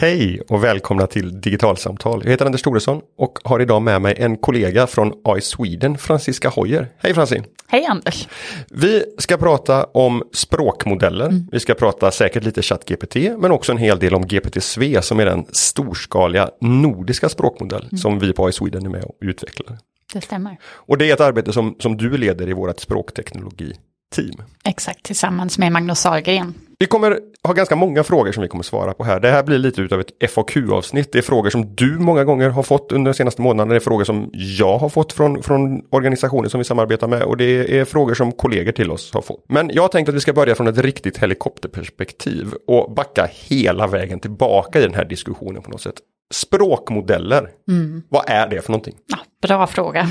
Hej 0.00 0.40
och 0.48 0.64
välkomna 0.64 1.06
till 1.06 1.40
Digitalsamtal. 1.40 2.20
Jag 2.24 2.30
heter 2.30 2.46
Anders 2.46 2.62
Thoresson 2.62 3.00
och 3.18 3.38
har 3.44 3.60
idag 3.60 3.82
med 3.82 4.02
mig 4.02 4.14
en 4.18 4.36
kollega 4.36 4.86
från 4.86 5.12
AI 5.24 5.40
Sweden, 5.40 5.98
Franziska 5.98 6.48
Hoyer. 6.48 6.88
Hej 6.98 7.14
Franci! 7.14 7.42
Hej 7.66 7.86
Anders! 7.86 8.28
Vi 8.70 9.04
ska 9.18 9.36
prata 9.36 9.84
om 9.84 10.22
språkmodeller. 10.32 11.26
Mm. 11.26 11.46
Vi 11.52 11.60
ska 11.60 11.74
prata 11.74 12.10
säkert 12.10 12.44
lite 12.44 12.62
ChatGPT 12.62 13.16
men 13.38 13.50
också 13.50 13.72
en 13.72 13.78
hel 13.78 13.98
del 13.98 14.14
om 14.14 14.24
GPT-SVE 14.24 15.00
som 15.00 15.20
är 15.20 15.26
den 15.26 15.46
storskaliga 15.52 16.50
nordiska 16.60 17.28
språkmodell 17.28 17.82
mm. 17.82 17.98
som 17.98 18.18
vi 18.18 18.32
på 18.32 18.46
AI 18.46 18.52
Sweden 18.52 18.86
är 18.86 18.90
med 18.90 19.04
och 19.04 19.16
utvecklar. 19.20 19.78
Det 20.12 20.20
stämmer. 20.20 20.56
Och 20.62 20.98
det 20.98 21.10
är 21.10 21.14
ett 21.14 21.20
arbete 21.20 21.52
som, 21.52 21.76
som 21.78 21.96
du 21.96 22.16
leder 22.16 22.48
i 22.48 22.52
vårt 22.52 22.80
språkteknologi 22.80 23.74
team. 24.10 24.42
Exakt, 24.64 25.02
tillsammans 25.02 25.58
med 25.58 25.72
Magnus 25.72 25.98
Sahlgren. 25.98 26.54
Vi 26.78 26.86
kommer 26.86 27.18
ha 27.44 27.52
ganska 27.52 27.76
många 27.76 28.04
frågor 28.04 28.32
som 28.32 28.42
vi 28.42 28.48
kommer 28.48 28.64
svara 28.64 28.94
på 28.94 29.04
här. 29.04 29.20
Det 29.20 29.30
här 29.30 29.42
blir 29.42 29.58
lite 29.58 29.80
utav 29.80 30.00
ett 30.00 30.30
FAQ-avsnitt. 30.30 31.12
Det 31.12 31.18
är 31.18 31.22
frågor 31.22 31.50
som 31.50 31.74
du 31.74 31.98
många 31.98 32.24
gånger 32.24 32.48
har 32.48 32.62
fått 32.62 32.92
under 32.92 33.10
de 33.10 33.16
senaste 33.16 33.42
månaderna. 33.42 33.70
Det 33.74 33.78
är 33.78 33.80
frågor 33.80 34.04
som 34.04 34.30
jag 34.32 34.78
har 34.78 34.88
fått 34.88 35.12
från, 35.12 35.42
från 35.42 35.82
organisationer 35.90 36.48
som 36.48 36.58
vi 36.58 36.64
samarbetar 36.64 37.08
med 37.08 37.22
och 37.22 37.36
det 37.36 37.78
är 37.78 37.84
frågor 37.84 38.14
som 38.14 38.32
kollegor 38.32 38.72
till 38.72 38.90
oss 38.90 39.14
har 39.14 39.22
fått. 39.22 39.44
Men 39.48 39.70
jag 39.74 39.92
tänkte 39.92 40.10
att 40.10 40.16
vi 40.16 40.20
ska 40.20 40.32
börja 40.32 40.54
från 40.54 40.68
ett 40.68 40.78
riktigt 40.78 41.18
helikopterperspektiv 41.18 42.54
och 42.66 42.92
backa 42.92 43.28
hela 43.32 43.86
vägen 43.86 44.20
tillbaka 44.20 44.78
i 44.78 44.82
den 44.82 44.94
här 44.94 45.04
diskussionen 45.04 45.62
på 45.62 45.70
något 45.70 45.80
sätt. 45.80 45.96
Språkmodeller, 46.34 47.50
mm. 47.68 48.02
vad 48.08 48.24
är 48.26 48.48
det 48.48 48.62
för 48.62 48.72
någonting? 48.72 48.94
Ja, 49.06 49.18
bra 49.42 49.66
fråga. 49.66 50.08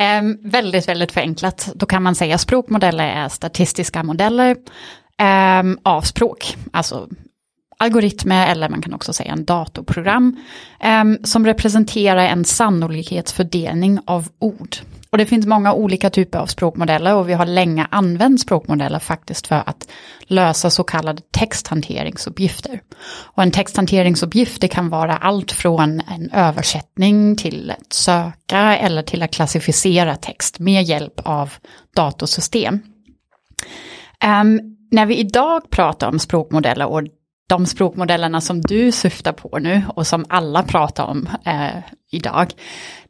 Eh, 0.00 0.22
väldigt, 0.42 0.88
väldigt 0.88 1.12
förenklat. 1.12 1.72
Då 1.74 1.86
kan 1.86 2.02
man 2.02 2.14
säga 2.14 2.38
språkmodeller 2.38 3.08
är 3.08 3.28
statistiska 3.28 4.02
modeller 4.02 4.56
eh, 5.18 5.62
av 5.82 6.02
språk. 6.02 6.56
Alltså 6.72 7.08
algoritmer 7.78 8.46
eller 8.46 8.68
man 8.68 8.82
kan 8.82 8.94
också 8.94 9.12
säga 9.12 9.32
en 9.32 9.44
datorprogram 9.44 10.36
eh, 10.80 11.04
som 11.24 11.46
representerar 11.46 12.26
en 12.26 12.44
sannolikhetsfördelning 12.44 13.98
av 14.04 14.28
ord. 14.38 14.76
Och 15.12 15.18
det 15.18 15.26
finns 15.26 15.46
många 15.46 15.72
olika 15.72 16.10
typer 16.10 16.38
av 16.38 16.46
språkmodeller 16.46 17.14
och 17.14 17.28
vi 17.28 17.32
har 17.32 17.46
länge 17.46 17.86
använt 17.90 18.40
språkmodeller 18.40 18.98
faktiskt 18.98 19.46
för 19.46 19.62
att 19.66 19.88
lösa 20.22 20.70
så 20.70 20.84
kallade 20.84 21.22
texthanteringsuppgifter. 21.30 22.80
Och 23.06 23.42
en 23.42 23.50
texthanteringsuppgift 23.50 24.60
det 24.60 24.68
kan 24.68 24.88
vara 24.88 25.16
allt 25.16 25.52
från 25.52 26.00
en 26.00 26.30
översättning 26.30 27.36
till 27.36 27.70
att 27.70 27.92
söka 27.92 28.76
eller 28.76 29.02
till 29.02 29.22
att 29.22 29.30
klassificera 29.30 30.16
text 30.16 30.58
med 30.58 30.82
hjälp 30.82 31.20
av 31.24 31.52
datorsystem. 31.96 32.80
Um, 34.24 34.76
när 34.90 35.06
vi 35.06 35.16
idag 35.16 35.70
pratar 35.70 36.08
om 36.08 36.18
språkmodeller 36.18 36.86
och 36.86 37.02
de 37.50 37.66
språkmodellerna 37.66 38.40
som 38.40 38.60
du 38.60 38.92
syftar 38.92 39.32
på 39.32 39.58
nu 39.58 39.82
och 39.88 40.06
som 40.06 40.24
alla 40.28 40.62
pratar 40.62 41.04
om 41.04 41.28
eh, 41.46 41.82
idag, 42.10 42.52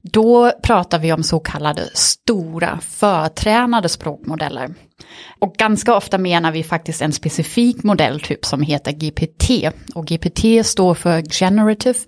då 0.03 0.53
pratar 0.63 0.99
vi 0.99 1.13
om 1.13 1.23
så 1.23 1.41
kallade 1.41 1.91
stora 1.95 2.81
förtränade 2.81 3.89
språkmodeller. 3.89 4.75
Och 5.39 5.55
ganska 5.55 5.95
ofta 5.95 6.19
menar 6.19 6.53
vi 6.53 6.63
faktiskt 6.63 7.03
en 7.03 7.13
specifik 7.13 7.83
modelltyp 7.83 8.45
som 8.45 8.63
heter 8.63 8.93
GPT. 8.93 9.75
Och 9.95 10.07
GPT 10.07 10.67
står 10.67 10.95
för 10.95 11.23
Generative 11.23 11.99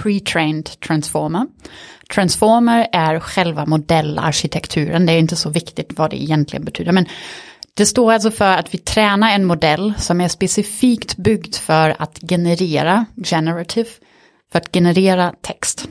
Pre-trained 0.00 0.80
Transformer. 0.86 1.46
Transformer 2.14 2.88
är 2.92 3.20
själva 3.20 3.66
modellarkitekturen, 3.66 5.06
det 5.06 5.12
är 5.12 5.18
inte 5.18 5.36
så 5.36 5.50
viktigt 5.50 5.98
vad 5.98 6.10
det 6.10 6.22
egentligen 6.22 6.64
betyder. 6.64 6.92
Men 6.92 7.06
det 7.74 7.86
står 7.86 8.12
alltså 8.12 8.30
för 8.30 8.56
att 8.56 8.74
vi 8.74 8.78
tränar 8.78 9.34
en 9.34 9.44
modell 9.44 9.94
som 9.98 10.20
är 10.20 10.28
specifikt 10.28 11.16
byggd 11.16 11.54
för 11.54 11.96
att 11.98 12.18
generera 12.28 13.06
generative, 13.24 13.88
för 14.52 14.58
att 14.58 14.72
generera 14.72 15.34
text. 15.40 15.88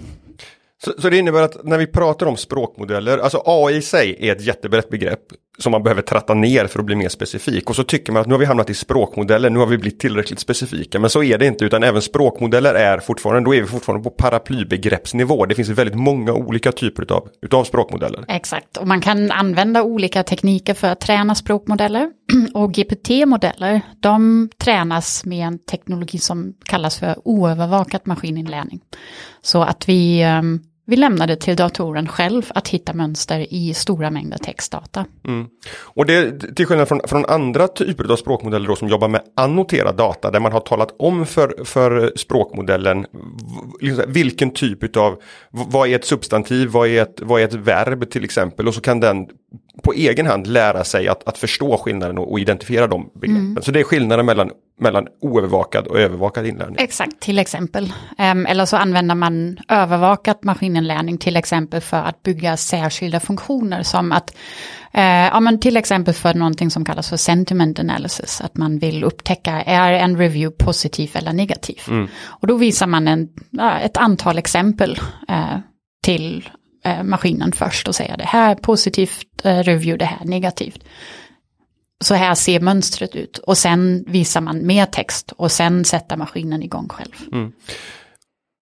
Så, 0.83 0.93
så, 1.01 1.09
det 1.09 1.17
innebär 1.17 1.41
att 1.41 1.63
när 1.63 1.77
vi 1.77 1.87
pratar 1.87 2.25
om 2.25 2.37
språkmodeller, 2.37 3.17
alltså 3.17 3.43
AI 3.45 3.75
i 3.75 3.81
sig 3.81 4.17
är 4.19 4.35
ett 4.35 4.41
jättebrett 4.41 4.89
begrepp 4.89 5.21
som 5.59 5.71
man 5.71 5.83
behöver 5.83 6.01
tratta 6.01 6.33
ner 6.33 6.67
för 6.67 6.79
att 6.79 6.85
bli 6.85 6.95
mer 6.95 7.09
specifik. 7.09 7.69
Och 7.69 7.75
så 7.75 7.83
tycker 7.83 8.13
man 8.13 8.21
att 8.21 8.27
nu 8.27 8.33
har 8.33 8.39
vi 8.39 8.45
hamnat 8.45 8.69
i 8.69 8.73
språkmodeller, 8.73 9.49
nu 9.49 9.59
har 9.59 9.65
vi 9.65 9.77
blivit 9.77 9.99
tillräckligt 9.99 10.39
specifika. 10.39 10.99
Men 10.99 11.09
så 11.09 11.23
är 11.23 11.37
det 11.37 11.45
inte, 11.45 11.65
utan 11.65 11.83
även 11.83 12.01
språkmodeller 12.01 12.73
är 12.73 12.99
fortfarande, 12.99 13.49
då 13.49 13.55
är 13.55 13.61
vi 13.61 13.67
fortfarande 13.67 14.03
på 14.03 14.09
paraplybegreppsnivå. 14.09 15.45
Det 15.45 15.55
finns 15.55 15.69
väldigt 15.69 15.95
många 15.95 16.33
olika 16.33 16.71
typer 16.71 17.03
utav, 17.03 17.29
utav 17.41 17.63
språkmodeller. 17.63 18.25
Exakt, 18.27 18.77
och 18.77 18.87
man 18.87 19.01
kan 19.01 19.31
använda 19.31 19.83
olika 19.83 20.23
tekniker 20.23 20.73
för 20.73 20.87
att 20.87 20.99
träna 20.99 21.35
språkmodeller. 21.35 22.11
Och 22.53 22.71
GPT-modeller, 22.71 23.81
de 23.99 24.49
tränas 24.57 25.25
med 25.25 25.47
en 25.47 25.59
teknologi 25.59 26.17
som 26.17 26.53
kallas 26.65 26.99
för 26.99 27.15
oövervakat 27.27 28.05
maskininlärning. 28.05 28.79
Så 29.41 29.61
att 29.61 29.89
vi 29.89 30.25
um, 30.25 30.61
vi 30.89 30.95
lämnade 30.95 31.35
till 31.35 31.55
datoren 31.55 32.07
själv 32.07 32.51
att 32.55 32.67
hitta 32.67 32.93
mönster 32.93 33.53
i 33.53 33.73
stora 33.73 34.11
mängder 34.11 34.37
textdata. 34.37 35.05
Mm. 35.27 35.47
Och 35.81 36.05
det 36.05 36.39
till 36.55 36.65
skillnad 36.65 36.87
från, 36.87 37.01
från 37.07 37.25
andra 37.25 37.67
typer 37.67 38.11
av 38.11 38.15
språkmodeller 38.15 38.67
då, 38.67 38.75
som 38.75 38.87
jobbar 38.87 39.07
med 39.07 39.21
annoterad 39.35 39.95
data 39.95 40.31
där 40.31 40.39
man 40.39 40.51
har 40.51 40.59
talat 40.59 40.95
om 40.99 41.25
för, 41.25 41.65
för 41.65 42.13
språkmodellen 42.15 43.05
liksom 43.79 44.05
vilken 44.07 44.51
typ 44.51 44.97
av, 44.97 45.21
vad 45.51 45.89
är 45.89 45.95
ett 45.95 46.05
substantiv, 46.05 46.69
vad 46.69 46.87
är 46.87 47.01
ett, 47.01 47.21
vad 47.21 47.41
är 47.41 47.45
ett 47.45 47.53
verb 47.53 48.09
till 48.09 48.23
exempel 48.23 48.67
och 48.67 48.73
så 48.73 48.81
kan 48.81 48.99
den 48.99 49.27
på 49.81 49.93
egen 49.93 50.25
hand 50.25 50.47
lära 50.47 50.83
sig 50.83 51.07
att, 51.07 51.27
att 51.27 51.37
förstå 51.37 51.77
skillnaden 51.77 52.17
och, 52.17 52.31
och 52.31 52.39
identifiera 52.39 52.87
de 52.87 53.09
begreppen. 53.21 53.45
Mm. 53.45 53.61
Så 53.61 53.71
det 53.71 53.79
är 53.79 53.83
skillnaden 53.83 54.25
mellan, 54.25 54.51
mellan 54.79 55.07
oövervakad 55.21 55.87
och 55.87 55.99
övervakad 55.99 56.45
inlärning. 56.45 56.75
Exakt, 56.79 57.19
till 57.19 57.39
exempel. 57.39 57.93
Um, 58.17 58.45
eller 58.45 58.65
så 58.65 58.77
använder 58.77 59.15
man 59.15 59.57
övervakat 59.69 60.43
maskininlärning 60.43 61.17
till 61.17 61.35
exempel 61.35 61.81
för 61.81 61.97
att 61.97 62.23
bygga 62.23 62.57
särskilda 62.57 63.19
funktioner 63.19 63.83
som 63.83 64.11
att 64.11 64.35
uh, 64.97 65.01
ja, 65.03 65.39
men 65.39 65.59
till 65.59 65.77
exempel 65.77 66.13
för 66.13 66.33
någonting 66.33 66.71
som 66.71 66.85
kallas 66.85 67.09
för 67.09 67.17
sentiment 67.17 67.79
analysis, 67.79 68.41
att 68.41 68.57
man 68.57 68.79
vill 68.79 69.03
upptäcka 69.03 69.61
är 69.61 69.91
en 69.91 70.17
review 70.17 70.65
positiv 70.65 71.11
eller 71.13 71.33
negativ. 71.33 71.81
Mm. 71.87 72.07
Och 72.25 72.47
då 72.47 72.55
visar 72.55 72.87
man 72.87 73.07
en, 73.07 73.27
uh, 73.59 73.85
ett 73.85 73.97
antal 73.97 74.37
exempel 74.37 74.99
uh, 75.29 75.57
till 76.03 76.49
maskinen 77.03 77.51
först 77.51 77.87
och 77.87 77.95
säga 77.95 78.17
det 78.17 78.25
här 78.25 78.51
är 78.51 78.55
positivt 78.55 79.27
eh, 79.43 79.57
review, 79.57 79.97
det 79.97 80.05
här 80.05 80.21
är 80.21 80.29
negativt. 80.29 80.83
Så 82.03 82.13
här 82.13 82.35
ser 82.35 82.59
mönstret 82.59 83.15
ut 83.15 83.37
och 83.37 83.57
sen 83.57 84.03
visar 84.07 84.41
man 84.41 84.67
mer 84.67 84.85
text 84.85 85.31
och 85.31 85.51
sen 85.51 85.85
sätter 85.85 86.17
maskinen 86.17 86.63
igång 86.63 86.87
själv. 86.89 87.13
Mm. 87.31 87.51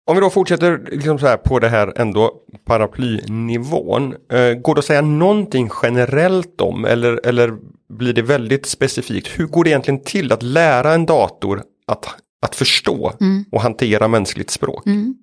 Om 0.06 0.14
vi 0.16 0.20
då 0.20 0.30
fortsätter 0.30 0.88
liksom 0.92 1.18
så 1.18 1.26
här 1.26 1.36
på 1.36 1.58
det 1.58 1.68
här 1.68 1.92
ändå 1.96 2.32
paraplynivån. 2.64 4.14
Eh, 4.32 4.54
går 4.54 4.74
det 4.74 4.78
att 4.78 4.84
säga 4.84 5.00
någonting 5.00 5.70
generellt 5.82 6.60
om 6.60 6.84
eller, 6.84 7.26
eller 7.26 7.52
blir 7.88 8.12
det 8.12 8.22
väldigt 8.22 8.66
specifikt? 8.66 9.28
Hur 9.28 9.46
går 9.46 9.64
det 9.64 9.70
egentligen 9.70 10.04
till 10.04 10.32
att 10.32 10.42
lära 10.42 10.94
en 10.94 11.06
dator 11.06 11.62
att, 11.86 12.06
att 12.42 12.54
förstå 12.54 13.12
mm. 13.20 13.44
och 13.52 13.60
hantera 13.60 14.08
mänskligt 14.08 14.50
språk? 14.50 14.86
Mm. 14.86 15.14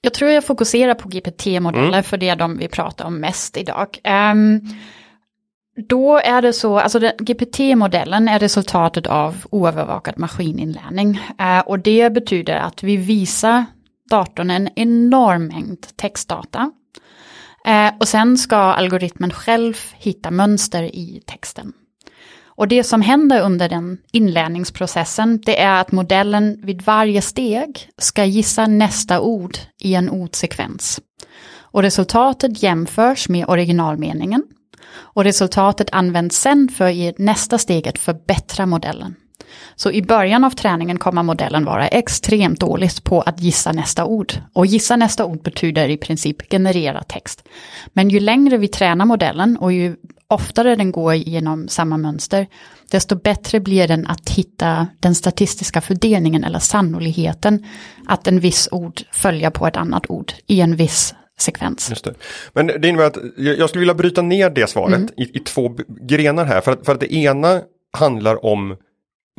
Jag 0.00 0.14
tror 0.14 0.30
jag 0.30 0.44
fokuserar 0.44 0.94
på 0.94 1.08
GPT-modeller 1.08 1.88
mm. 1.88 2.02
för 2.02 2.16
det 2.16 2.28
är 2.28 2.36
de 2.36 2.56
vi 2.56 2.68
pratar 2.68 3.04
om 3.04 3.20
mest 3.20 3.56
idag. 3.56 3.98
Um, 4.32 4.60
då 5.88 6.18
är 6.18 6.42
det 6.42 6.52
så, 6.52 6.78
alltså 6.78 6.98
GPT-modellen 6.98 8.28
är 8.28 8.38
resultatet 8.38 9.06
av 9.06 9.46
oövervakad 9.50 10.18
maskininlärning. 10.18 11.20
Uh, 11.40 11.58
och 11.58 11.78
det 11.78 12.12
betyder 12.12 12.56
att 12.56 12.82
vi 12.82 12.96
visar 12.96 13.64
datorn 14.10 14.50
en 14.50 14.68
enorm 14.76 15.46
mängd 15.46 15.86
textdata. 15.96 16.70
Uh, 17.68 17.98
och 18.00 18.08
sen 18.08 18.38
ska 18.38 18.56
algoritmen 18.56 19.30
själv 19.30 19.74
hitta 19.94 20.30
mönster 20.30 20.82
i 20.82 21.22
texten. 21.26 21.72
Och 22.60 22.68
det 22.68 22.84
som 22.84 23.02
händer 23.02 23.42
under 23.42 23.68
den 23.68 23.98
inlärningsprocessen, 24.12 25.40
det 25.46 25.60
är 25.60 25.80
att 25.80 25.92
modellen 25.92 26.60
vid 26.62 26.82
varje 26.82 27.22
steg 27.22 27.88
ska 27.98 28.24
gissa 28.24 28.66
nästa 28.66 29.20
ord 29.20 29.58
i 29.78 29.94
en 29.94 30.10
ordsekvens. 30.10 31.00
Och 31.60 31.82
resultatet 31.82 32.62
jämförs 32.62 33.28
med 33.28 33.48
originalmeningen. 33.48 34.42
Och 34.92 35.24
resultatet 35.24 35.88
används 35.92 36.40
sen 36.40 36.68
för 36.68 36.88
i 36.88 37.14
nästa 37.18 37.58
steget 37.58 37.98
förbättra 37.98 38.66
modellen. 38.66 39.14
Så 39.76 39.90
i 39.90 40.02
början 40.02 40.44
av 40.44 40.50
träningen 40.50 40.98
kommer 40.98 41.22
modellen 41.22 41.64
vara 41.64 41.88
extremt 41.88 42.60
dåligt 42.60 43.04
på 43.04 43.20
att 43.20 43.40
gissa 43.40 43.72
nästa 43.72 44.04
ord. 44.04 44.32
Och 44.52 44.66
gissa 44.66 44.96
nästa 44.96 45.24
ord 45.24 45.42
betyder 45.42 45.88
i 45.88 45.96
princip 45.96 46.50
generera 46.50 47.02
text. 47.02 47.48
Men 47.92 48.08
ju 48.08 48.20
längre 48.20 48.56
vi 48.56 48.68
tränar 48.68 49.04
modellen 49.04 49.56
och 49.56 49.72
ju 49.72 49.96
oftare 50.30 50.76
den 50.76 50.92
går 50.92 51.14
genom 51.14 51.68
samma 51.68 51.96
mönster, 51.96 52.46
desto 52.90 53.16
bättre 53.16 53.60
blir 53.60 53.88
den 53.88 54.06
att 54.06 54.30
hitta 54.30 54.86
den 55.00 55.14
statistiska 55.14 55.80
fördelningen 55.80 56.44
eller 56.44 56.58
sannolikheten 56.58 57.66
att 58.06 58.26
en 58.26 58.40
viss 58.40 58.68
ord 58.72 59.00
följer 59.12 59.50
på 59.50 59.66
ett 59.66 59.76
annat 59.76 60.10
ord 60.10 60.32
i 60.46 60.60
en 60.60 60.76
viss 60.76 61.14
sekvens. 61.38 61.90
Just 61.90 62.04
det. 62.04 62.14
Men 62.52 62.66
det 62.66 62.88
innebär 62.88 63.06
att 63.06 63.18
jag 63.36 63.68
skulle 63.68 63.80
vilja 63.80 63.94
bryta 63.94 64.22
ner 64.22 64.50
det 64.50 64.70
svaret 64.70 64.94
mm. 64.94 65.10
i, 65.16 65.36
i, 65.36 65.38
två 65.38 65.76
grenar 66.00 66.44
här. 66.44 66.60
För 66.60 66.72
att, 66.72 66.86
för 66.86 66.92
att 66.92 67.00
det 67.00 67.14
ena 67.14 67.60
handlar 67.92 68.44
om 68.44 68.76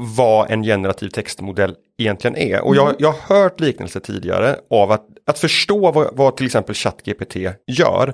vad 0.04 0.52
en 0.52 0.64
generativ 0.64 1.10
textmodell 1.10 1.76
egentligen 1.98 2.38
är. 2.38 2.62
Och 2.62 2.76
jag, 2.76 2.96
jag 3.00 3.12
har 3.12 3.36
hört 3.36 3.60
liknelser 3.60 4.00
tidigare 4.00 4.56
av 4.70 4.92
att, 4.92 5.06
att 5.26 5.40
förstå 5.40 5.92
vad, 5.92 6.18
vad 6.18 6.38
till 6.38 6.46
exempel 6.46 6.76
ChatGPT 6.76 7.36
gör 7.68 8.14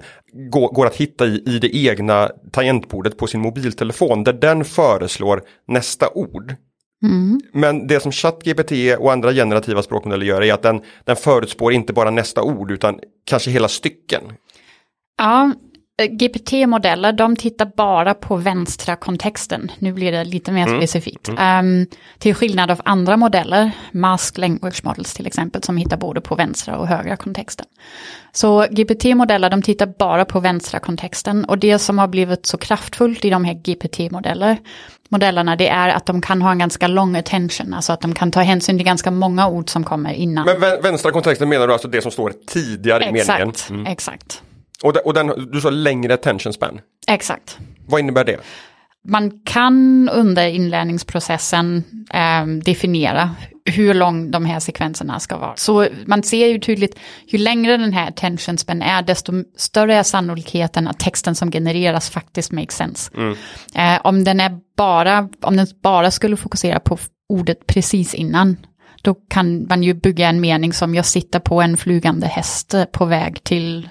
går, 0.51 0.73
går 0.73 0.85
att 0.87 0.95
hitta 0.95 1.25
i, 1.25 1.43
i 1.45 1.59
det 1.59 1.75
egna 1.75 2.31
tangentbordet 2.51 3.17
på 3.17 3.27
sin 3.27 3.41
mobiltelefon 3.41 4.23
där 4.23 4.33
den 4.33 4.65
föreslår 4.65 5.43
nästa 5.67 6.09
ord. 6.09 6.55
Mm. 7.03 7.39
Men 7.53 7.87
det 7.87 7.99
som 7.99 8.11
ChatGPT 8.11 8.71
och 8.99 9.11
andra 9.11 9.33
generativa 9.33 9.83
språkmodeller 9.83 10.25
gör 10.25 10.43
är 10.43 10.53
att 10.53 10.63
den, 10.63 10.81
den 11.03 11.15
förutspår 11.15 11.73
inte 11.73 11.93
bara 11.93 12.11
nästa 12.11 12.43
ord 12.43 12.71
utan 12.71 12.99
kanske 13.25 13.51
hela 13.51 13.67
stycken. 13.67 14.21
Ja, 15.17 15.51
GPT-modeller, 16.05 17.11
de 17.11 17.35
tittar 17.35 17.71
bara 17.77 18.13
på 18.13 18.35
vänstra 18.35 18.95
kontexten. 18.95 19.71
Nu 19.79 19.93
blir 19.93 20.11
det 20.11 20.23
lite 20.23 20.51
mer 20.51 20.67
specifikt. 20.77 21.29
Um, 21.29 21.87
till 22.17 22.35
skillnad 22.35 22.71
av 22.71 22.81
andra 22.85 23.17
modeller, 23.17 23.71
Mask 23.91 24.37
Language 24.37 24.81
Models 24.83 25.13
till 25.13 25.27
exempel, 25.27 25.63
som 25.63 25.77
hittar 25.77 25.97
både 25.97 26.21
på 26.21 26.35
vänstra 26.35 26.77
och 26.77 26.87
högra 26.87 27.15
kontexten. 27.17 27.65
Så 28.31 28.63
GPT-modeller, 28.63 29.49
de 29.49 29.61
tittar 29.61 29.85
bara 29.99 30.25
på 30.25 30.39
vänstra 30.39 30.79
kontexten. 30.79 31.45
Och 31.45 31.57
det 31.57 31.79
som 31.79 31.97
har 31.99 32.07
blivit 32.07 32.45
så 32.45 32.57
kraftfullt 32.57 33.25
i 33.25 33.29
de 33.29 33.45
här 33.45 33.53
GPT-modeller, 33.53 34.57
modellerna, 35.09 35.55
det 35.55 35.67
är 35.69 35.89
att 35.89 36.05
de 36.05 36.21
kan 36.21 36.41
ha 36.41 36.51
en 36.51 36.59
ganska 36.59 36.87
lång 36.87 37.15
attention, 37.15 37.73
alltså 37.73 37.93
att 37.93 38.01
de 38.01 38.13
kan 38.13 38.31
ta 38.31 38.41
hänsyn 38.41 38.77
till 38.77 38.85
ganska 38.85 39.11
många 39.11 39.47
ord 39.47 39.69
som 39.69 39.83
kommer 39.83 40.13
innan. 40.13 40.45
Men 40.45 40.55
vä- 40.57 40.81
vänstra 40.83 41.11
kontexten 41.11 41.49
menar 41.49 41.67
du 41.67 41.73
alltså 41.73 41.87
det 41.87 42.01
som 42.01 42.11
står 42.11 42.33
tidigare 42.47 43.03
i 43.03 43.05
meningen? 43.11 43.49
Exakt, 43.49 43.69
Mm. 43.69 43.85
exakt, 43.85 44.41
Och, 44.83 44.93
den, 44.93 45.01
och 45.05 45.13
den, 45.13 45.49
du 45.51 45.61
sa 45.61 45.69
längre 45.69 46.13
attention 46.13 46.53
span. 46.53 46.81
exakt. 47.07 47.57
Vad 47.87 47.99
innebär 47.99 48.25
det? 48.25 48.39
Man 49.07 49.39
kan 49.45 50.09
under 50.09 50.47
inlärningsprocessen 50.47 51.83
eh, 52.13 52.45
definiera 52.45 53.35
hur 53.65 53.93
lång 53.93 54.31
de 54.31 54.45
här 54.45 54.59
sekvenserna 54.59 55.19
ska 55.19 55.37
vara. 55.37 55.55
Så 55.55 55.87
man 56.05 56.23
ser 56.23 56.47
ju 56.47 56.59
tydligt, 56.59 56.99
ju 57.27 57.37
längre 57.37 57.77
den 57.77 57.93
här 57.93 58.07
attention 58.07 58.57
span 58.57 58.81
är, 58.81 59.01
desto 59.01 59.33
större 59.57 59.95
är 59.95 60.03
sannolikheten 60.03 60.87
att 60.87 60.99
texten 60.99 61.35
som 61.35 61.51
genereras 61.51 62.09
faktiskt 62.09 62.51
makes 62.51 62.75
sense. 62.75 63.11
Eh, 63.75 63.99
om, 64.03 64.23
den 64.23 64.39
är 64.39 64.59
bara, 64.77 65.29
om 65.41 65.57
den 65.57 65.67
bara 65.83 66.11
skulle 66.11 66.37
fokusera 66.37 66.79
på 66.79 66.97
ordet 67.29 67.67
precis 67.67 68.13
innan, 68.13 68.57
då 69.01 69.15
kan 69.29 69.67
man 69.69 69.83
ju 69.83 69.93
bygga 69.93 70.27
en 70.27 70.41
mening 70.41 70.73
som 70.73 70.95
jag 70.95 71.05
sitter 71.05 71.39
på 71.39 71.61
en 71.61 71.77
flygande 71.77 72.27
häst 72.27 72.75
på 72.91 73.05
väg 73.05 73.43
till, 73.43 73.89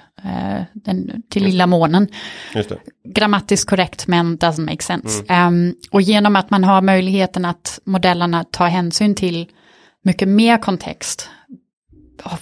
den, 0.73 1.23
till 1.29 1.43
lilla 1.43 1.67
månen 1.67 2.07
grammatiskt 3.03 3.69
korrekt 3.69 4.07
men 4.07 4.37
doesn't 4.37 4.65
make 4.65 4.83
sense. 4.83 5.23
Ehm, 5.27 5.75
och 5.91 6.01
genom 6.01 6.35
att 6.35 6.49
man 6.49 6.63
har 6.63 6.81
möjligheten 6.81 7.45
att 7.45 7.79
modellerna 7.83 8.43
tar 8.43 8.67
hänsyn 8.67 9.15
till 9.15 9.47
mycket 10.03 10.27
mer 10.27 10.57
kontext 10.57 11.29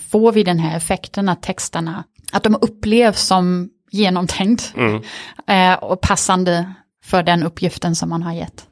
får 0.09 0.31
vi 0.31 0.43
den 0.43 0.59
här 0.59 0.77
effekten 0.77 1.29
att 1.29 1.41
texterna, 1.43 2.03
att 2.31 2.43
de 2.43 2.57
upplevs 2.61 3.21
som 3.21 3.69
genomtänkt 3.91 4.73
eh, 5.47 5.73
och 5.73 6.01
passande 6.01 6.73
för 7.03 7.23
den 7.23 7.43
uppgiften 7.43 7.95
som 7.95 8.09
man 8.09 8.23
har 8.23 8.33
gett. 8.33 8.67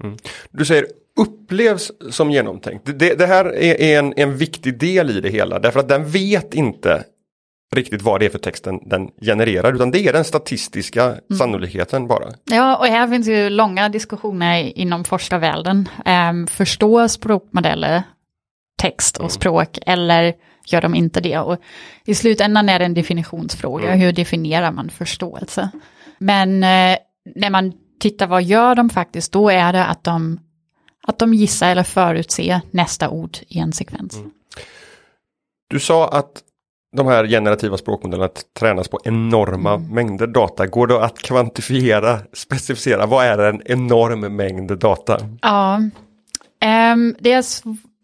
Du 0.52 0.66
säger 0.66 0.86
upplevs 1.20 1.92
som 2.12 2.32
genomtänkt. 2.32 3.00
Det, 3.00 3.16
det 3.16 3.28
här 3.28 3.46
är 3.46 3.82
är 3.82 4.00
en, 4.00 4.14
en 4.18 4.38
viktig 4.38 4.80
del 4.80 5.10
i 5.10 5.22
det 5.22 5.30
hela 5.30 5.60
därför 5.60 5.80
att 5.80 5.90
den 5.90 6.10
vet 6.10 6.54
inte 6.54 7.04
riktigt 7.76 8.02
vad 8.02 8.20
det 8.20 8.26
är 8.26 8.30
för 8.30 8.40
texten 8.40 8.80
den 8.86 9.10
genererar 9.22 9.74
utan 9.74 9.92
det 9.92 10.00
är 10.00 10.14
den 10.14 10.24
statistiska 10.24 11.16
sannolikheten 11.38 12.08
bara. 12.08 12.26
Ja, 12.46 12.78
och 12.78 12.86
här 12.86 13.08
finns 13.08 13.28
ju 13.28 13.50
långa 13.50 13.90
diskussioner 13.90 14.78
inom 14.78 15.04
forskarvärlden. 15.04 15.90
Um, 16.06 16.48
förstår 16.48 17.08
språkmodeller 17.08 18.04
text 18.78 19.18
och 19.18 19.32
språk 19.32 19.80
eller 19.86 20.34
gör 20.66 20.82
de 20.82 20.96
inte 20.96 21.22
det? 21.22 21.40
Och 21.40 21.58
I 22.06 22.16
slutändan 22.16 22.70
är 22.70 22.80
det 22.80 22.86
en 22.86 22.94
definitionsfråga, 22.94 23.96
hur 23.96 24.12
definierar 24.12 24.72
man 24.72 24.90
förståelse? 24.90 25.70
Men 26.18 26.64
eh, 26.64 26.98
när 27.36 27.50
man 27.50 27.74
tittar 28.00 28.28
vad 28.28 28.44
gör 28.44 28.76
de 28.76 28.90
faktiskt, 28.90 29.32
då 29.32 29.50
är 29.50 29.74
det 29.74 29.86
att 29.86 30.04
de, 30.04 30.40
att 31.08 31.20
de 31.20 31.34
gissar 31.34 31.70
eller 31.70 31.84
förutser 31.84 32.62
nästa 32.72 33.10
ord 33.10 33.38
i 33.48 33.60
en 33.60 33.74
sekvens. 33.74 34.20
Du 35.70 35.80
sa 35.80 36.08
att 36.10 36.44
de 36.94 37.08
här 37.08 37.28
generativa 37.28 37.78
språkmodellerna 37.78 38.30
tränas 38.60 38.88
på 38.88 39.00
enorma 39.04 39.78
mängder 39.78 40.28
data. 40.28 40.68
Går 40.68 40.88
det 40.88 41.06
att 41.06 41.20
kvantifiera, 41.20 42.20
specificera, 42.34 43.06
vad 43.06 43.26
är 43.26 43.38
en 43.38 43.62
enorm 43.66 44.36
mängd 44.36 44.80
data? 44.80 45.20
Ja, 45.42 45.82
ehm, 46.62 47.16
det 47.20 47.32
är 47.32 47.44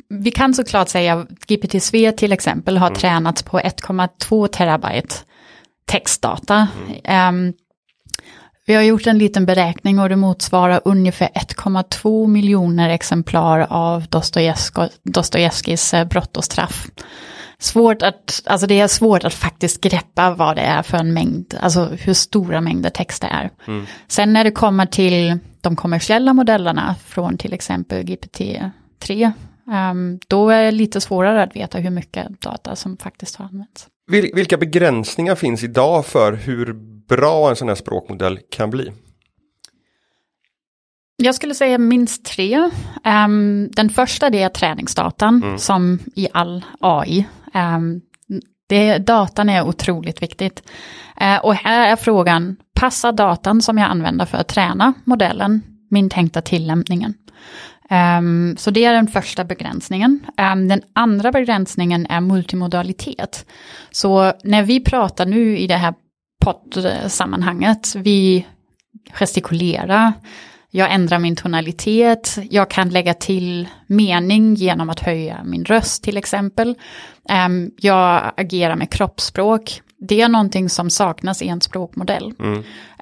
vi 0.09 0.31
kan 0.31 0.53
såklart 0.53 0.89
säga 0.89 1.25
GPT-SV 1.47 2.11
till 2.11 2.31
exempel 2.31 2.77
har 2.77 2.89
tränats 2.89 3.43
på 3.43 3.59
1,2 3.59 4.47
terabyte 4.47 5.15
textdata. 5.85 6.67
Ehm, 7.03 7.53
vi 8.65 8.75
har 8.75 8.81
gjort 8.81 9.07
en 9.07 9.17
liten 9.17 9.45
beräkning 9.45 9.99
och 9.99 10.09
det 10.09 10.15
motsvarar 10.15 10.81
ungefär 10.85 11.29
1,2 11.35 12.27
miljoner 12.27 12.89
exemplar 12.89 13.67
av 13.69 14.05
Dostojevskijs 15.03 15.93
eh, 15.93 16.07
brott 16.07 16.37
och 16.37 16.43
straff. 16.43 16.87
Svårt 17.61 18.01
att, 18.01 18.41
alltså 18.45 18.67
det 18.67 18.79
är 18.79 18.87
svårt 18.87 19.23
att 19.23 19.33
faktiskt 19.33 19.81
greppa 19.81 20.33
vad 20.33 20.55
det 20.55 20.61
är 20.61 20.83
för 20.83 20.97
en 20.97 21.13
mängd, 21.13 21.55
alltså 21.61 21.85
hur 21.85 22.13
stora 22.13 22.61
mängder 22.61 22.89
text 22.89 23.21
det 23.21 23.27
är. 23.27 23.49
Sen 24.07 24.33
när 24.33 24.43
det 24.43 24.51
kommer 24.51 24.85
till 24.85 25.37
de 25.61 25.75
kommersiella 25.75 26.33
modellerna 26.33 26.95
från 27.05 27.37
till 27.37 27.53
exempel 27.53 28.03
GPT-3, 28.03 29.31
ehm, 29.71 30.19
då 30.27 30.49
är 30.49 30.63
det 30.63 30.71
lite 30.71 31.01
svårare 31.01 31.43
att 31.43 31.55
veta 31.55 31.77
hur 31.77 31.89
mycket 31.89 32.41
data 32.41 32.75
som 32.75 32.97
faktiskt 32.97 33.35
har 33.35 33.45
använts. 33.45 33.87
Vil- 34.11 34.35
vilka 34.35 34.57
begränsningar 34.57 35.35
finns 35.35 35.63
idag 35.63 36.05
för 36.05 36.33
hur 36.33 36.73
bra 37.07 37.49
en 37.49 37.55
sån 37.55 37.67
här 37.67 37.75
språkmodell 37.75 38.39
kan 38.51 38.69
bli? 38.69 38.91
Jag 41.21 41.35
skulle 41.35 41.53
säga 41.53 41.77
minst 41.77 42.25
tre. 42.25 42.69
Ehm, 43.03 43.69
den 43.71 43.89
första 43.89 44.27
är 44.27 44.49
träningsdatan, 44.49 45.59
som 45.59 45.99
i 46.15 46.27
all 46.33 46.65
AI. 46.79 47.25
Um, 47.53 48.01
det, 48.69 48.97
datan 48.97 49.49
är 49.49 49.67
otroligt 49.67 50.21
viktigt. 50.21 50.63
Eh, 51.17 51.37
och 51.37 51.55
här 51.55 51.91
är 51.91 51.95
frågan, 51.95 52.55
passar 52.73 53.11
datan 53.11 53.61
som 53.61 53.77
jag 53.77 53.89
använder 53.89 54.25
för 54.25 54.37
att 54.37 54.47
träna 54.47 54.93
modellen 55.03 55.61
min 55.89 56.09
tänkta 56.09 56.41
tillämpningen? 56.41 57.13
Ehm, 57.89 58.55
så 58.57 58.71
det 58.71 58.85
är 58.85 58.93
den 58.93 59.07
första 59.07 59.43
begränsningen. 59.43 60.19
Ehm, 60.37 60.67
den 60.67 60.81
andra 60.93 61.31
begränsningen 61.31 62.05
är 62.05 62.21
multimodalitet. 62.21 63.45
Så 63.91 64.33
när 64.43 64.63
vi 64.63 64.79
pratar 64.83 65.25
nu 65.25 65.57
i 65.57 65.67
det 65.67 65.77
här 65.77 65.93
poddsammanhanget, 66.41 67.95
vi 67.95 68.45
gestikulerar, 69.13 70.13
jag 70.71 70.93
ändrar 70.93 71.19
min 71.19 71.35
tonalitet, 71.35 72.37
jag 72.49 72.69
kan 72.69 72.89
lägga 72.89 73.13
till 73.13 73.67
mening 73.87 74.55
genom 74.55 74.89
att 74.89 74.99
höja 74.99 75.43
min 75.43 75.65
röst 75.65 76.03
till 76.03 76.17
exempel. 76.17 76.75
Ehm, 77.29 77.71
jag 77.77 78.31
agerar 78.37 78.75
med 78.75 78.89
kroppsspråk. 78.89 79.81
Det 79.97 80.21
är 80.21 80.29
någonting 80.29 80.69
som 80.69 80.89
saknas 80.89 81.41
i 81.41 81.47
en 81.47 81.61
språkmodell. 81.61 82.33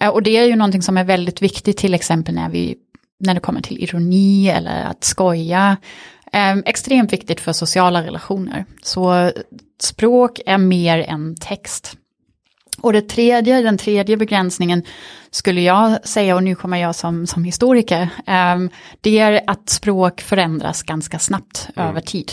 Eh, 0.02 0.10
och 0.10 0.24
det 0.24 0.38
är 0.38 0.46
ju 0.46 0.56
någonting 0.56 0.82
som 0.82 0.98
är 0.98 1.04
väldigt 1.04 1.42
viktigt 1.42 1.78
till 1.78 1.94
exempel 1.94 2.36
när, 2.36 2.50
vi, 2.50 2.76
när 3.20 3.34
det 3.34 3.40
kommer 3.40 3.62
till 3.62 3.84
ironi 3.84 4.50
eller 4.50 4.84
att 4.84 5.04
skoja. 5.04 5.78
Ehm, 6.34 6.64
extremt 6.66 7.14
viktigt 7.14 7.40
för 7.40 7.54
sociala 7.54 8.04
relationer. 8.04 8.66
Så 8.84 9.32
språk 9.82 10.40
är 10.46 10.58
mer 10.58 11.00
än 11.00 11.36
text. 11.36 11.98
Och 12.82 12.94
det 12.94 13.02
tredje, 13.10 13.62
den 13.62 13.78
tredje 13.78 14.18
begränsningen 14.18 14.84
skulle 15.32 15.62
jag 15.62 16.08
säga, 16.08 16.36
och 16.36 16.44
nu 16.44 16.56
kommer 16.56 16.78
jag 16.78 16.96
som, 16.96 17.28
som 17.28 17.44
historiker, 17.44 18.10
ehm, 18.26 18.70
det 19.02 19.20
är 19.20 19.42
att 19.48 19.70
språk 19.70 20.22
förändras 20.22 20.84
ganska 20.84 21.20
snabbt 21.20 21.70
över 21.76 22.02
tid. 22.02 22.32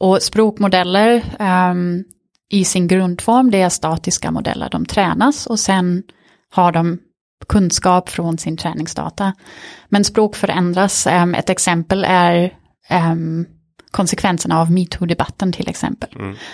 Och 0.00 0.22
språkmodeller 0.22 1.22
ehm, 1.38 2.04
i 2.50 2.64
sin 2.64 2.88
grundform, 2.88 3.50
det 3.50 3.60
är 3.60 3.68
statiska 3.68 4.30
modeller, 4.30 4.68
de 4.70 4.86
tränas 4.86 5.46
och 5.46 5.58
sen 5.58 6.02
har 6.50 6.72
de 6.72 6.98
kunskap 7.48 8.08
från 8.08 8.38
sin 8.38 8.56
träningsdata. 8.56 9.32
Men 9.88 10.04
språk 10.04 10.36
förändras, 10.36 11.06
Ehm, 11.06 11.34
ett 11.34 11.50
exempel 11.50 12.04
är 12.08 12.52
ehm, 12.88 13.46
konsekvenserna 13.94 14.60
av 14.60 14.70
metoo-debatten 14.70 15.52
till 15.52 15.68
exempel. 15.68 16.08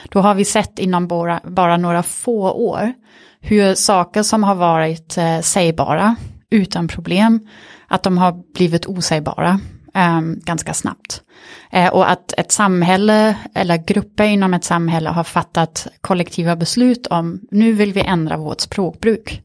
Då 0.09 0.21
har 0.21 0.35
vi 0.35 0.45
sett 0.45 0.79
inom 0.79 1.09
bara, 1.09 1.41
bara 1.45 1.77
några 1.77 2.03
få 2.03 2.53
år 2.53 2.93
hur 3.41 3.75
saker 3.75 4.23
som 4.23 4.45
har 4.45 4.55
varit 4.55 5.17
eh, 5.17 5.41
sägbara 5.41 6.17
utan 6.51 6.89
problem, 6.89 7.41
att 7.89 8.03
de 8.03 8.19
har 8.19 8.53
blivit 8.55 8.87
osägbara 8.87 9.61
eh, 9.95 10.21
ganska 10.21 10.75
snabbt. 10.75 11.23
Eh, 11.71 11.89
och 11.89 12.11
att 12.11 12.33
ett 12.37 12.53
samhälle 12.53 13.37
eller 13.55 13.77
grupper 13.77 14.25
inom 14.25 14.55
ett 14.55 14.65
samhälle 14.65 15.11
har 15.11 15.25
fattat 15.25 15.87
kollektiva 16.01 16.57
beslut 16.57 17.07
om 17.07 17.41
nu 17.51 17.73
vill 17.73 17.93
vi 17.93 18.01
ändra 18.01 18.37
vårt 18.37 18.61
språkbruk. 18.61 19.43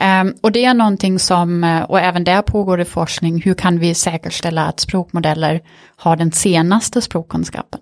Um, 0.00 0.34
och 0.40 0.52
det 0.52 0.64
är 0.64 0.74
någonting 0.74 1.18
som, 1.18 1.64
eh, 1.64 1.82
och 1.82 2.00
även 2.00 2.24
där 2.24 2.42
pågår 2.42 2.76
det 2.76 2.84
forskning, 2.84 3.42
hur 3.42 3.54
kan 3.54 3.78
vi 3.78 3.94
säkerställa 3.94 4.66
att 4.66 4.80
språkmodeller 4.80 5.60
har 5.96 6.16
den 6.16 6.32
senaste 6.32 7.00
språkkunskapen? 7.00 7.80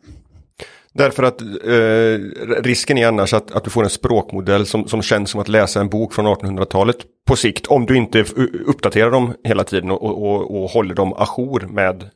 Därför 1.01 1.23
att 1.23 1.41
eh, 1.41 2.63
risken 2.63 2.99
är 2.99 3.07
annars 3.07 3.35
att, 3.35 3.51
att 3.51 3.65
du 3.65 3.71
får 3.71 3.85
en 3.85 3.91
språkmodell 3.91 4.67
som, 4.67 4.89
som 4.89 5.03
känns 5.03 5.31
som 5.31 5.41
att 5.41 5.49
läsa 5.49 5.81
en 5.81 5.89
bok 5.89 6.15
från 6.15 6.27
1800-talet 6.27 6.97
på 7.27 7.37
sikt. 7.37 7.67
Om 7.67 7.87
du 7.87 7.97
inte 7.97 8.25
uppdaterar 8.67 9.11
dem 9.11 9.35
hela 9.45 9.65
tiden 9.65 9.91
och, 9.91 10.03
och, 10.03 10.63
och 10.63 10.71
håller 10.71 10.95
dem 10.95 11.15
ajour 11.17 11.69
med 11.71 12.11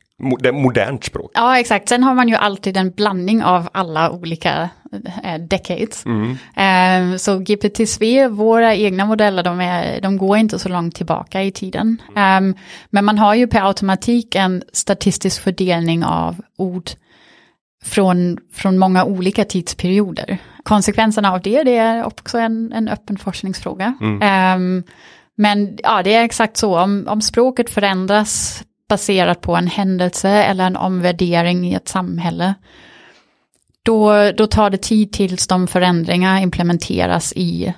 modernt 0.53 1.03
språk. 1.03 1.31
Ja, 1.33 1.59
exakt. 1.59 1.89
Sen 1.89 2.03
har 2.03 2.13
man 2.13 2.29
ju 2.29 2.35
alltid 2.35 2.77
en 2.77 2.91
blandning 2.91 3.43
av 3.43 3.69
alla 3.71 4.11
olika 4.11 4.69
eh, 5.23 5.41
decades. 5.49 6.05
Mm. 6.05 6.31
Eh, 6.55 7.17
så 7.17 7.39
GPT-SV, 7.39 8.27
våra 8.27 8.75
egna 8.75 9.05
modeller, 9.05 9.43
de, 9.43 9.61
är, 9.61 10.01
de 10.01 10.17
går 10.17 10.37
inte 10.37 10.59
så 10.59 10.69
långt 10.69 10.95
tillbaka 10.95 11.43
i 11.43 11.51
tiden. 11.51 12.01
Mm. 12.15 12.49
Eh, 12.49 12.55
men 12.89 13.05
man 13.05 13.17
har 13.17 13.35
ju 13.35 13.47
per 13.47 13.67
automatik 13.67 14.35
en 14.35 14.63
statistisk 14.73 15.41
fördelning 15.41 16.03
av 16.03 16.35
ord 16.57 16.89
från, 17.85 18.37
från 18.53 18.77
många 18.77 19.05
olika 19.05 19.45
tidsperioder. 19.45 20.37
Konsekvenserna 20.63 21.31
av 21.31 21.41
det, 21.41 21.63
det 21.63 21.77
är 21.77 22.03
också 22.03 22.37
en, 22.37 22.73
en 22.73 22.87
öppen 22.87 23.17
forskningsfråga. 23.17 23.97
Mm. 24.01 24.57
Um, 24.57 24.83
men 25.35 25.77
ja, 25.83 26.03
det 26.03 26.13
är 26.13 26.23
exakt 26.23 26.57
så, 26.57 26.79
om, 26.79 27.05
om 27.07 27.21
språket 27.21 27.69
förändras 27.69 28.63
baserat 28.89 29.41
på 29.41 29.55
en 29.55 29.67
händelse 29.67 30.29
eller 30.29 30.67
en 30.67 30.77
omvärdering 30.77 31.67
i 31.67 31.73
ett 31.73 31.87
samhälle, 31.87 32.53
då, 33.83 34.31
då 34.31 34.47
tar 34.47 34.69
det 34.69 34.81
tid 34.81 35.11
tills 35.11 35.47
de 35.47 35.67
förändringar 35.67 36.41
implementeras 36.41 37.33
i 37.35 37.73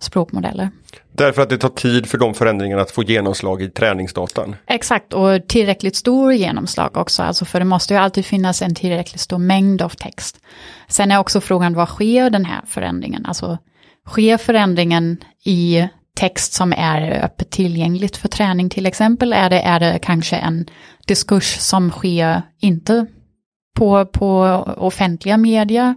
språkmodeller. 0.00 0.70
Därför 1.12 1.42
att 1.42 1.50
det 1.50 1.58
tar 1.58 1.68
tid 1.68 2.06
för 2.06 2.18
de 2.18 2.34
förändringarna 2.34 2.82
att 2.82 2.90
få 2.90 3.02
genomslag 3.02 3.62
i 3.62 3.70
träningsdatan. 3.70 4.56
Exakt, 4.66 5.12
och 5.12 5.48
tillräckligt 5.48 5.96
stor 5.96 6.32
genomslag 6.32 6.96
också, 6.96 7.22
alltså 7.22 7.44
för 7.44 7.58
det 7.58 7.64
måste 7.64 7.94
ju 7.94 8.00
alltid 8.00 8.26
finnas 8.26 8.62
en 8.62 8.74
tillräckligt 8.74 9.20
stor 9.20 9.38
mängd 9.38 9.82
av 9.82 9.88
text. 9.88 10.40
Sen 10.88 11.10
är 11.10 11.18
också 11.18 11.40
frågan, 11.40 11.74
vad 11.74 11.88
sker 11.88 12.30
den 12.30 12.44
här 12.44 12.60
förändringen? 12.66 13.26
Alltså, 13.26 13.58
sker 14.06 14.36
förändringen 14.36 15.16
i 15.44 15.88
text 16.16 16.52
som 16.52 16.72
är 16.72 17.24
öppet 17.24 17.50
tillgängligt 17.50 18.16
för 18.16 18.28
träning 18.28 18.70
till 18.70 18.86
exempel? 18.86 19.32
Är 19.32 19.50
det, 19.50 19.60
är 19.60 19.80
det 19.80 19.98
kanske 20.02 20.36
en 20.36 20.66
diskurs 21.06 21.56
som 21.58 21.90
sker 21.90 22.42
inte 22.60 23.06
på, 23.76 24.06
på 24.06 24.40
offentliga 24.76 25.36
medier? 25.36 25.94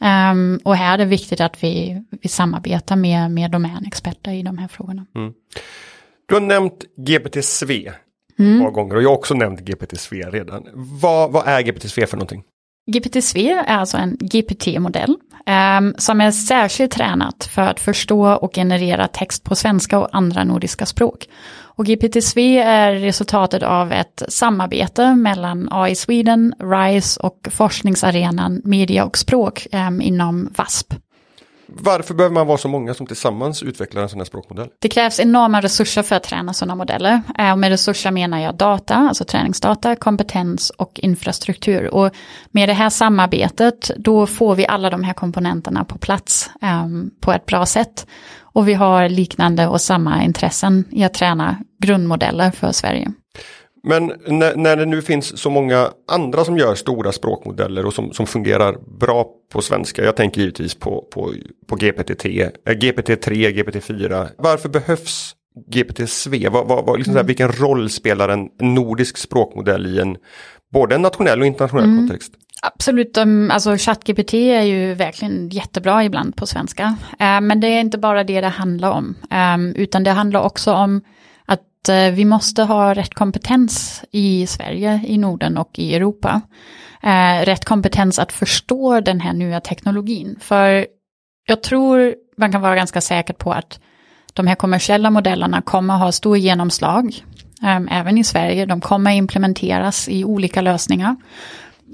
Um, 0.00 0.60
och 0.64 0.76
här 0.76 0.94
är 0.94 0.98
det 0.98 1.04
viktigt 1.04 1.40
att 1.40 1.64
vi, 1.64 2.02
vi 2.22 2.28
samarbetar 2.28 2.96
med, 2.96 3.30
med 3.30 3.50
domänexperter 3.50 4.32
i 4.32 4.42
de 4.42 4.58
här 4.58 4.68
frågorna. 4.68 5.06
Mm. 5.14 5.32
Du 6.26 6.34
har 6.34 6.40
nämnt 6.40 6.84
GPT-SV 6.96 7.92
mm. 8.38 8.60
par 8.60 8.70
gånger 8.70 8.96
och 8.96 9.02
jag 9.02 9.08
har 9.08 9.16
också 9.16 9.34
nämnt 9.34 9.60
GPT-SV 9.60 10.14
redan. 10.14 10.66
Vad, 10.74 11.32
vad 11.32 11.48
är 11.48 11.62
GPT-SV 11.62 12.06
för 12.06 12.16
någonting? 12.16 12.42
GPT-SV 12.90 13.36
är 13.38 13.78
alltså 13.78 13.96
en 13.96 14.16
GPT-modell 14.20 15.16
um, 15.78 15.94
som 15.98 16.20
är 16.20 16.30
särskilt 16.30 16.92
tränat 16.92 17.44
för 17.44 17.62
att 17.62 17.80
förstå 17.80 18.32
och 18.34 18.54
generera 18.54 19.08
text 19.08 19.44
på 19.44 19.54
svenska 19.56 19.98
och 19.98 20.08
andra 20.12 20.44
nordiska 20.44 20.86
språk. 20.86 21.28
Och 21.78 21.84
GPT-SV 21.84 22.38
är 22.58 22.92
resultatet 22.92 23.62
av 23.62 23.92
ett 23.92 24.22
samarbete 24.28 25.14
mellan 25.14 25.68
AI 25.70 25.94
Sweden, 25.94 26.54
RISE 26.58 27.20
och 27.20 27.48
forskningsarenan 27.50 28.60
Media 28.64 29.04
och 29.04 29.18
språk 29.18 29.66
um, 29.72 30.00
inom 30.00 30.52
VASP. 30.56 30.94
Varför 31.66 32.14
behöver 32.14 32.34
man 32.34 32.46
vara 32.46 32.58
så 32.58 32.68
många 32.68 32.94
som 32.94 33.06
tillsammans 33.06 33.62
utvecklar 33.62 34.02
en 34.02 34.08
sån 34.08 34.20
här 34.20 34.24
språkmodell? 34.24 34.68
Det 34.78 34.88
krävs 34.88 35.20
enorma 35.20 35.60
resurser 35.60 36.02
för 36.02 36.16
att 36.16 36.22
träna 36.22 36.52
sådana 36.52 36.74
modeller. 36.74 37.22
Eh, 37.38 37.52
och 37.52 37.58
med 37.58 37.70
resurser 37.70 38.10
menar 38.10 38.38
jag 38.38 38.54
data, 38.54 38.94
alltså 38.94 39.24
träningsdata, 39.24 39.96
kompetens 39.96 40.70
och 40.70 41.00
infrastruktur. 41.02 41.94
Och 41.94 42.10
med 42.50 42.68
det 42.68 42.72
här 42.72 42.90
samarbetet 42.90 43.90
då 43.96 44.26
får 44.26 44.54
vi 44.54 44.66
alla 44.66 44.90
de 44.90 45.04
här 45.04 45.12
komponenterna 45.12 45.84
på 45.84 45.98
plats 45.98 46.50
um, 46.62 47.10
på 47.20 47.32
ett 47.32 47.46
bra 47.46 47.66
sätt. 47.66 48.06
Och 48.58 48.68
vi 48.68 48.74
har 48.74 49.08
liknande 49.08 49.66
och 49.66 49.80
samma 49.80 50.24
intressen 50.24 50.84
i 50.90 51.04
att 51.04 51.14
träna 51.14 51.58
grundmodeller 51.82 52.50
för 52.50 52.72
Sverige. 52.72 53.12
Men 53.82 54.12
när, 54.26 54.56
när, 54.56 54.76
det 54.76 54.86
nu 54.86 55.02
finns 55.02 55.38
så 55.38 55.50
många 55.50 55.90
andra 56.10 56.44
som 56.44 56.58
gör 56.58 56.74
stora 56.74 57.12
språkmodeller 57.12 57.86
och 57.86 57.94
som, 57.94 58.12
som 58.12 58.26
fungerar 58.26 58.76
bra 59.00 59.26
på 59.52 59.62
svenska. 59.62 60.04
Jag 60.04 60.16
tänker 60.16 60.40
givetvis 60.40 60.74
på, 60.74 61.08
på, 61.12 61.34
på 61.68 61.76
GPT-3, 61.76 62.50
äh, 62.66 62.72
GPT-3, 62.72 63.30
GPT-4. 63.32 64.28
Varför 64.38 64.68
behövs 64.68 65.34
GPT-SV? 65.70 66.48
Vad, 66.48 66.68
vad, 66.68 66.86
vad, 66.86 66.98
liksom 66.98 67.14
mm. 67.14 67.26
vilken 67.26 67.52
roll 67.52 67.90
spelar 67.90 68.28
en 68.28 68.48
nordisk 68.60 69.16
språkmodell 69.16 69.86
i 69.86 70.00
en 70.00 70.16
både 70.72 70.94
en 70.94 71.02
nationell 71.02 71.40
och 71.40 71.46
internationell 71.46 71.84
mm. 71.84 71.98
kontext? 71.98 72.32
Absolut, 72.62 73.18
alltså 73.50 73.76
ChatGPT 73.76 74.34
är 74.34 74.62
ju 74.62 74.94
verkligen 74.94 75.48
jättebra 75.48 76.04
ibland 76.04 76.36
på 76.36 76.46
svenska. 76.46 76.96
Eh, 77.18 77.40
men 77.40 77.60
det 77.60 77.66
är 77.66 77.80
inte 77.80 77.98
bara 77.98 78.24
det 78.24 78.40
det 78.40 78.48
handlar 78.48 78.90
om, 78.90 79.14
ehm, 79.30 79.74
utan 79.76 80.04
det 80.04 80.10
handlar 80.10 80.40
också 80.40 80.72
om 80.72 81.00
Eh, 81.88 82.12
vi 82.12 82.24
måste 82.24 82.62
ha 82.62 82.94
rätt 82.94 83.14
kompetens 83.14 84.04
i 84.10 84.46
Sverige, 84.46 85.00
i 85.06 85.18
Norden 85.18 85.58
och 85.58 85.78
i 85.78 85.94
Europa. 85.94 86.40
Eh, 87.02 87.44
rätt 87.44 87.64
kompetens 87.64 88.18
att 88.18 88.32
förstå 88.32 89.00
den 89.00 89.20
här 89.20 89.32
nya 89.32 89.60
teknologin. 89.60 90.36
För 90.40 90.86
jag 91.46 91.62
tror 91.62 92.14
man 92.36 92.52
kan 92.52 92.60
vara 92.60 92.76
ganska 92.76 93.00
säker 93.00 93.34
på 93.34 93.52
att 93.52 93.80
de 94.32 94.46
här 94.46 94.54
kommersiella 94.54 95.10
modellerna 95.10 95.62
kommer 95.62 95.94
ha 95.94 96.12
stor 96.12 96.36
genomslag, 96.36 97.24
ehm, 97.62 97.88
även 97.88 98.18
i 98.18 98.24
Sverige. 98.24 98.66
De 98.66 98.80
kommer 98.80 99.10
implementeras 99.10 100.08
i 100.08 100.24
olika 100.24 100.60
lösningar. 100.60 101.16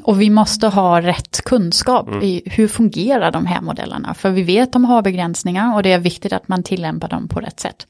Och 0.02 0.20
vi 0.20 0.30
måste 0.30 0.68
ha 0.68 1.00
rätt 1.00 1.44
kunskap 1.44 2.08
mm. 2.08 2.22
i 2.22 2.42
hur 2.46 2.68
fungerar 2.68 3.30
de 3.30 3.46
här 3.46 3.60
modellerna. 3.60 4.14
För 4.14 4.30
vi 4.30 4.42
vet 4.42 4.72
de 4.72 4.84
har 4.84 5.02
begränsningar 5.02 5.74
och 5.74 5.82
det 5.82 5.92
är 5.92 5.98
viktigt 5.98 6.32
att 6.32 6.48
man 6.48 6.62
tillämpar 6.62 7.08
dem 7.08 7.28
på 7.28 7.40
rätt 7.40 7.60
sätt. 7.60 7.86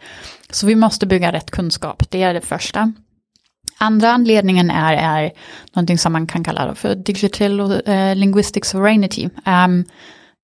Så 0.50 0.66
vi 0.66 0.74
måste 0.74 1.06
bygga 1.06 1.32
rätt 1.32 1.50
kunskap, 1.50 2.02
det 2.10 2.22
är 2.22 2.34
det 2.34 2.40
första. 2.40 2.92
Andra 3.78 4.12
anledningen 4.12 4.70
är, 4.70 4.94
är 4.94 5.32
någonting 5.72 5.98
som 5.98 6.12
man 6.12 6.26
kan 6.26 6.44
kalla 6.44 6.74
för 6.74 6.94
digital 6.94 7.60
uh, 7.60 8.14
linguistic 8.14 8.64
sovereignty. 8.64 9.28
Um, 9.46 9.84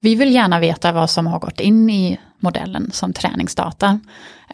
vi 0.01 0.15
vill 0.15 0.35
gärna 0.35 0.61
veta 0.61 0.93
vad 0.93 1.11
som 1.11 1.27
har 1.27 1.39
gått 1.39 1.61
in 1.61 1.91
i 1.91 2.21
modellen 2.41 2.91
som 2.93 3.13
träningsdata. 3.13 4.01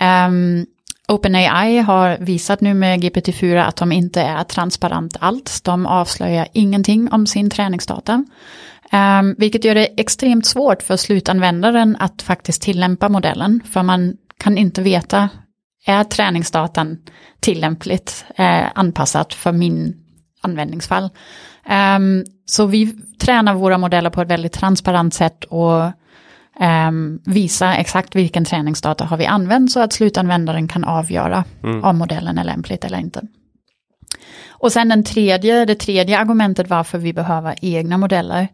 Um, 0.00 0.66
OpenAI 1.08 1.78
har 1.78 2.16
visat 2.20 2.60
nu 2.60 2.74
med 2.74 3.04
GPT-4 3.04 3.64
att 3.64 3.76
de 3.76 3.92
inte 3.92 4.20
är 4.20 4.44
transparent 4.44 5.16
alls. 5.20 5.60
De 5.60 5.86
avslöjar 5.86 6.48
ingenting 6.52 7.12
om 7.12 7.26
sin 7.26 7.50
träningsdata. 7.50 8.24
Um, 8.92 9.34
vilket 9.38 9.64
gör 9.64 9.74
det 9.74 10.00
extremt 10.00 10.46
svårt 10.46 10.82
för 10.82 10.96
slutanvändaren 10.96 11.96
att 12.00 12.22
faktiskt 12.22 12.62
tillämpa 12.62 13.08
modellen. 13.08 13.60
För 13.64 13.82
man 13.82 14.16
kan 14.38 14.58
inte 14.58 14.82
veta, 14.82 15.28
är 15.86 16.04
träningsdatan 16.04 16.98
tillämpligt 17.40 18.24
eh, 18.36 18.64
anpassat 18.74 19.34
för 19.34 19.52
min 19.52 19.94
användningsfall? 20.42 21.10
Um, 21.96 22.24
så 22.46 22.66
vi 22.66 22.92
tränar 23.20 23.54
våra 23.54 23.78
modeller 23.78 24.10
på 24.10 24.22
ett 24.22 24.30
väldigt 24.30 24.52
transparent 24.52 25.14
sätt 25.14 25.44
och 25.44 25.92
um, 26.60 27.20
visa 27.24 27.76
exakt 27.76 28.14
vilken 28.14 28.44
träningsdata 28.44 29.04
har 29.04 29.16
vi 29.16 29.26
använt 29.26 29.72
så 29.72 29.80
att 29.80 29.92
slutanvändaren 29.92 30.68
kan 30.68 30.84
avgöra 30.84 31.44
mm. 31.62 31.84
om 31.84 31.98
modellen 31.98 32.38
är 32.38 32.44
lämpligt 32.44 32.84
eller 32.84 32.98
inte. 32.98 33.22
Och 34.48 34.72
sen 34.72 34.88
den 34.88 35.04
tredje, 35.04 35.64
det 35.64 35.74
tredje 35.74 36.18
argumentet 36.18 36.70
varför 36.70 36.98
vi 36.98 37.12
behöver 37.12 37.54
egna 37.62 37.98
modeller, 37.98 38.48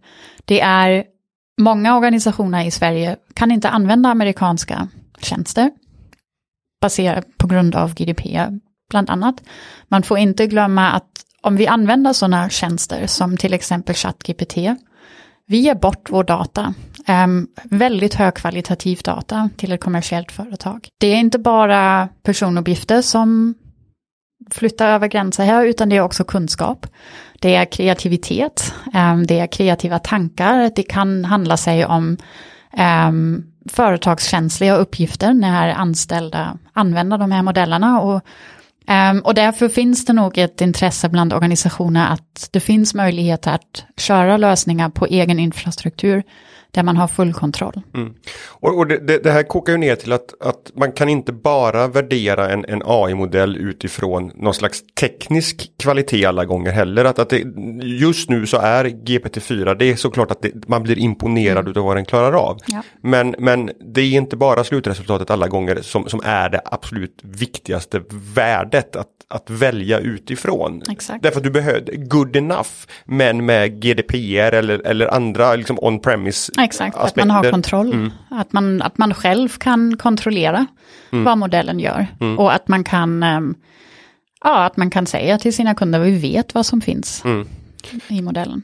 det 0.44 0.61
är 0.61 1.04
många 1.61 1.97
organisationer 1.97 2.66
i 2.66 2.71
Sverige 2.71 3.16
kan 3.35 3.50
inte 3.50 3.68
använda 3.68 4.09
amerikanska 4.09 4.88
tjänster 5.18 5.71
baserat 6.80 7.26
på 7.38 7.47
grund 7.47 7.75
av 7.75 7.94
GDPR 7.94 8.61
bland 8.90 9.11
annat. 9.11 9.42
Man 9.88 10.02
får 10.02 10.18
inte 10.18 10.47
glömma 10.47 10.90
att 10.90 11.09
om 11.40 11.56
vi 11.56 11.66
använder 11.66 12.12
sådana 12.12 12.50
tjänster 12.50 13.06
som 13.06 13.37
till 13.37 13.54
exempel 13.54 13.94
ChatGPT 13.94 14.56
vi 15.47 15.59
ger 15.59 15.75
bort 15.75 16.11
vår 16.11 16.25
data, 16.25 16.75
um, 17.09 17.49
väldigt 17.64 18.14
högkvalitativ 18.14 19.00
data 19.04 19.50
till 19.56 19.73
ett 19.73 19.80
kommersiellt 19.80 20.32
företag. 20.32 20.88
Det 21.00 21.06
är 21.06 21.16
inte 21.16 21.38
bara 21.38 22.09
personuppgifter 22.23 23.02
som 23.02 23.54
flyttar 24.50 24.88
över 24.88 25.09
gränser 25.09 25.44
här, 25.44 25.66
utan 25.66 25.88
det 25.88 25.97
är 25.97 26.00
också 26.00 26.25
kunskap. 26.25 26.87
Det 27.40 27.54
är 27.54 27.64
kreativitet, 27.64 28.75
um, 28.94 29.26
det 29.26 29.38
är 29.38 29.47
kreativa 29.47 29.99
tankar, 29.99 30.71
det 30.76 30.82
kan 30.82 31.25
handla 31.25 31.56
sig 31.56 31.87
om 31.87 32.16
um, 33.09 33.47
företagskänsliga 33.71 34.76
uppgifter 34.76 35.35
när 35.35 35.68
anställda 35.68 36.59
använder 36.73 37.18
de 37.18 37.32
här 37.32 37.42
modellerna. 37.42 38.00
Och 38.00 38.23
Um, 38.87 39.21
och 39.21 39.35
därför 39.35 39.68
finns 39.68 40.04
det 40.04 40.12
nog 40.12 40.38
ett 40.38 40.61
intresse 40.61 41.09
bland 41.09 41.32
organisationer 41.32 42.12
att 42.12 42.49
det 42.52 42.61
finns 42.61 42.94
möjligheter 42.94 43.50
att 43.50 43.85
köra 43.97 44.37
lösningar 44.37 44.88
på 44.88 45.06
egen 45.06 45.38
infrastruktur 45.38 46.23
där 46.73 46.83
man 46.83 46.97
har 46.97 47.09
full 47.09 47.33
kontroll. 47.33 47.81
Mm. 47.95 48.14
Och, 48.49 48.79
och 48.79 48.87
det, 48.87 49.19
det, 49.23 49.31
här 49.31 49.43
kokar 49.43 49.73
ju 49.73 49.79
ner 49.79 49.97
till 49.97 50.12
att, 50.12 50.43
att 50.43 50.71
man 50.75 50.93
kan 50.93 51.09
inte 51.09 51.33
bara 51.33 51.88
värdera 51.88 52.50
en, 52.50 52.64
en 52.69 52.83
AI-modell 52.85 53.57
utifrån 53.57 54.33
någon 54.35 54.55
slags 54.55 54.83
teknisk 55.00 55.71
kvalitet 55.79 56.25
alla 56.25 56.45
gånger 56.45 56.73
heller. 56.73 57.05
Att, 57.05 57.19
att 57.19 57.29
det, 57.29 57.45
just 57.83 58.31
nu 58.31 58.47
så 58.47 58.57
är 58.57 58.85
GPT-4, 58.85 59.75
det 59.75 59.91
är 59.91 59.97
såklart 59.97 60.31
att 60.31 60.43
det, 60.43 60.69
man 60.69 60.83
blir 60.83 60.99
imponerad 60.99 61.67
mm. 61.67 61.79
av 61.79 61.85
vad 61.85 61.97
den 61.97 62.05
klarar 62.05 62.33
av. 62.33 62.59
Ja. 62.67 62.83
Men, 63.00 63.35
men 63.38 63.71
det 63.95 64.00
är 64.00 64.12
inte 64.12 64.37
bara 64.37 64.64
slutresultatet 64.64 65.31
alla 65.31 65.49
gånger 65.49 65.79
som, 65.83 66.09
som 66.09 66.21
är 66.25 66.49
det 66.49 66.61
absolut 66.64 67.21
viktigaste 67.23 68.02
värdet 68.35 68.97
att, 68.97 69.09
att 69.29 69.50
välja 69.50 69.99
utifrån. 69.99 70.83
Exakt. 70.91 71.23
Därför 71.23 71.37
att 71.37 71.45
du 71.45 71.50
behöver 71.50 71.97
good 71.97 72.37
enough 72.37 72.71
men 73.05 73.47
med 73.47 73.81
GDPR 73.81 74.55
eller, 74.55 74.87
eller 74.87 75.07
andra 75.07 75.57
liksom 75.57 75.79
on-premise 75.79 76.62
Exakt, 76.64 76.97
aspekter. 76.97 77.23
att 77.23 77.28
man 77.28 77.37
har 77.37 77.50
kontroll. 77.50 77.92
Mm. 77.92 78.11
Att, 78.28 78.52
man, 78.52 78.83
att 78.83 78.99
man 78.99 79.14
själv 79.14 79.49
kan 79.49 79.97
kontrollera 79.97 80.66
mm. 81.12 81.25
vad 81.25 81.38
modellen 81.38 81.81
gör. 81.81 82.07
Mm. 82.21 82.38
Och 82.38 82.54
att 82.54 82.69
man 82.69 82.85
kan 82.85 83.23
um, 83.23 83.54
ja, 84.45 84.64
att 84.64 84.76
man 84.76 84.90
kan 84.90 85.07
säga 85.07 85.38
till 85.38 85.54
sina 85.54 85.75
kunder, 85.75 86.00
vi 86.00 86.19
vet 86.19 86.54
vad 86.54 86.66
som 86.66 86.81
finns 86.81 87.25
mm. 87.25 87.49
i 88.09 88.23
modellen. 88.23 88.62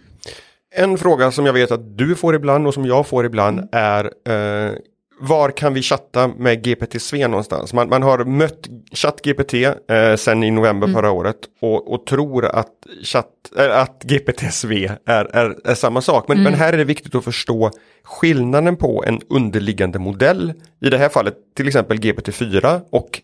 En 0.75 0.99
fråga 0.99 1.33
som 1.33 1.47
jag 1.47 1.53
vet 1.53 1.71
att 1.71 1.99
du 1.99 2.15
får 2.15 2.35
ibland 2.35 2.67
och 2.67 2.75
som 2.75 2.87
jag 2.87 3.07
får 3.07 3.27
ibland 3.27 3.59
mm. 3.59 3.69
är 3.73 4.05
eh, 4.05 4.73
var 5.21 5.51
kan 5.51 5.75
vi 5.75 5.83
chatta 5.83 6.29
med 6.29 6.67
GPT-SV 6.67 7.29
någonstans? 7.29 7.73
Man, 7.73 7.89
man 7.89 8.03
har 8.03 8.25
mött 8.25 8.69
ChatGPT 8.93 9.55
eh, 9.55 10.17
sen 10.17 10.43
i 10.43 10.51
november 10.51 10.87
mm. 10.87 10.97
förra 10.97 11.11
året 11.11 11.37
och, 11.61 11.93
och 11.93 12.07
tror 12.07 12.45
att, 12.45 12.73
chat, 13.03 13.27
äh, 13.59 13.81
att 13.81 14.05
GPT-SV 14.05 14.73
är, 15.07 15.37
är, 15.37 15.69
är, 15.69 15.75
samma 15.75 16.01
sak. 16.01 16.29
Men, 16.29 16.39
mm. 16.39 16.51
men 16.51 16.61
här 16.61 16.73
är 16.73 16.77
det 16.77 16.85
viktigt 16.85 17.15
att 17.15 17.25
förstå 17.25 17.71
skillnaden 18.05 18.77
på 18.77 19.05
en 19.07 19.21
underliggande 19.29 19.99
modell, 19.99 20.53
i 20.81 20.91
det 20.91 20.99
här 20.99 21.09
fallet 21.09 21.35
till 21.57 21.69
exempel 21.69 21.99
GPT-4 21.99 22.81
och 22.91 23.21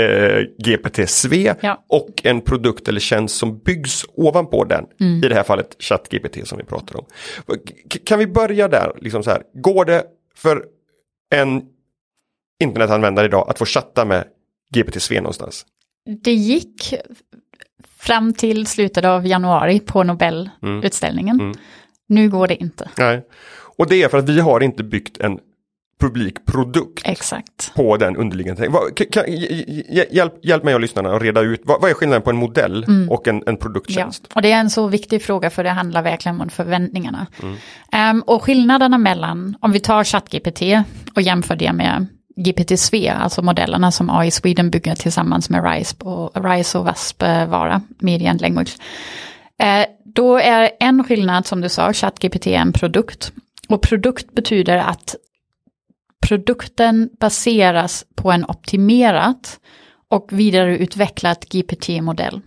eh, 0.00 0.44
GPT-SV 0.58 1.54
ja. 1.60 1.84
och 1.88 2.10
en 2.24 2.40
produkt 2.40 2.88
eller 2.88 3.00
tjänst 3.00 3.36
som 3.36 3.58
byggs 3.58 4.04
ovanpå 4.14 4.64
den. 4.64 4.84
Mm. 5.00 5.24
I 5.24 5.28
det 5.28 5.34
här 5.34 5.42
fallet 5.42 5.76
ChatGPT 5.78 6.48
som 6.48 6.58
vi 6.58 6.64
pratar 6.64 6.96
om. 6.96 7.04
kan 8.04 8.18
vi 8.18 8.26
börja 8.26 8.68
där, 8.68 8.92
liksom 9.00 9.22
så 9.22 9.30
här, 9.30 9.42
går 9.54 9.84
det 9.84 10.04
för 10.36 10.64
en 11.30 11.62
internetanvändare 12.62 13.26
idag 13.26 13.50
att 13.50 13.58
få 13.58 13.64
chatta 13.64 14.04
med 14.04 14.24
GPT-SV 14.74 15.14
någonstans? 15.14 15.66
Det 16.22 16.32
gick 16.32 16.94
fram 17.98 18.34
till 18.34 18.66
slutet 18.66 19.04
av 19.04 19.26
januari 19.26 19.80
på 19.80 20.02
Nobelutställningen. 20.02 21.36
Mm. 21.36 21.46
Mm. 21.46 21.58
Nu 22.06 22.28
går 22.28 22.48
det 22.48 22.62
inte. 22.62 22.90
Nej. 22.98 23.26
Och 23.76 23.86
det 23.86 24.02
är 24.02 24.08
för 24.08 24.18
att 24.18 24.28
vi 24.28 24.40
har 24.40 24.60
inte 24.60 24.84
byggt 24.84 25.18
en 25.18 25.38
publik 26.00 26.46
produkt 26.46 27.02
Exakt. 27.04 27.74
på 27.74 27.96
den 27.96 28.16
underliggande. 28.16 28.68
Kan, 29.10 29.24
hjälp, 30.10 30.34
hjälp 30.42 30.64
mig 30.64 30.74
och 30.74 30.80
lyssnarna 30.80 31.16
att 31.16 31.22
reda 31.22 31.40
ut 31.40 31.60
vad, 31.64 31.80
vad 31.80 31.90
är 31.90 31.94
skillnaden 31.94 32.22
på 32.22 32.30
en 32.30 32.36
modell 32.36 32.84
mm. 32.84 33.10
och 33.10 33.28
en, 33.28 33.42
en 33.46 33.56
produkttjänst? 33.56 34.26
Ja, 34.28 34.32
och 34.34 34.42
det 34.42 34.52
är 34.52 34.60
en 34.60 34.70
så 34.70 34.86
viktig 34.86 35.22
fråga 35.22 35.50
för 35.50 35.64
det 35.64 35.70
handlar 35.70 36.02
verkligen 36.02 36.40
om 36.40 36.50
förväntningarna. 36.50 37.26
Mm. 37.42 38.16
Um, 38.16 38.22
och 38.22 38.42
skillnaderna 38.42 38.98
mellan, 38.98 39.56
om 39.60 39.72
vi 39.72 39.80
tar 39.80 40.04
ChatGPT 40.04 40.62
och 41.14 41.22
jämför 41.22 41.56
det 41.56 41.72
med 41.72 42.06
GPT-SV, 42.36 43.08
alltså 43.08 43.42
modellerna 43.42 43.90
som 43.90 44.10
AI 44.10 44.30
Sweden 44.30 44.70
bygger 44.70 44.94
tillsammans 44.94 45.50
med 45.50 45.64
RISE 45.64 45.96
och, 46.04 46.44
RISE 46.44 46.78
och 46.78 46.84
WASP 46.84 47.22
eh, 47.22 47.46
vara, 47.46 47.82
Media 47.98 48.30
and 48.30 48.40
Language. 48.40 48.76
Eh, 49.58 49.86
då 50.04 50.36
är 50.36 50.70
en 50.80 51.04
skillnad 51.04 51.46
som 51.46 51.60
du 51.60 51.68
sa, 51.68 51.92
ChatGPT 51.92 52.46
är 52.46 52.58
en 52.58 52.72
produkt. 52.72 53.32
Och 53.68 53.82
produkt 53.82 54.34
betyder 54.34 54.76
att 54.76 55.16
produkten 56.26 57.10
baseras 57.20 58.04
på 58.14 58.32
en 58.32 58.44
optimerat 58.44 59.60
och 60.08 60.28
vidareutvecklat 60.32 61.44
GPT-modell. 61.44 62.34
Um, 62.34 62.42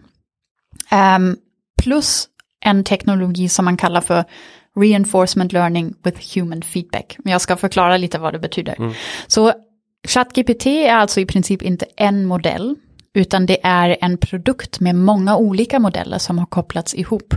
ehm, 0.90 1.38
plus 1.84 2.28
en 2.66 2.84
teknologi 2.84 3.50
som 3.50 3.66
man 3.66 3.78
kallar 3.78 4.02
för 4.02 4.24
reinforcement 4.76 5.54
learning 5.54 5.94
with 6.04 6.36
human 6.36 6.62
feedback. 6.62 7.18
Men 7.24 7.32
jag 7.32 7.42
ska 7.42 7.56
förklara 7.56 7.98
lite 7.98 8.20
vad 8.20 8.34
det 8.34 8.40
betyder. 8.40 8.76
Mm. 8.80 8.94
Så 9.28 9.54
ChatGPT 10.08 10.66
är 10.66 10.94
alltså 10.94 11.20
i 11.20 11.26
princip 11.26 11.62
inte 11.62 11.86
en 11.98 12.26
modell, 12.26 12.76
utan 13.14 13.46
det 13.46 13.58
är 13.64 13.98
en 14.02 14.18
produkt 14.18 14.80
med 14.80 14.96
många 14.96 15.38
olika 15.38 15.80
modeller 15.80 16.18
som 16.18 16.40
har 16.40 16.46
kopplats 16.46 16.96
ihop 16.96 17.36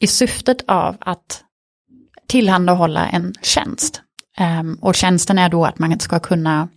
i 0.00 0.06
syftet 0.06 0.64
av 0.66 0.96
att 1.00 1.44
tillhandahålla 2.26 3.08
en 3.08 3.34
tjänst. 3.42 4.00
Um, 4.60 4.78
och 4.80 4.94
tjänsten 4.94 5.38
är 5.38 5.48
då 5.48 5.64
att 5.64 5.78
man 5.78 6.00
ska 6.00 6.20
kunna 6.20 6.68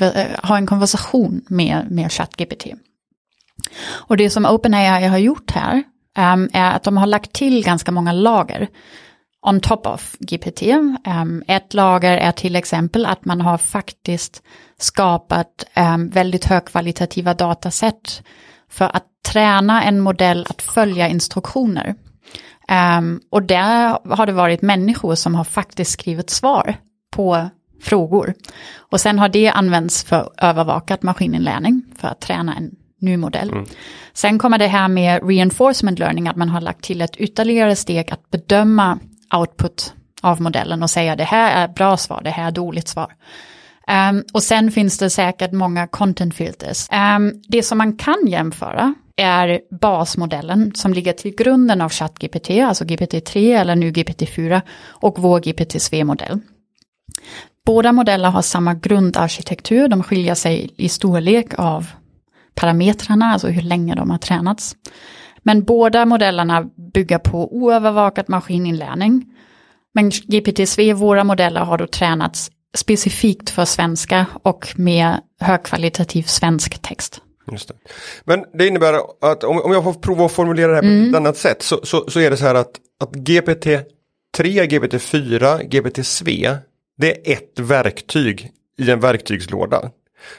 eh, 0.00 0.26
ha 0.42 0.56
en 0.56 0.66
konversation 0.66 1.44
med, 1.48 1.90
med 1.90 2.12
ChatGPT. 2.12 2.66
Och 3.86 4.16
det 4.16 4.30
som 4.30 4.46
OpenAI 4.46 5.06
har 5.06 5.18
gjort 5.18 5.50
här 5.50 5.82
um, 6.18 6.50
är 6.52 6.76
att 6.76 6.82
de 6.82 6.96
har 6.96 7.06
lagt 7.06 7.32
till 7.32 7.64
ganska 7.64 7.92
många 7.92 8.12
lager 8.12 8.68
on 9.46 9.60
top 9.60 9.86
of 9.86 10.16
GPT. 10.18 10.62
Um, 10.62 10.98
ehm, 11.04 11.42
ett 11.48 11.74
lager 11.74 12.16
är 12.16 12.32
till 12.32 12.56
exempel 12.56 13.06
att 13.06 13.24
man 13.24 13.40
har 13.40 13.58
faktiskt 13.58 14.42
skapat 14.78 15.64
um, 15.76 16.08
väldigt 16.08 16.44
högkvalitativa 16.44 17.34
datasätt. 17.34 18.22
för 18.68 18.96
att 18.96 19.04
träna 19.26 19.82
en 19.82 20.00
modell 20.00 20.46
att 20.50 20.62
följa 20.62 21.08
instruktioner. 21.08 21.94
Um, 22.98 23.20
och 23.30 23.42
där 23.42 23.98
har 24.14 24.26
det 24.26 24.32
varit 24.32 24.62
människor 24.62 25.14
som 25.14 25.34
har 25.34 25.44
faktiskt 25.44 25.90
skrivit 25.90 26.30
svar 26.30 26.76
på 27.10 27.48
frågor. 27.82 28.34
Och 28.76 29.00
sen 29.00 29.18
har 29.18 29.28
det 29.28 29.48
använts 29.48 30.04
för 30.04 30.30
övervakat 30.38 31.02
maskininlärning 31.02 31.82
för 31.98 32.08
att 32.08 32.20
träna 32.20 32.54
en 32.54 32.70
ny 33.04 33.16
modell. 33.16 33.50
Mm. 33.50 33.64
Sen 34.12 34.38
kommer 34.38 34.58
det 34.58 34.66
här 34.66 34.88
med 34.88 35.28
reinforcement 35.28 35.98
learning, 35.98 36.28
att 36.28 36.36
man 36.36 36.48
har 36.48 36.60
lagt 36.60 36.84
till 36.84 37.00
ett 37.00 37.16
ytterligare 37.16 37.76
steg 37.76 38.12
att 38.12 38.30
bedöma 38.30 38.98
output 39.34 39.94
av 40.22 40.40
modellen 40.40 40.82
och 40.82 40.90
säga 40.90 41.16
det 41.16 41.24
här 41.24 41.64
är 41.64 41.68
bra 41.68 41.96
svar, 41.96 42.20
det 42.24 42.30
här 42.30 42.46
är 42.46 42.50
dåligt 42.50 42.88
svar. 42.88 43.12
Um, 44.10 44.24
och 44.32 44.42
sen 44.42 44.70
finns 44.70 44.98
det 44.98 45.10
säkert 45.10 45.52
många 45.52 45.86
content 45.86 46.34
filters. 46.34 46.88
Um, 47.16 47.42
det 47.48 47.62
som 47.62 47.78
man 47.78 47.96
kan 47.96 48.26
jämföra 48.26 48.94
är 49.16 49.60
basmodellen 49.80 50.74
som 50.74 50.94
ligger 50.94 51.12
till 51.12 51.34
grunden 51.34 51.80
av 51.80 51.90
ChatGPT, 51.90 52.50
alltså 52.50 52.84
GPT-3 52.84 53.60
eller 53.60 53.76
nu 53.76 53.90
GPT-4 53.90 54.60
och 54.86 55.18
vår 55.18 55.40
GPT-SV-modell. 55.40 56.40
Båda 57.66 57.92
modeller 57.92 58.30
har 58.30 58.42
samma 58.42 58.74
grundarkitektur, 58.74 59.88
de 59.88 60.02
skiljer 60.02 60.34
sig 60.34 60.70
i 60.76 60.88
storlek 60.88 61.54
av 61.58 61.86
parametrarna, 62.54 63.26
alltså 63.26 63.48
hur 63.48 63.62
länge 63.62 63.94
de 63.94 64.10
har 64.10 64.18
tränats. 64.18 64.76
Men 65.42 65.64
båda 65.64 66.06
modellerna 66.06 66.66
bygger 66.94 67.18
på 67.18 67.56
oövervakat 67.56 68.28
maskininlärning. 68.28 69.24
Men 69.94 70.10
GPT-SV, 70.10 70.92
våra 70.92 71.24
modeller, 71.24 71.60
har 71.60 71.78
då 71.78 71.86
tränats 71.86 72.50
specifikt 72.74 73.50
för 73.50 73.64
svenska 73.64 74.26
och 74.42 74.74
med 74.76 75.20
högkvalitativ 75.40 76.22
svensk 76.22 76.82
text. 76.82 77.20
Just 77.52 77.68
det. 77.68 77.74
Men 78.24 78.44
det 78.52 78.66
innebär 78.66 78.94
att 79.20 79.44
om, 79.44 79.60
om 79.60 79.72
jag 79.72 79.84
får 79.84 79.92
prova 79.92 80.26
att 80.26 80.32
formulera 80.32 80.68
det 80.68 80.74
här 80.74 80.82
mm. 80.82 81.04
på 81.04 81.16
ett 81.16 81.20
annat 81.20 81.36
sätt 81.36 81.62
så, 81.62 81.80
så, 81.82 82.10
så 82.10 82.20
är 82.20 82.30
det 82.30 82.36
så 82.36 82.44
här 82.44 82.54
att, 82.54 82.70
att 83.00 83.12
GPT-3, 83.12 83.84
GPT-4, 84.38 85.62
GPT-SV 85.68 86.56
det 86.96 87.30
är 87.30 87.32
ett 87.32 87.58
verktyg 87.58 88.50
i 88.78 88.90
en 88.90 89.00
verktygslåda. 89.00 89.90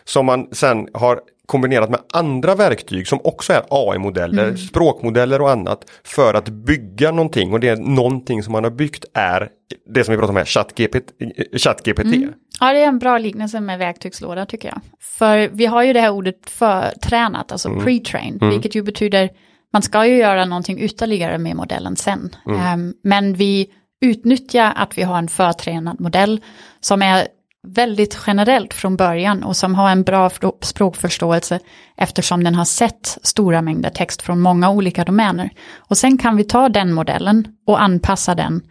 Som 0.04 0.26
man 0.26 0.48
sen 0.52 0.88
har 0.94 1.22
kombinerat 1.46 1.90
med 1.90 2.00
andra 2.14 2.56
verktyg 2.56 3.08
som 3.08 3.20
också 3.24 3.54
är 3.54 3.64
AI-modeller, 3.70 4.44
mm. 4.44 4.58
språkmodeller 4.58 5.42
och 5.42 5.52
annat 5.52 5.90
för 6.04 6.34
att 6.34 6.50
bygga 6.50 7.12
någonting 7.12 7.54
och 7.54 7.60
det 7.60 7.68
är 7.68 7.76
någonting 7.76 8.44
som 8.44 8.52
man 8.52 8.64
har 8.64 8.72
byggt 8.72 9.06
är 9.14 9.50
det 9.94 10.04
som 10.04 10.12
vi 10.12 10.18
pratar 10.18 10.32
om 10.32 10.38
här, 10.38 10.46
ChatGPT. 10.46 11.12
Chat 11.58 11.88
mm. 11.88 12.34
Ja, 12.60 12.74
det 12.74 12.80
är 12.80 12.88
en 12.88 13.00
bra 13.00 13.18
liknelse 13.18 13.60
med 13.60 13.80
verktygslåda 13.80 14.46
tycker 14.46 14.68
jag. 14.68 14.82
För 15.00 15.50
vi 15.54 15.66
har 15.66 15.84
ju 15.84 15.94
det 15.94 16.00
här 16.00 16.12
ordet 16.12 16.50
för 16.50 16.94
tränat, 17.02 17.52
alltså 17.52 17.70
mm. 17.70 17.86
pre-trained, 17.86 18.42
mm. 18.42 18.50
vilket 18.50 18.76
ju 18.76 18.84
betyder 18.84 19.30
man 19.74 19.82
ska 19.82 20.06
ju 20.06 20.18
göra 20.18 20.46
någonting 20.46 20.80
ytterligare 20.80 21.38
med 21.38 21.56
modellen 21.56 21.96
sen. 21.96 22.36
Um, 22.46 22.94
men 23.04 23.34
vi 23.34 23.68
utnyttja 24.02 24.72
att 24.72 24.98
vi 24.98 25.04
har 25.04 25.18
en 25.18 25.28
förtränad 25.28 26.00
modell 26.00 26.42
som 26.80 27.02
är 27.02 27.28
väldigt 27.68 28.18
generellt 28.28 28.74
från 28.74 28.96
början 28.96 29.44
och 29.44 29.58
som 29.58 29.76
har 29.76 29.90
en 29.90 30.04
bra 30.04 30.32
språkförståelse 30.62 31.60
eftersom 31.98 32.44
den 32.44 32.56
har 32.56 32.66
sett 32.66 33.18
stora 33.22 33.62
mängder 33.62 33.90
text 33.90 34.22
från 34.22 34.40
många 34.40 34.70
olika 34.70 35.04
domäner. 35.04 35.50
Och 35.78 35.98
sen 35.98 36.18
kan 36.18 36.38
vi 36.38 36.44
ta 36.44 36.70
den 36.70 36.94
modellen 36.94 37.48
och 37.68 37.82
anpassa 37.82 38.36
den 38.36 38.62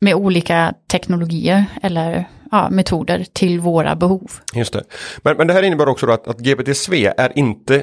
med 0.00 0.14
olika 0.14 0.74
teknologier 0.90 1.64
eller 1.82 2.28
ja, 2.50 2.70
metoder 2.70 3.26
till 3.32 3.60
våra 3.60 3.96
behov. 3.96 4.30
Just 4.54 4.72
det. 4.72 4.84
Men, 5.22 5.36
men 5.36 5.46
det 5.46 5.52
här 5.52 5.62
innebär 5.62 5.88
också 5.88 6.10
att, 6.10 6.28
att 6.28 6.38
GPT-SV 6.38 7.12
är 7.16 7.38
inte 7.38 7.82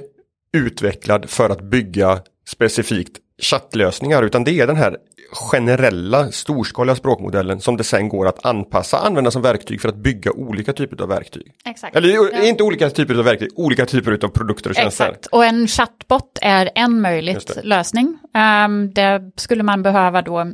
utvecklad 0.54 1.30
för 1.30 1.50
att 1.50 1.62
bygga 1.62 2.20
specifikt 2.48 3.18
chattlösningar 3.42 4.24
utan 4.24 4.44
det 4.44 4.60
är 4.60 4.68
den 4.68 4.76
här 4.76 4.98
generella 5.32 6.32
storskaliga 6.32 6.96
språkmodellen 6.96 7.62
som 7.62 7.78
det 7.78 7.84
sen 7.84 8.10
går 8.10 8.28
att 8.28 8.46
anpassa, 8.46 8.98
använda 8.98 9.32
som 9.32 9.42
verktyg 9.42 9.82
för 9.82 9.90
att 9.90 9.96
bygga 9.96 10.32
olika 10.32 10.74
typer 10.74 11.04
av 11.04 11.10
verktyg. 11.10 11.52
Exakt. 11.66 11.96
Eller 11.96 12.44
inte 12.44 12.64
olika 12.64 12.90
typer 12.90 13.16
av 13.16 13.26
verktyg, 13.26 13.50
olika 13.56 13.86
typer 13.86 14.12
av 14.26 14.28
produkter 14.28 14.70
och 14.70 14.76
tjänster. 14.76 15.06
Exakt, 15.06 15.26
och 15.26 15.46
en 15.46 15.68
chatbot 15.68 16.40
är 16.42 16.70
en 16.76 17.02
möjlig 17.02 17.38
lösning. 17.64 18.18
Um, 18.66 18.94
det 18.94 19.32
skulle 19.36 19.64
man 19.64 19.84
behöva 19.84 20.22
då 20.22 20.54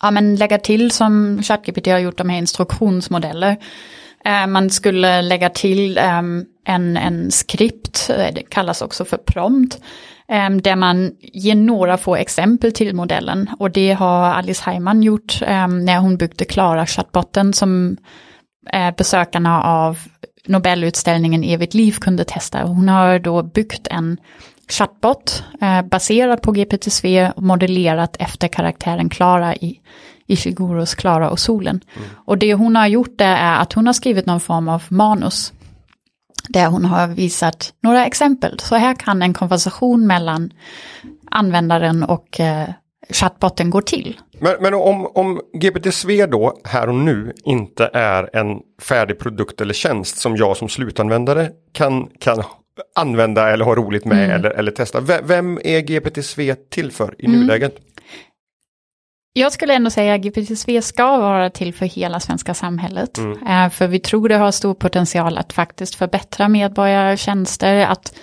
ja, 0.00 0.10
men 0.10 0.36
lägga 0.36 0.58
till 0.58 0.90
som 0.90 1.42
ChatGPT 1.42 1.86
har 1.86 1.98
gjort 1.98 2.18
de 2.18 2.28
här 2.28 2.38
instruktionsmodeller. 2.38 3.56
Eh, 4.24 4.46
man 4.46 4.70
skulle 4.70 5.22
lägga 5.22 5.50
till 5.50 5.98
ehm, 5.98 6.44
en, 6.64 6.96
en 6.96 7.30
skript, 7.30 8.10
eh, 8.10 8.34
det 8.34 8.42
kallas 8.42 8.82
också 8.82 9.04
för 9.04 9.16
prompt, 9.16 9.80
där 10.62 10.76
man 10.76 11.12
ger 11.20 11.54
några 11.54 11.98
få 11.98 12.16
exempel 12.16 12.72
till 12.72 12.94
modellen. 12.94 13.50
Och 13.58 13.70
det 13.70 13.92
har 13.92 14.24
Alice 14.24 14.62
Heiman 14.66 15.02
gjort 15.02 15.38
ehm, 15.46 15.84
när 15.84 15.98
hon 15.98 16.16
byggde 16.16 16.44
Klara 16.44 16.86
chatbotten 16.86 17.52
som 17.52 17.96
eh, 18.72 18.94
besökarna 18.96 19.62
av 19.62 19.98
Nobelutställningen 20.46 21.44
Evigt 21.44 21.74
liv 21.74 21.92
kunde 21.92 22.24
testa. 22.24 22.62
Hon 22.62 22.88
har 22.88 23.18
då 23.18 23.42
byggt 23.42 23.86
en 23.86 24.16
chatbot 24.68 25.44
eh, 25.60 25.82
baserad 25.82 26.42
på 26.42 26.54
GPT-3 26.54 27.32
och 27.32 27.42
modellerat 27.42 28.16
efter 28.18 28.48
karaktären 28.48 29.08
Klara 29.08 29.54
i 29.54 29.80
Ishiguros 30.26 30.94
Klara 30.94 31.30
och 31.30 31.38
solen. 31.38 31.80
Och 32.14 32.38
det 32.38 32.54
hon 32.54 32.76
har 32.76 32.86
gjort 32.86 33.18
det 33.18 33.24
är 33.24 33.60
att 33.60 33.72
hon 33.72 33.86
har 33.86 33.94
skrivit 33.94 34.26
någon 34.26 34.40
form 34.40 34.68
av 34.68 34.82
manus. 34.88 35.52
Där 36.48 36.66
hon 36.66 36.84
har 36.84 37.06
visat 37.08 37.72
några 37.82 38.06
exempel. 38.06 38.58
Så 38.58 38.74
här 38.76 38.94
kan 38.94 39.22
en 39.22 39.34
konversation 39.34 40.06
mellan 40.06 40.50
användaren 41.30 42.02
och 42.02 42.40
eh, 42.40 42.68
chatbotten 43.10 43.70
gå 43.70 43.82
till. 43.82 44.20
Men, 44.40 44.56
men 44.60 44.74
om, 44.74 45.06
om 45.06 45.40
GPT-SVE 45.54 46.26
då 46.26 46.60
här 46.64 46.88
och 46.88 46.94
nu 46.94 47.32
inte 47.44 47.90
är 47.92 48.36
en 48.36 48.58
färdig 48.82 49.18
produkt 49.18 49.60
eller 49.60 49.74
tjänst 49.74 50.16
som 50.18 50.36
jag 50.36 50.56
som 50.56 50.68
slutanvändare 50.68 51.50
kan, 51.72 52.08
kan 52.20 52.42
använda 52.96 53.50
eller 53.50 53.64
ha 53.64 53.74
roligt 53.74 54.04
med 54.04 54.30
eller, 54.30 54.50
eller 54.50 54.70
testa. 54.70 55.00
V- 55.00 55.20
Vem 55.24 55.58
är 55.64 55.80
GPT-SVE 55.80 56.56
till 56.70 56.92
för 56.92 57.14
i 57.18 57.28
nuläget? 57.28 57.76
Jag 59.32 59.52
skulle 59.52 59.74
ändå 59.74 59.90
säga 59.90 60.14
att 60.14 60.20
GPT-3 60.20 60.80
ska 60.80 61.18
vara 61.18 61.50
till 61.50 61.74
för 61.74 61.86
hela 61.86 62.20
svenska 62.20 62.54
samhället. 62.54 63.18
Eh, 63.18 63.68
För 63.68 63.86
vi 63.86 64.00
tror 64.00 64.28
det 64.28 64.36
har 64.36 64.50
stor 64.50 64.74
potential 64.74 65.38
att 65.38 65.52
faktiskt 65.52 65.94
förbättra 65.94 66.48
medborgartjänster, 66.48 67.86
att 67.86 68.14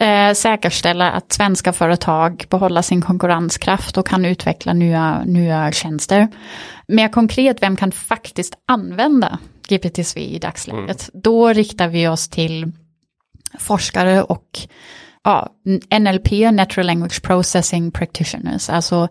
eh, 0.00 0.32
säkerställa 0.34 1.10
att 1.10 1.32
svenska 1.32 1.72
företag 1.72 2.44
behåller 2.50 2.82
sin 2.82 3.02
konkurrenskraft 3.02 3.98
och 3.98 4.06
kan 4.06 4.24
utveckla 4.24 4.72
nya, 4.72 5.24
nya 5.24 5.72
tjänster. 5.72 6.28
Mer 6.88 7.08
konkret, 7.08 7.62
vem 7.62 7.76
kan 7.76 7.92
faktiskt 7.92 8.54
använda 8.66 9.38
GPT-3 9.68 10.18
i 10.18 10.38
dagsläget? 10.38 11.10
Då 11.14 11.48
riktar 11.48 11.88
vi 11.88 12.08
oss 12.08 12.28
till 12.28 12.72
forskare 13.58 14.22
och 14.22 14.58
ja, 15.24 15.48
NLP, 16.00 16.30
Natural 16.52 16.86
Language 16.86 17.22
Processing 17.22 17.90
Practitioners. 17.90 18.70
Alltså 18.70 19.08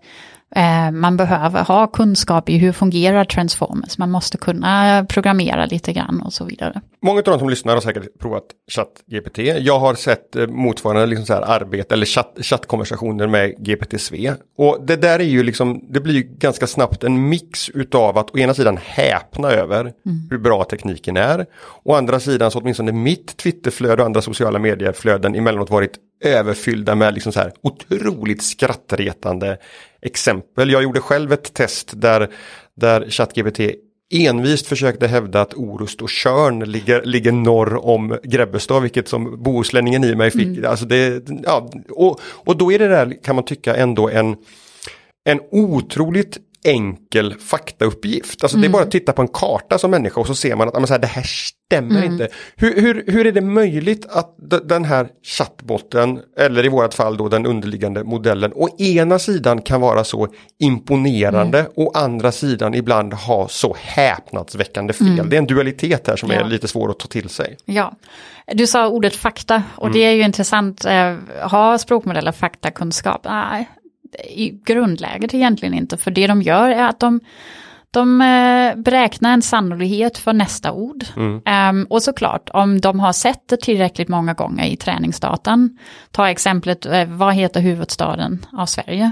man 0.94 1.18
behöver 1.18 1.64
ha 1.64 1.88
kunskap 1.88 2.50
i 2.50 2.58
hur 2.58 2.72
fungerar 2.72 3.26
transformers. 3.26 3.98
Man 3.98 4.12
måste 4.12 4.38
kunna 4.38 5.06
programmera 5.10 5.66
lite 5.66 5.94
grann 5.94 6.22
och 6.22 6.34
så 6.34 6.46
vidare. 6.46 6.82
Många 7.02 7.18
av 7.18 7.24
de 7.24 7.40
som 7.40 7.50
lyssnar 7.50 7.74
har 7.74 7.82
säkert 7.82 8.20
provat 8.20 8.44
ChatGPT. 8.72 9.38
Jag 9.38 9.80
har 9.80 9.96
sett 9.96 10.36
eh, 10.36 10.48
motsvarande 10.48 11.06
liksom 11.06 11.26
så 11.26 11.34
här 11.34 11.42
arbete 11.42 11.94
eller 11.94 12.06
chatt, 12.06 12.38
chattkonversationer 12.42 13.28
med 13.28 13.56
GPT-SVE. 13.58 14.36
Och 14.58 14.78
det 14.86 14.96
där 14.96 15.20
är 15.20 15.24
ju 15.24 15.44
liksom, 15.44 15.86
det 15.90 16.00
blir 16.00 16.22
ganska 16.22 16.68
snabbt 16.68 17.04
en 17.04 17.30
mix 17.30 17.70
utav 17.70 18.18
att 18.18 18.36
å 18.36 18.38
ena 18.38 18.54
sidan 18.54 18.78
häpna 18.84 19.52
över 19.52 19.94
hur 20.30 20.38
bra 20.38 20.64
tekniken 20.64 21.18
är. 21.18 21.46
Å 21.84 21.96
andra 21.96 22.20
sidan 22.20 22.52
så 22.52 22.60
åtminstone 22.60 22.92
mitt 22.92 23.38
Twitterflöde 23.38 24.02
och 24.02 24.06
andra 24.06 24.22
sociala 24.22 24.60
medieflöden 24.60 25.36
emellanåt 25.36 25.70
varit 25.70 26.00
överfyllda 26.24 26.96
med 26.96 27.14
liksom 27.14 27.32
så 27.32 27.40
här 27.40 27.52
otroligt 27.62 28.44
skrattretande 28.44 29.58
exempel. 30.02 30.70
Jag 30.70 30.84
gjorde 30.84 31.00
själv 31.00 31.34
ett 31.34 31.54
test 31.54 31.92
där, 31.96 32.30
där 32.76 33.10
ChatGPT 33.10 33.60
envist 34.14 34.68
försökte 34.68 35.08
hävda 35.08 35.42
att 35.42 35.54
Orust 35.54 36.02
och 36.02 36.10
Tjörn 36.10 36.60
ligger, 36.60 37.04
ligger 37.04 37.32
norr 37.32 37.86
om 37.86 38.18
Grebbestad, 38.24 38.82
vilket 38.82 39.08
som 39.08 39.44
bohuslänningen 39.44 40.04
i 40.04 40.16
mig 40.16 40.32
fick. 40.32 40.64
Alltså 40.64 40.86
det, 40.86 41.30
ja, 41.44 41.70
och, 41.90 42.20
och 42.24 42.58
då 42.58 42.72
är 42.72 42.80
det 42.80 42.88
där, 42.88 43.24
kan 43.24 43.36
man 43.36 43.46
tycka, 43.46 43.76
ändå 43.76 44.10
en, 44.10 44.36
en 45.26 45.40
otroligt 45.52 46.38
enkel 46.64 47.34
faktauppgift. 47.40 48.44
Alltså 48.44 48.58
det 48.58 48.68
är 48.68 48.70
bara 48.70 48.84
att 48.84 48.92
titta 48.92 49.14
på 49.14 49.22
en 49.22 49.28
karta 49.28 49.78
som 49.78 49.92
människa 49.92 50.22
och 50.22 50.28
så 50.28 50.36
ser 50.36 50.56
man 50.56 50.68
att 50.68 50.74
men 50.74 50.88
så 50.88 50.94
här, 50.94 51.02
det 51.02 51.08
här 51.08 51.24
stämmer 51.24 52.04
inte. 52.04 52.28
Hur, 52.56 52.82
hur, 52.82 53.04
hur 53.08 53.28
är 53.28 53.32
det 53.32 53.42
möjligt 53.42 54.06
att 54.10 54.36
den 54.64 54.86
här 54.86 55.08
chattbotten, 55.24 56.20
eller 56.38 56.66
i 56.66 56.70
vårat 56.70 56.94
fall 56.94 57.18
då 57.18 57.30
den 57.30 57.46
underliggande 57.46 58.04
modellen, 58.04 58.52
å 58.56 58.70
ena 58.78 59.20
sidan 59.20 59.62
kan 59.62 59.82
vara 59.82 60.04
så 60.04 60.28
imponerande 60.60 61.68
och 61.76 61.98
andra 61.98 62.32
sidan 62.32 62.74
ibland 62.74 63.14
ha 63.14 63.48
så 63.48 63.76
häpnadsväckande 63.80 64.94
fel. 64.94 65.30
Det 65.30 65.36
är 65.36 65.38
en 65.38 65.48
dualitet 65.48 66.08
här 66.08 66.16
som 66.16 66.30
Ja. 66.32 66.40
är 66.40 66.44
lite 66.44 66.68
svår 66.68 66.90
att 66.92 67.00
ta 67.00 67.08
till 67.08 67.30
sig. 67.30 67.58
Ja, 67.66 67.94
du 68.54 68.68
sa 68.68 68.88
ordet 68.88 69.16
fakta 69.16 69.64
och 69.76 69.92
det 69.92 70.00
är 70.00 70.12
ju 70.12 70.22
intressant. 70.24 70.86
Eh, 70.86 71.16
har 71.42 71.78
språkmodeller 71.78 72.32
faktakunskap? 72.32 73.22
Nej, 73.26 73.70
i 74.30 74.62
grundläget 74.66 75.34
egentligen 75.34 75.74
inte. 75.74 75.98
För 75.98 76.12
det 76.12 76.28
de 76.28 76.42
gör 76.42 76.70
är 76.70 76.84
att 76.84 77.00
de, 77.00 77.20
de 77.92 78.22
eh, 78.22 78.76
beräknar 78.76 79.34
en 79.34 79.42
sannolikhet 79.42 80.18
för 80.18 80.34
nästa 80.34 80.72
ord. 80.72 81.04
Ehm, 81.46 81.88
och 81.90 82.04
såklart, 82.04 82.50
om 82.54 82.82
de 82.82 83.00
har 83.00 83.14
sett 83.14 83.48
det 83.48 83.62
tillräckligt 83.62 84.08
många 84.08 84.34
gånger 84.34 84.66
i 84.66 84.78
träningsdatan, 84.78 85.78
ta 86.12 86.30
exemplet, 86.30 86.86
eh, 86.86 87.06
vad 87.06 87.34
heter 87.34 87.62
huvudstaden 87.62 88.46
av 88.54 88.66
Sverige? 88.66 89.12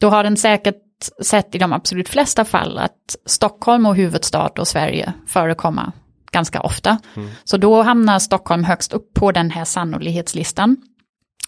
Då 0.00 0.08
har 0.08 0.24
den 0.24 0.36
säkert 0.36 0.80
sett 1.22 1.54
i 1.54 1.58
de 1.58 1.72
absolut 1.72 2.08
flesta 2.08 2.44
fall 2.44 2.78
att 2.78 3.16
Stockholm 3.26 3.86
och 3.86 3.96
huvudstad 3.96 4.52
och 4.58 4.68
Sverige 4.68 5.12
förekommer 5.26 5.92
ganska 6.32 6.60
ofta. 6.60 6.98
Så 7.44 7.56
då 7.56 7.82
hamnar 7.82 8.18
Stockholm 8.18 8.64
högst 8.64 8.92
upp 8.92 9.14
på 9.14 9.32
den 9.32 9.50
här 9.50 9.64
sannolikhetslistan. 9.64 10.76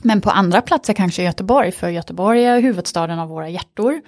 Men 0.02 0.20
på 0.20 0.30
andra 0.30 0.62
platser 0.62 0.92
kanske 0.92 1.22
Göteborg, 1.22 1.72
för 1.72 1.88
Göteborg 1.88 2.44
är 2.44 2.60
huvudstaden 2.60 3.18
av 3.18 3.28
våra 3.28 3.48
hjärtor. 3.48 4.00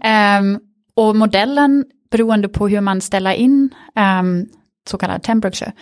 Ehm, 0.00 0.60
och 0.94 1.16
modellen, 1.16 1.84
beroende 2.10 2.48
på 2.48 2.68
hur 2.68 2.80
man 2.80 3.00
ställer 3.00 3.32
in 3.32 3.74
ehm, 3.94 4.46
så 4.88 4.98
kallad 4.98 5.22
temperature, 5.22 5.72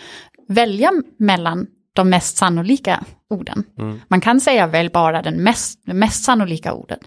välja 0.47 0.91
mellan 1.17 1.67
de 1.93 2.09
mest 2.09 2.37
sannolika 2.37 3.03
orden. 3.29 3.63
Man 4.07 4.21
kan 4.21 4.41
säga 4.41 4.67
välj 4.67 4.89
bara 4.89 5.21
den 5.21 5.43
mest, 5.43 5.79
det 5.85 5.93
mest 5.93 6.23
sannolika 6.23 6.73
ordet. 6.73 6.99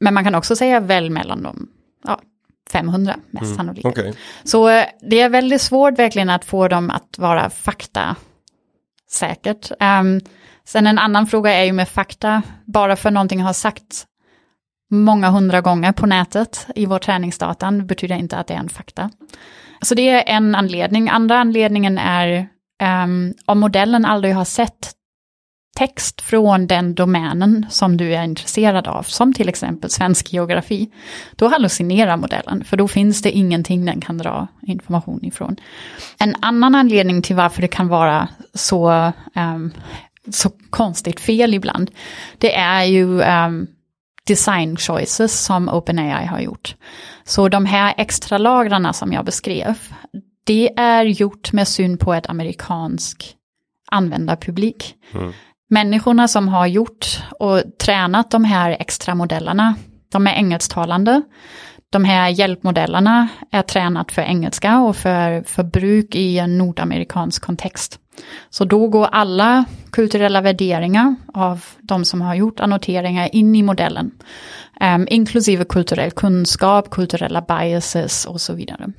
Men 0.00 0.14
man 0.14 0.24
kan 0.24 0.34
också 0.34 0.56
säga 0.56 0.80
välj 0.80 1.10
mellan 1.10 1.42
de 1.42 1.68
ja, 2.04 2.20
500 2.70 3.16
mest 3.30 3.56
sannolika. 3.56 3.88
Okej. 3.88 4.14
Så 4.44 4.68
eh, 4.68 4.84
det 5.00 5.20
är 5.20 5.28
väldigt 5.28 5.62
svårt 5.62 5.98
verkligen 5.98 6.30
att 6.30 6.44
få 6.44 6.68
dem 6.68 6.90
att 6.90 7.18
vara 7.18 7.50
fakta 7.50 8.16
säkert. 9.10 9.70
Um, 9.70 10.20
sen 10.66 10.86
en 10.86 10.98
annan 10.98 11.26
fråga 11.26 11.52
är 11.54 11.64
ju 11.64 11.72
med 11.72 11.88
fakta, 11.88 12.42
bara 12.64 12.96
för 12.96 13.10
någonting 13.10 13.42
har 13.42 13.52
sagts 13.52 14.06
många 14.90 15.30
hundra 15.30 15.60
gånger 15.60 15.92
på 15.92 16.06
nätet 16.06 16.66
i 16.74 16.86
vår 16.86 16.98
träningsdatan 16.98 17.86
betyder 17.86 18.16
inte 18.16 18.36
att 18.36 18.46
det 18.46 18.54
är 18.54 18.58
en 18.58 18.68
fakta. 18.68 19.10
Så 19.82 19.94
det 19.94 20.08
är 20.08 20.36
en 20.36 20.54
anledning. 20.54 21.08
Andra 21.08 21.38
anledningen 21.38 21.98
är 21.98 22.48
um, 23.04 23.34
om 23.46 23.60
modellen 23.60 24.04
aldrig 24.04 24.34
har 24.34 24.44
sett 24.44 24.92
text 25.76 26.20
från 26.20 26.66
den 26.66 26.94
domänen 26.94 27.66
som 27.70 27.96
du 27.96 28.14
är 28.14 28.24
intresserad 28.24 28.88
av, 28.88 29.02
som 29.02 29.32
till 29.32 29.48
exempel 29.48 29.90
svensk 29.90 30.32
geografi, 30.32 30.90
då 31.36 31.48
hallucinerar 31.48 32.16
modellen, 32.16 32.64
för 32.64 32.76
då 32.76 32.88
finns 32.88 33.22
det 33.22 33.30
ingenting 33.30 33.84
den 33.84 34.00
kan 34.00 34.18
dra 34.18 34.48
information 34.62 35.24
ifrån. 35.24 35.56
En 36.18 36.36
annan 36.40 36.74
anledning 36.74 37.22
till 37.22 37.36
varför 37.36 37.62
det 37.62 37.68
kan 37.68 37.88
vara 37.88 38.28
så, 38.54 39.12
um, 39.34 39.72
så 40.30 40.50
konstigt 40.70 41.20
fel 41.20 41.54
ibland, 41.54 41.90
det 42.38 42.54
är 42.56 42.84
ju 42.84 43.22
ehm, 43.22 43.66
design 44.26 44.76
choices 44.76 45.44
som 45.44 45.68
OpenAI 45.68 46.26
har 46.26 46.40
gjort. 46.40 46.76
Så 47.24 47.48
de 47.48 47.66
här 47.66 47.94
extra 47.96 48.38
lagrarna 48.38 48.92
som 48.92 49.12
jag 49.12 49.24
beskrev, 49.24 49.78
det 50.44 50.78
är 50.78 51.04
gjort 51.04 51.52
med 51.52 51.68
syn 51.68 51.98
på 51.98 52.14
ett 52.14 52.26
amerikansk 52.26 53.34
användarpublik. 53.90 54.94
Människorna 55.68 56.28
som 56.28 56.48
har 56.48 56.66
gjort 56.66 57.22
och 57.40 57.62
tränat 57.84 58.30
de 58.30 58.44
här 58.44 58.70
extra 58.80 59.14
modellerna, 59.14 59.74
de 60.12 60.26
är 60.26 60.32
engelsktalande. 60.32 61.22
de 61.90 62.04
här 62.04 62.28
hjälpmodellerna 62.28 63.28
är 63.50 63.62
tränat 63.62 64.12
för 64.12 64.22
engelska 64.22 64.78
och 64.78 64.96
för, 64.96 65.42
för 65.42 65.62
bruk 65.62 66.14
i 66.14 66.38
en 66.38 66.58
nordamerikansk 66.58 67.42
kontext. 67.42 68.00
Så 68.50 68.64
då 68.64 68.88
går 68.88 69.08
alla 69.12 69.64
kulturella 69.90 70.40
värderingar 70.40 71.14
av 71.34 71.64
de 71.80 72.04
som 72.04 72.20
har 72.20 72.34
gjort 72.34 72.60
annoteringar 72.60 73.28
in 73.32 73.54
i 73.54 73.62
modellen. 73.62 74.10
Um, 74.80 75.06
inklusive 75.10 75.64
kulturell 75.64 76.10
kunskap, 76.10 76.90
kulturella 76.90 77.40
biases 77.40 78.24
och 78.24 78.40
så 78.40 78.52
vidare. 78.52 78.92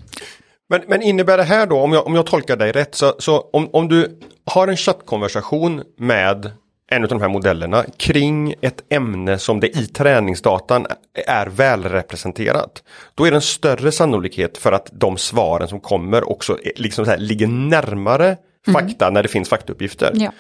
Men, 0.70 0.82
men 0.88 1.02
innebär 1.02 1.38
det 1.38 1.44
här 1.44 1.68
då, 1.68 1.80
om 1.80 1.94
jag, 1.94 2.08
om 2.08 2.16
jag 2.16 2.26
tolkar 2.26 2.58
dig 2.58 2.72
rätt, 2.72 2.96
så, 2.96 3.14
så 3.20 3.50
om, 3.54 3.70
om 3.74 3.88
du 3.88 4.20
har 4.46 4.68
en 4.68 4.78
chattkonversation 4.78 5.84
med 5.98 6.52
en 6.92 7.04
av 7.04 7.10
de 7.10 7.22
här 7.22 7.30
modellerna 7.30 7.86
kring 7.98 8.54
ett 8.62 8.84
ämne 8.90 9.38
som 9.38 9.60
det 9.60 9.78
i 9.78 9.88
träningsdatan 9.88 10.88
är 11.28 11.46
välrepresenterat. 11.46 12.84
Då 13.16 13.26
är 13.26 13.32
det 13.32 13.38
en 13.38 13.42
större 13.42 13.92
sannolikhet 13.92 14.58
för 14.58 14.72
att 14.72 14.90
de 14.92 15.18
svaren 15.18 15.68
som 15.68 15.80
kommer 15.80 16.30
också 16.30 16.54
eh, 16.54 16.72
liksom 16.76 17.06
så 17.06 17.12
här, 17.12 17.18
ligger 17.18 17.48
närmare 17.48 18.38
fakta 18.74 19.06
mm. 19.06 19.14
när 19.14 19.24
det 19.24 19.30
finns 19.30 19.50
faktauppgifter. 19.50 20.12
Ja. 20.14 20.32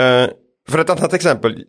Uh, 0.00 0.30
för 0.68 0.78
ett 0.78 0.90
annat 0.90 1.12
exempel, 1.12 1.64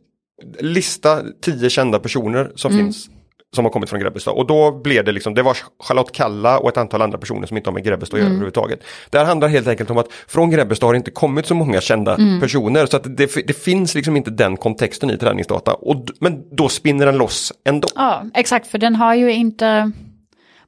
lista 0.60 1.24
tio 1.42 1.70
kända 1.70 2.00
personer 2.00 2.52
som 2.56 2.72
mm. 2.72 2.86
finns 2.86 3.10
som 3.56 3.66
har 3.66 3.72
kommit 3.72 3.90
från 3.90 4.00
Grebbestad. 4.00 4.34
Och 4.34 4.48
då 4.48 4.72
blev 4.72 5.06
det 5.06 5.12
liksom, 5.12 5.34
det 5.34 5.44
var 5.44 5.58
Charlotte 5.84 6.12
Kalla 6.12 6.60
och 6.60 6.70
ett 6.70 6.78
antal 6.78 7.02
andra 7.02 7.18
personer 7.18 7.48
som 7.48 7.58
inte 7.58 7.70
har 7.70 7.74
med 7.74 7.84
Grebbestad 7.84 8.18
att 8.18 8.20
göra 8.20 8.26
mm. 8.26 8.36
överhuvudtaget. 8.36 8.84
Det 9.10 9.18
här 9.18 9.26
handlar 9.26 9.48
helt 9.48 9.68
enkelt 9.68 9.90
om 9.90 9.98
att 9.98 10.08
från 10.28 10.50
Grebbestad 10.50 10.88
har 10.88 10.94
det 10.94 10.98
inte 10.98 11.12
kommit 11.12 11.46
så 11.46 11.56
många 11.56 11.82
kända 11.82 12.16
mm. 12.16 12.42
personer. 12.42 12.86
Så 12.86 12.98
att 12.98 13.18
det, 13.18 13.48
det, 13.48 13.58
finns 13.58 13.96
liksom 13.96 14.18
inte 14.18 14.32
den 14.32 14.58
kontexten 14.58 15.10
i 15.10 15.18
träningsdata. 15.18 15.74
Och, 15.74 16.06
men 16.20 16.56
då 16.56 16.70
spinner 16.70 17.06
den 17.06 17.18
loss 17.18 17.54
ändå. 17.66 17.88
Ja, 17.96 18.26
exakt, 18.34 18.68
för 18.68 18.78
den 18.78 18.96
har 18.96 19.16
ju 19.16 19.34
inte, 19.34 19.92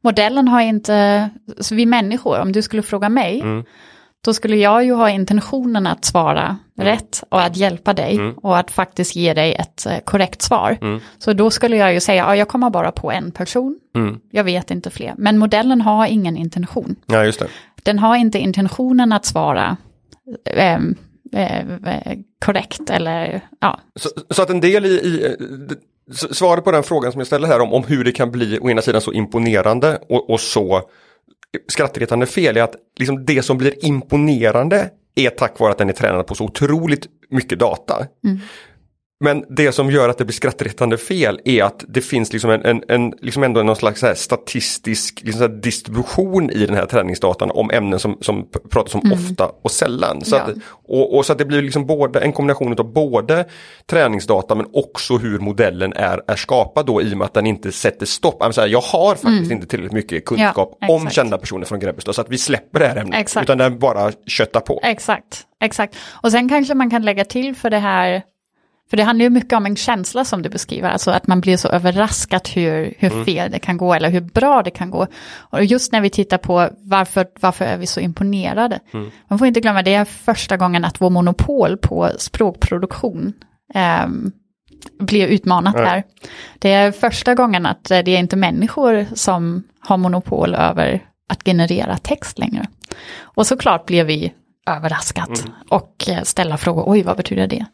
modellen 0.01 0.47
har 0.47 0.61
inte, 0.61 1.29
vi 1.71 1.85
människor, 1.85 2.39
om 2.39 2.51
du 2.51 2.61
skulle 2.61 2.81
fråga 2.81 3.09
mig, 3.09 3.41
mm 3.41 3.63
då 4.27 4.33
skulle 4.33 4.55
jag 4.55 4.85
ju 4.85 4.93
ha 4.93 5.09
intentionen 5.09 5.87
att 5.87 6.05
svara 6.05 6.57
mm. 6.77 6.93
rätt 6.93 7.23
och 7.29 7.41
att 7.41 7.57
hjälpa 7.57 7.93
dig 7.93 8.15
mm. 8.15 8.33
och 8.33 8.57
att 8.57 8.71
faktiskt 8.71 9.15
ge 9.15 9.33
dig 9.33 9.53
ett 9.53 9.85
eh, 9.85 9.99
korrekt 10.05 10.41
svar. 10.41 10.77
Mm. 10.81 10.99
Så 11.17 11.33
då 11.33 11.51
skulle 11.51 11.77
jag 11.77 11.93
ju 11.93 11.99
säga, 11.99 12.23
ja, 12.23 12.35
jag 12.35 12.47
kommer 12.47 12.69
bara 12.69 12.91
på 12.91 13.11
en 13.11 13.31
person, 13.31 13.79
mm. 13.95 14.19
jag 14.31 14.43
vet 14.43 14.71
inte 14.71 14.89
fler. 14.89 15.13
Men 15.17 15.37
modellen 15.37 15.81
har 15.81 16.07
ingen 16.07 16.37
intention. 16.37 16.95
Ja, 17.05 17.25
just 17.25 17.39
det. 17.39 17.47
Den 17.83 17.99
har 17.99 18.15
inte 18.15 18.39
intentionen 18.39 19.11
att 19.11 19.25
svara 19.25 19.77
eh, 20.45 20.79
eh, 21.33 21.65
korrekt 22.45 22.89
eller 22.89 23.41
ja. 23.59 23.79
Så, 23.95 24.09
så, 24.29 24.41
att 24.41 24.49
en 24.49 24.61
del 24.61 24.85
i, 24.85 24.89
i 24.89 25.35
svaret 26.31 26.63
på 26.63 26.71
den 26.71 26.83
frågan 26.83 27.11
som 27.11 27.19
jag 27.19 27.27
ställer 27.27 27.47
här 27.47 27.59
om, 27.59 27.73
om 27.73 27.83
hur 27.83 28.03
det 28.03 28.11
kan 28.11 28.31
bli 28.31 28.59
å 28.59 28.69
ena 28.69 28.81
sidan 28.81 29.01
så 29.01 29.13
imponerande 29.13 29.99
och, 30.09 30.29
och 30.29 30.39
så 30.39 30.81
skrattretande 31.67 32.25
fel 32.25 32.57
är 32.57 32.61
att 32.61 32.75
liksom 32.99 33.25
det 33.25 33.41
som 33.41 33.57
blir 33.57 33.85
imponerande 33.85 34.89
är 35.15 35.29
tack 35.29 35.59
vare 35.59 35.71
att 35.71 35.77
den 35.77 35.89
är 35.89 35.93
tränad 35.93 36.27
på 36.27 36.35
så 36.35 36.43
otroligt 36.43 37.07
mycket 37.29 37.59
data. 37.59 38.07
Mm. 38.25 38.39
Men 39.19 39.43
det 39.49 39.71
som 39.71 39.91
gör 39.91 40.09
att 40.09 40.17
det 40.17 40.25
blir 40.25 40.33
skrattretande 40.33 40.97
fel 40.97 41.39
är 41.45 41.63
att 41.63 41.85
det 41.87 42.01
finns 42.01 42.33
liksom 42.33 42.49
en, 42.49 42.65
en, 42.65 42.83
en 42.87 43.13
liksom 43.21 43.43
ändå 43.43 43.63
någon 43.63 43.75
slags 43.75 44.03
statistisk 44.15 45.21
liksom 45.23 45.61
distribution 45.61 46.49
i 46.49 46.65
den 46.65 46.75
här 46.75 46.85
träningsdatan 46.85 47.51
om 47.51 47.71
ämnen 47.71 47.99
som, 47.99 48.17
som 48.21 48.47
pratas 48.69 48.95
om 48.95 49.01
mm. 49.05 49.13
ofta 49.13 49.51
och 49.61 49.71
sällan. 49.71 50.25
Så, 50.25 50.35
ja. 50.35 50.41
att, 50.41 50.55
och, 50.87 51.17
och, 51.17 51.25
så 51.25 51.31
att 51.31 51.37
det 51.37 51.45
blir 51.45 51.61
liksom 51.61 51.85
både 51.85 52.19
en 52.19 52.33
kombination 52.33 52.79
av 52.79 52.93
både 52.93 53.45
träningsdata 53.85 54.55
men 54.55 54.65
också 54.73 55.17
hur 55.17 55.39
modellen 55.39 55.93
är, 55.93 56.21
är 56.27 56.35
skapad 56.35 56.85
då 56.85 57.01
i 57.01 57.13
och 57.13 57.17
med 57.17 57.25
att 57.25 57.33
den 57.33 57.47
inte 57.47 57.71
sätter 57.71 58.05
stopp. 58.05 58.53
Säga, 58.53 58.67
jag 58.67 58.81
har 58.81 59.09
faktiskt 59.09 59.27
mm. 59.27 59.51
inte 59.51 59.67
tillräckligt 59.67 59.93
mycket 59.93 60.25
kunskap 60.25 60.77
ja, 60.81 60.93
om 60.93 61.09
kända 61.09 61.37
personer 61.37 61.65
från 61.65 61.79
Grebbestad 61.79 62.15
så 62.15 62.21
att 62.21 62.29
vi 62.29 62.37
släpper 62.37 62.79
det 62.79 62.87
här 62.87 62.95
ämnet. 62.95 63.19
Exakt. 63.19 63.43
Utan 63.43 63.57
den 63.57 63.79
bara 63.79 64.11
köttar 64.27 64.59
på. 64.59 64.79
Exakt, 64.83 65.45
exakt. 65.63 65.95
Och 66.21 66.31
sen 66.31 66.49
kanske 66.49 66.73
man 66.73 66.89
kan 66.89 67.01
lägga 67.01 67.25
till 67.25 67.55
för 67.55 67.69
det 67.69 67.79
här 67.79 68.23
för 68.89 68.97
det 68.97 69.03
handlar 69.03 69.23
ju 69.23 69.29
mycket 69.29 69.53
om 69.53 69.65
en 69.65 69.75
känsla 69.75 70.25
som 70.25 70.41
du 70.41 70.49
beskriver, 70.49 70.89
alltså 70.89 71.11
att 71.11 71.27
man 71.27 71.41
blir 71.41 71.57
så 71.57 71.67
överraskad 71.67 72.49
hur, 72.53 72.93
hur 72.97 73.11
mm. 73.11 73.25
fel 73.25 73.51
det 73.51 73.59
kan 73.59 73.77
gå 73.77 73.93
eller 73.93 74.09
hur 74.09 74.21
bra 74.21 74.63
det 74.63 74.71
kan 74.71 74.91
gå. 74.91 75.07
Och 75.35 75.63
just 75.63 75.91
när 75.91 76.01
vi 76.01 76.09
tittar 76.09 76.37
på 76.37 76.69
varför, 76.77 77.27
varför 77.39 77.65
är 77.65 77.77
vi 77.77 77.87
så 77.87 77.99
imponerade. 77.99 78.79
Mm. 78.93 79.11
Man 79.27 79.39
får 79.39 79.47
inte 79.47 79.59
glömma, 79.59 79.81
det 79.81 79.93
är 79.93 80.05
första 80.05 80.57
gången 80.57 80.85
att 80.85 81.01
vår 81.01 81.09
monopol 81.09 81.77
på 81.77 82.09
språkproduktion 82.17 83.33
eh, 83.73 84.07
blir 84.99 85.27
utmanat 85.27 85.75
mm. 85.75 85.87
här. 85.87 86.03
Det 86.59 86.73
är 86.73 86.91
första 86.91 87.35
gången 87.35 87.65
att 87.65 87.83
det 87.83 87.95
är 87.95 88.19
inte 88.19 88.35
människor 88.35 89.05
som 89.13 89.63
har 89.79 89.97
monopol 89.97 90.55
över 90.55 91.03
att 91.29 91.43
generera 91.43 91.97
text 91.97 92.39
längre. 92.39 92.67
Och 93.21 93.47
såklart 93.47 93.85
blir 93.85 94.03
vi 94.03 94.33
överraskat 94.67 95.39
mm. 95.39 95.51
och 95.69 96.09
ställa 96.23 96.57
frågor, 96.57 96.83
oj 96.87 97.03
vad 97.03 97.17
betyder 97.17 97.47
det? 97.47 97.65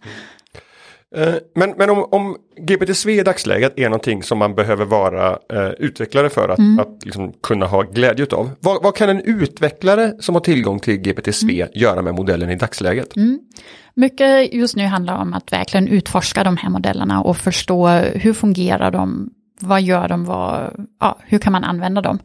Eh, 1.16 1.36
men, 1.56 1.74
men 1.78 1.90
om, 1.90 2.06
om 2.12 2.38
GPTSV 2.58 3.12
i 3.20 3.24
dagsläget 3.24 3.74
är 3.80 3.90
någonting 3.90 4.24
som 4.24 4.38
man 4.38 4.56
behöver 4.56 4.86
vara 4.86 5.30
eh, 5.30 5.70
utvecklare 5.80 6.30
för 6.30 6.50
att, 6.50 6.60
mm. 6.60 6.80
att 6.80 7.06
liksom 7.06 7.34
kunna 7.44 7.66
ha 7.66 7.82
glädje 7.82 8.26
av. 8.32 8.50
Vad, 8.60 8.84
vad, 8.84 8.96
kan 8.96 9.10
en 9.10 9.22
utvecklare 9.22 10.14
som 10.20 10.36
har 10.36 10.40
tillgång 10.40 10.80
till 10.80 10.98
GPTSV 10.98 11.62
mm. 11.62 11.72
göra 11.74 12.02
med 12.02 12.16
modellen 12.16 12.50
i 12.50 12.56
dagsläget? 12.56 13.16
Mm. 13.16 13.40
Mycket 13.94 14.54
just 14.54 14.76
nu 14.76 14.86
handlar 14.86 15.18
om 15.22 15.34
att 15.34 15.54
verkligen 15.54 15.88
utforska 15.88 16.44
de 16.44 16.58
här 16.58 16.70
modellerna 16.70 17.22
och 17.22 17.38
förstå 17.38 17.88
hur 17.98 18.34
fungerar 18.34 18.92
de, 18.92 19.30
vad 19.60 19.82
gör 19.82 20.08
de, 20.08 20.26
vad, 20.26 20.86
ja, 21.00 21.20
hur 21.22 21.40
kan 21.40 21.52
man 21.52 21.64
använda 21.64 22.02
dem. 22.02 22.20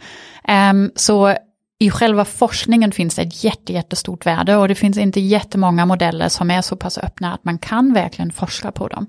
Um, 0.70 0.90
så 0.94 1.34
i 1.80 1.90
själva 1.90 2.24
forskningen 2.24 2.92
finns 2.92 3.14
det 3.14 3.22
ett 3.22 3.44
jätte, 3.44 3.72
jättestort 3.72 4.26
värde 4.26 4.56
och 4.56 4.68
det 4.68 4.74
finns 4.74 4.98
inte 4.98 5.20
jättemånga 5.20 5.86
modeller 5.86 6.28
som 6.28 6.50
är 6.50 6.62
så 6.62 6.76
pass 6.76 6.98
öppna 6.98 7.34
att 7.34 7.44
man 7.44 7.58
kan 7.58 7.92
verkligen 7.92 8.32
forska 8.32 8.72
på 8.72 8.88
dem. 8.88 9.06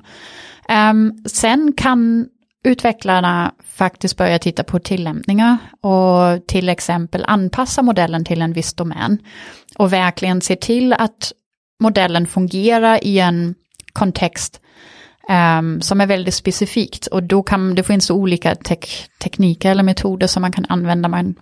Um, 0.70 1.24
sen 1.26 1.74
kan 1.78 2.28
utvecklarna 2.64 3.54
faktiskt 3.64 4.18
börja 4.18 4.40
titta 4.40 4.64
på 4.64 4.80
tillämpningar 4.80 5.58
och 5.82 6.48
till 6.48 6.70
exempel 6.70 7.26
anpassa 7.28 7.82
modellen 7.82 8.26
till 8.26 8.42
en 8.42 8.54
viss 8.54 8.74
domän 8.74 9.18
och 9.78 9.94
verkligen 9.94 10.42
se 10.42 10.56
till 10.56 10.94
att 10.94 11.32
modellen 11.84 12.28
fungerar 12.28 13.04
i 13.04 13.20
en 13.20 13.56
kontext 13.94 14.62
um, 15.60 15.82
som 15.82 16.02
är 16.02 16.08
väldigt 16.08 16.34
specifikt 16.34 17.08
och 17.08 17.24
då 17.24 17.44
kan 17.44 17.76
det 17.76 17.84
finns 17.84 18.12
olika 18.12 18.56
tek 18.56 19.10
tekniker 19.24 19.72
eller 19.72 19.84
metoder 19.84 20.28
som 20.28 20.42
man 20.42 20.52
kan 20.52 20.66
använda. 20.70 21.10
Man 21.10 21.36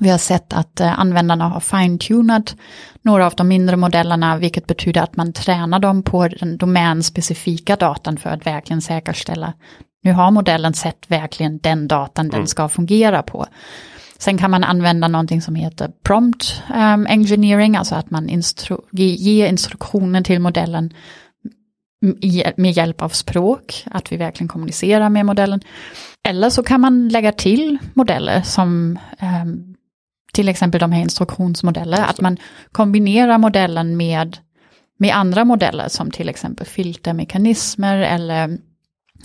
vi 0.00 0.10
har 0.10 0.18
sett 0.18 0.52
att 0.52 0.80
eh, 0.80 1.00
användarna 1.00 1.48
har 1.48 1.60
fine-tunat 1.60 2.56
några 3.02 3.26
av 3.26 3.34
de 3.36 3.48
mindre 3.48 3.76
modellerna, 3.76 4.36
vilket 4.36 4.66
betyder 4.66 5.02
att 5.02 5.16
man 5.16 5.32
tränar 5.32 5.78
dem 5.78 6.02
på 6.02 6.28
den 6.28 6.56
domänspecifika 6.56 7.76
datan 7.76 8.16
för 8.16 8.30
att 8.30 8.46
verkligen 8.46 8.82
säkerställa, 8.82 9.52
nu 10.02 10.12
har 10.12 10.30
modellen 10.30 10.74
sett 10.74 11.10
verkligen 11.10 11.58
den 11.58 11.88
datan 11.88 12.26
mm. 12.26 12.38
den 12.38 12.46
ska 12.46 12.68
fungera 12.68 13.22
på. 13.22 13.46
Sen 14.18 14.38
kan 14.38 14.50
man 14.50 14.64
använda 14.64 15.08
någonting 15.08 15.42
som 15.42 15.54
heter 15.54 15.90
prompt 16.02 16.62
um, 16.74 17.06
engineering, 17.06 17.76
alltså 17.76 17.94
att 17.94 18.10
man 18.10 18.28
instru 18.28 18.76
ger 18.90 19.48
instruktioner 19.48 20.22
till 20.22 20.40
modellen 20.40 20.92
med 22.56 22.72
hjälp 22.72 23.02
av 23.02 23.08
språk, 23.08 23.84
att 23.90 24.12
vi 24.12 24.16
verkligen 24.16 24.48
kommunicerar 24.48 25.08
med 25.08 25.26
modellen. 25.26 25.60
Eller 26.28 26.50
så 26.50 26.62
kan 26.62 26.80
man 26.80 27.08
lägga 27.08 27.32
till 27.32 27.78
modeller 27.94 28.42
som 28.42 28.98
um, 29.20 29.71
till 30.32 30.48
exempel 30.48 30.80
de 30.80 30.92
här 30.92 31.02
instruktionsmodeller, 31.02 32.02
att 32.02 32.20
man 32.20 32.36
kombinerar 32.72 33.38
modellen 33.38 33.96
med, 33.96 34.38
med 34.98 35.16
andra 35.16 35.44
modeller 35.44 35.88
som 35.88 36.10
till 36.10 36.28
exempel 36.28 36.66
filtermekanismer 36.66 37.96
eller 37.96 38.58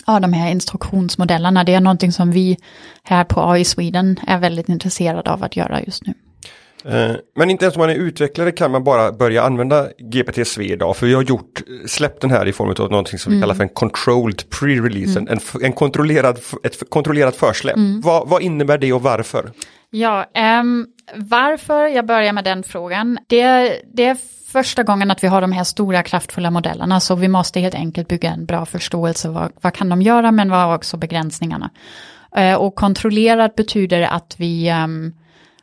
ja, 0.05 0.19
de 0.19 0.33
här 0.33 0.51
instruktionsmodellerna. 0.51 1.63
Det 1.63 1.73
är 1.73 1.79
någonting 1.79 2.11
som 2.11 2.31
vi 2.31 2.57
här 3.03 3.23
på 3.23 3.51
AI 3.51 3.63
Sweden 3.63 4.19
är 4.27 4.37
väldigt 4.37 4.69
intresserade 4.69 5.31
av 5.31 5.43
att 5.43 5.55
göra 5.55 5.81
just 5.81 6.07
nu. 6.07 6.13
Eh, 6.85 7.15
men 7.35 7.49
inte 7.49 7.65
ens 7.65 7.75
om 7.75 7.79
man 7.79 7.89
är 7.89 7.95
utvecklare 7.95 8.51
kan 8.51 8.71
man 8.71 8.83
bara 8.83 9.11
börja 9.11 9.43
använda 9.43 9.87
GPT-SV 9.99 10.61
idag. 10.61 10.97
För 10.97 11.07
vi 11.07 11.13
har 11.13 11.21
gjort, 11.21 11.61
släppt 11.85 12.21
den 12.21 12.31
här 12.31 12.45
i 12.47 12.53
form 12.53 12.69
av 12.69 12.91
någonting 12.91 13.19
som 13.19 13.31
vi 13.31 13.37
mm. 13.37 13.43
kallar 13.43 13.55
för 13.55 13.63
en 13.63 13.69
controlled 13.69 14.41
pre-release. 14.49 15.17
Mm. 15.17 15.27
En, 15.27 15.63
en 15.63 15.73
kontrollerad, 15.73 16.39
ett 16.63 16.89
kontrollerat 16.89 17.35
försläpp. 17.35 17.75
Mm. 17.75 18.01
Vad, 18.01 18.29
vad, 18.29 18.41
innebär 18.41 18.77
det 18.77 18.93
och 18.93 19.01
varför? 19.01 19.51
Ja, 19.89 20.25
um, 20.61 20.87
varför 21.15 21.87
jag 21.87 22.05
börjar 22.05 22.33
med 22.33 22.43
den 22.43 22.63
frågan, 22.63 23.19
det, 23.27 23.81
det 23.93 24.05
är 24.05 24.17
första 24.51 24.83
gången 24.83 25.11
att 25.11 25.23
vi 25.23 25.27
har 25.27 25.41
de 25.41 25.51
här 25.51 25.63
stora 25.63 26.03
kraftfulla 26.03 26.51
modellerna, 26.51 26.99
så 26.99 27.15
vi 27.15 27.27
måste 27.27 27.59
helt 27.59 27.75
enkelt 27.75 28.07
bygga 28.07 28.31
en 28.31 28.45
bra 28.45 28.65
förståelse, 28.65 29.29
vad, 29.29 29.51
vad 29.61 29.73
kan 29.73 29.89
de 29.89 30.01
göra, 30.01 30.31
men 30.31 30.49
vad 30.49 30.59
är 30.59 30.75
också 30.75 30.97
begränsningarna. 30.97 31.69
Uh, 32.37 32.53
och 32.53 32.75
kontrollerat 32.75 33.55
betyder 33.55 34.01
att 34.01 34.35
vi, 34.37 34.71
um, 34.71 35.15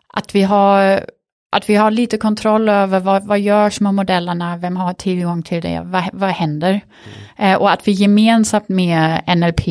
att 0.09 0.35
vi 0.35 0.43
har 0.43 1.05
att 1.53 1.69
vi 1.69 1.75
har 1.75 1.91
lite 1.91 2.19
kontroll 2.19 2.69
över 2.69 3.01
vad, 3.01 3.27
vad 3.27 3.41
görs 3.41 3.81
med 3.81 3.95
modellerna, 3.95 4.57
vem 4.57 4.77
har 4.77 4.93
tillgång 4.93 5.43
till 5.43 5.63
det, 5.63 5.83
vad, 5.85 6.05
vad 6.13 6.31
händer? 6.31 6.81
Mm. 7.39 7.53
Eh, 7.53 7.59
och 7.59 7.71
att 7.71 7.89
vi 7.89 7.93
gemensamt 7.93 8.69
med 8.69 9.23
NLP 9.37 9.69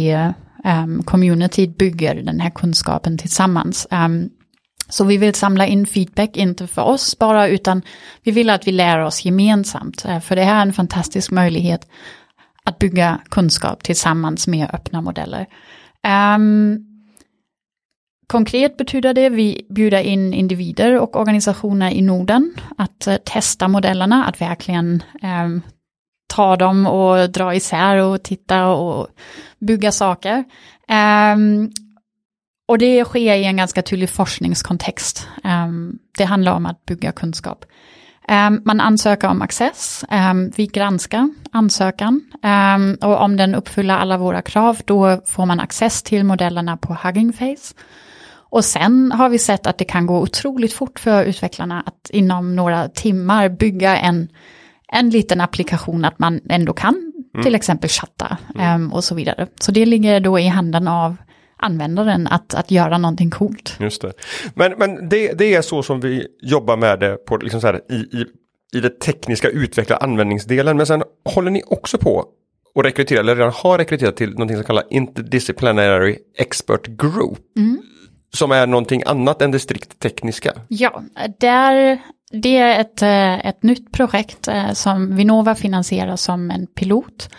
um, 0.66 1.04
community 1.04 1.68
bygger 1.68 2.16
den 2.16 2.40
här 2.40 2.50
kunskapen 2.50 3.18
tillsammans. 3.18 3.88
Um, 3.92 4.30
så 4.94 5.04
vi 5.04 5.18
vill 5.18 5.34
samla 5.34 5.68
in 5.68 5.86
feedback, 5.86 6.38
inte 6.38 6.68
för 6.68 6.82
oss 6.82 7.20
bara, 7.20 7.48
utan 7.48 7.82
vi 8.24 8.32
vill 8.32 8.50
att 8.50 8.68
vi 8.68 8.72
lär 8.72 9.00
oss 9.00 9.26
gemensamt. 9.26 10.06
Eh, 10.06 10.20
för 10.20 10.36
det 10.36 10.44
här 10.44 10.56
är 10.56 10.62
en 10.62 10.74
fantastisk 10.74 11.32
möjlighet 11.32 11.88
att 12.64 12.80
bygga 12.80 13.20
kunskap 13.30 13.84
tillsammans 13.84 14.48
med 14.48 14.70
öppna 14.74 15.02
modeller. 15.02 15.46
Um, 16.36 16.86
Konkret 18.28 18.78
betyder 18.78 19.14
det 19.14 19.30
vi 19.30 19.68
bjuder 19.70 20.02
in 20.02 20.34
individer 20.34 21.00
och 21.00 21.16
organisationer 21.16 21.92
i 21.92 22.02
Norden 22.02 22.54
att 22.78 23.08
uh, 23.08 23.16
testa 23.16 23.68
modellerna, 23.68 24.26
att 24.26 24.42
verkligen 24.42 25.04
um, 25.24 25.62
ta 26.28 26.56
dem 26.56 26.88
och 26.88 27.30
dra 27.30 27.56
isär 27.56 27.98
och 27.98 28.24
titta 28.24 28.68
och 28.68 29.08
bygga 29.60 29.92
saker. 29.92 30.44
Um, 31.34 31.72
och 32.68 32.78
det 32.78 33.06
sker 33.06 33.36
i 33.36 33.46
en 33.46 33.58
ganska 33.58 33.82
tydlig 33.82 34.10
forskningskontext. 34.10 35.28
Um, 35.44 36.00
det 36.18 36.24
handlar 36.26 36.54
om 36.54 36.66
att 36.66 36.86
bygga 36.86 37.12
kunskap. 37.12 37.66
Um, 38.30 38.62
man 38.66 38.80
ansöker 38.80 39.28
om 39.28 39.42
access, 39.42 40.06
vi 40.56 40.68
granskar 40.68 41.30
ansökan 41.52 42.22
och 43.02 43.22
om 43.22 43.38
den 43.38 43.56
uppfyller 43.56 43.98
alla 43.98 44.18
våra 44.18 44.42
krav 44.42 44.82
då 44.86 45.22
får 45.26 45.46
man 45.46 45.60
access 45.60 46.04
till 46.04 46.24
modellerna 46.24 46.78
på 46.78 46.98
Hugging 47.04 47.34
Face. 47.34 47.76
Och 48.50 48.66
sen 48.66 49.12
har 49.12 49.30
vi 49.30 49.40
sett 49.40 49.68
att 49.68 49.78
det 49.78 49.86
kan 49.86 50.06
gå 50.06 50.20
otroligt 50.22 50.74
fort 50.74 51.00
för 51.00 51.24
utvecklarna 51.24 51.84
att 51.86 52.10
inom 52.10 52.56
några 52.56 52.90
timmar 52.90 53.50
bygga 53.50 53.98
en 53.98 54.30
en 54.94 55.10
liten 55.10 55.42
applikation 55.42 56.06
att 56.06 56.20
man 56.20 56.40
ändå 56.50 56.74
kan 56.74 57.12
mm. 57.34 57.44
till 57.44 57.56
exempel 57.56 57.90
chatta 57.90 58.38
mm. 58.56 58.94
och 58.94 59.04
så 59.04 59.16
vidare. 59.16 59.48
Så 59.60 59.72
det 59.72 59.86
ligger 59.86 60.20
då 60.20 60.40
i 60.40 60.48
handen 60.48 60.88
av 60.88 61.16
användaren 61.64 62.28
att, 62.28 62.54
att 62.54 62.72
göra 62.72 62.98
någonting 62.98 63.30
coolt. 63.30 63.78
Just 63.80 64.02
det. 64.02 64.14
Men, 64.56 64.74
men 64.78 65.10
det, 65.10 65.34
det 65.34 65.54
är 65.54 65.62
så 65.62 65.84
som 65.84 66.00
vi 66.00 66.28
jobbar 66.42 66.78
med 66.78 67.00
det 67.00 67.26
på, 67.26 67.38
liksom 67.38 67.62
så 67.62 67.68
här, 67.68 67.82
i, 67.90 67.96
i, 67.96 68.26
i 68.78 68.80
det 68.80 69.00
tekniska 69.00 69.50
utveckla 69.50 69.98
användningsdelen. 69.98 70.78
Men 70.78 70.86
sen 70.86 71.04
håller 71.26 71.52
ni 71.52 71.64
också 71.68 71.98
på 71.98 72.26
och 72.76 72.84
rekrytera, 72.84 73.20
eller 73.20 73.36
redan 73.36 73.54
har 73.56 73.78
rekryterat 73.78 74.18
till 74.18 74.32
någonting 74.32 74.58
som 74.58 74.66
kallas 74.66 74.86
Interdisciplinary 74.90 76.18
Expert 76.38 76.88
Group. 76.88 77.40
Mm. 77.58 77.82
Som 78.34 78.52
är 78.52 78.68
någonting 78.68 79.04
annat 79.06 79.42
än 79.42 79.52
det 79.52 79.60
strikt 79.60 80.00
tekniska. 80.00 80.54
Ja, 80.68 81.04
där 81.40 82.00
det 82.32 82.58
är 82.58 82.82
ett, 82.82 83.02
eh, 83.02 83.48
ett 83.48 83.64
nytt 83.64 83.92
projekt 83.92 84.48
eh, 84.48 84.72
som 84.72 85.16
Vinnova 85.16 85.56
finansierar 85.56 86.16
som 86.16 86.52
en 86.52 86.68
pilot. 86.68 87.30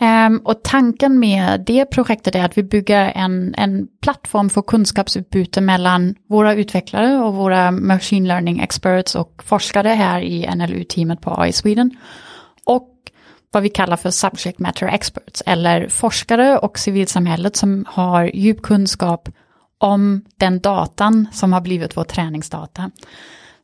Um, 0.00 0.38
och 0.38 0.62
tanken 0.62 1.18
med 1.18 1.60
det 1.66 1.86
projektet 1.86 2.34
är 2.34 2.44
att 2.44 2.58
vi 2.58 2.62
bygger 2.62 3.12
en, 3.14 3.54
en 3.58 3.88
plattform 4.02 4.50
för 4.50 4.62
kunskapsutbyte 4.62 5.60
mellan 5.60 6.14
våra 6.28 6.54
utvecklare 6.54 7.16
och 7.16 7.34
våra 7.34 7.70
machine 7.70 8.28
learning 8.28 8.60
experts 8.60 9.14
och 9.14 9.42
forskare 9.46 9.88
här 9.88 10.20
i 10.20 10.50
NLU-teamet 10.56 11.20
på 11.20 11.40
AI 11.40 11.52
Sweden. 11.52 11.90
Och 12.64 12.90
vad 13.52 13.62
vi 13.62 13.68
kallar 13.68 13.96
för 13.96 14.10
subject 14.10 14.58
matter 14.58 14.86
experts, 14.86 15.42
eller 15.46 15.88
forskare 15.88 16.58
och 16.58 16.78
civilsamhället 16.78 17.56
som 17.56 17.84
har 17.88 18.24
djup 18.24 18.62
kunskap 18.62 19.28
om 19.78 20.24
den 20.36 20.60
datan 20.60 21.26
som 21.32 21.52
har 21.52 21.60
blivit 21.60 21.96
vår 21.96 22.04
träningsdata. 22.04 22.90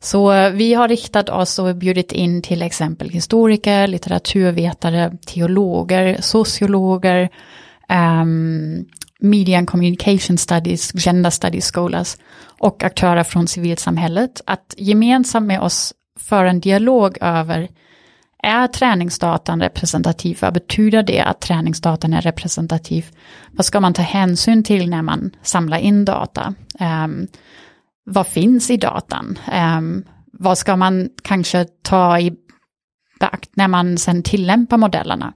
Så 0.03 0.33
eh, 0.33 0.51
vi 0.51 0.75
har 0.75 0.89
riktat 0.89 1.29
oss 1.29 1.59
och 1.59 1.77
bjudit 1.77 2.13
in 2.13 2.43
till 2.43 2.63
exempel 2.63 3.11
historiker, 3.11 3.87
litteraturvetare, 3.87 5.17
teologer, 5.27 6.21
sociologer, 6.21 7.29
um, 7.89 8.87
media 9.21 9.59
and 9.59 9.69
communication 9.69 10.39
studies, 10.39 10.93
gender 10.93 11.31
studies 11.31 11.73
scholars 11.73 12.17
och 12.61 12.85
aktörer 12.85 13.25
från 13.25 13.47
civilsamhället 13.47 14.41
att 14.47 14.75
gemensamt 14.77 15.47
med 15.47 15.61
oss 15.61 15.95
föra 16.21 16.51
en 16.51 16.61
dialog 16.61 17.19
över 17.21 17.69
är 18.43 18.67
träningsdatan 18.67 19.63
representativ? 19.63 20.39
Vad 20.43 20.55
betyder 20.55 21.03
det 21.03 21.21
att 21.21 21.41
träningsdatan 21.41 22.13
är 22.13 22.21
representativ? 22.21 23.07
Vad 23.51 23.67
ska 23.67 23.81
man 23.81 23.95
ta 23.95 24.03
hänsyn 24.03 24.65
till 24.65 24.91
när 24.91 25.03
man 25.03 25.31
samlar 25.43 25.79
in 25.79 26.05
data? 26.05 26.55
Um, 26.81 27.27
vad 28.11 28.27
finns 28.27 28.71
i 28.71 28.77
datan? 28.77 29.39
Um, 29.79 30.05
vad 30.33 30.59
ska 30.59 30.77
man 30.77 31.09
kanske 31.23 31.67
ta 31.83 32.19
i 32.19 32.33
beakt 33.21 33.51
när 33.55 33.69
man 33.69 33.99
sen 33.99 34.23
tillämpar 34.23 34.77
modellerna? 34.77 35.33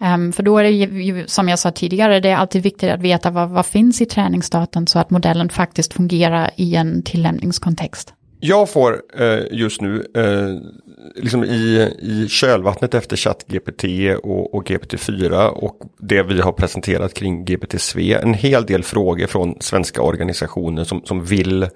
Um, 0.00 0.32
för 0.32 0.42
då 0.42 0.58
är 0.58 0.62
det 0.62 0.70
ju, 0.70 1.26
som 1.26 1.48
jag 1.48 1.58
sa 1.58 1.70
tidigare, 1.70 2.20
det 2.20 2.28
är 2.28 2.36
alltid 2.36 2.62
viktigt 2.62 2.90
att 2.90 3.00
veta 3.00 3.30
vad, 3.30 3.48
vad 3.48 3.66
finns 3.66 4.00
i 4.00 4.06
träningsdatan 4.06 4.86
så 4.86 4.98
att 4.98 5.10
modellen 5.10 5.48
faktiskt 5.48 5.94
fungerar 5.94 6.50
i 6.56 6.74
en 6.74 7.02
tillämpningskontext. 7.02 8.14
Jag 8.42 8.70
får 8.70 9.02
eh, 9.18 9.40
just 9.50 9.80
nu, 9.80 10.06
eh, 10.14 11.22
liksom 11.22 11.44
i, 11.44 11.94
i 12.02 12.26
kölvattnet 12.28 12.94
efter 12.94 13.16
ChatGPT 13.16 13.84
och, 14.22 14.54
och 14.54 14.68
GPT-4 14.68 15.46
och 15.46 15.78
det 15.98 16.22
vi 16.22 16.40
har 16.40 16.52
presenterat 16.52 17.14
kring 17.14 17.44
GPT-SV, 17.44 18.12
en 18.22 18.34
hel 18.34 18.66
del 18.66 18.82
frågor 18.82 19.26
från 19.26 19.56
svenska 19.60 20.02
organisationer 20.02 20.84
som, 20.84 21.02
som 21.04 21.24
vill 21.24 21.68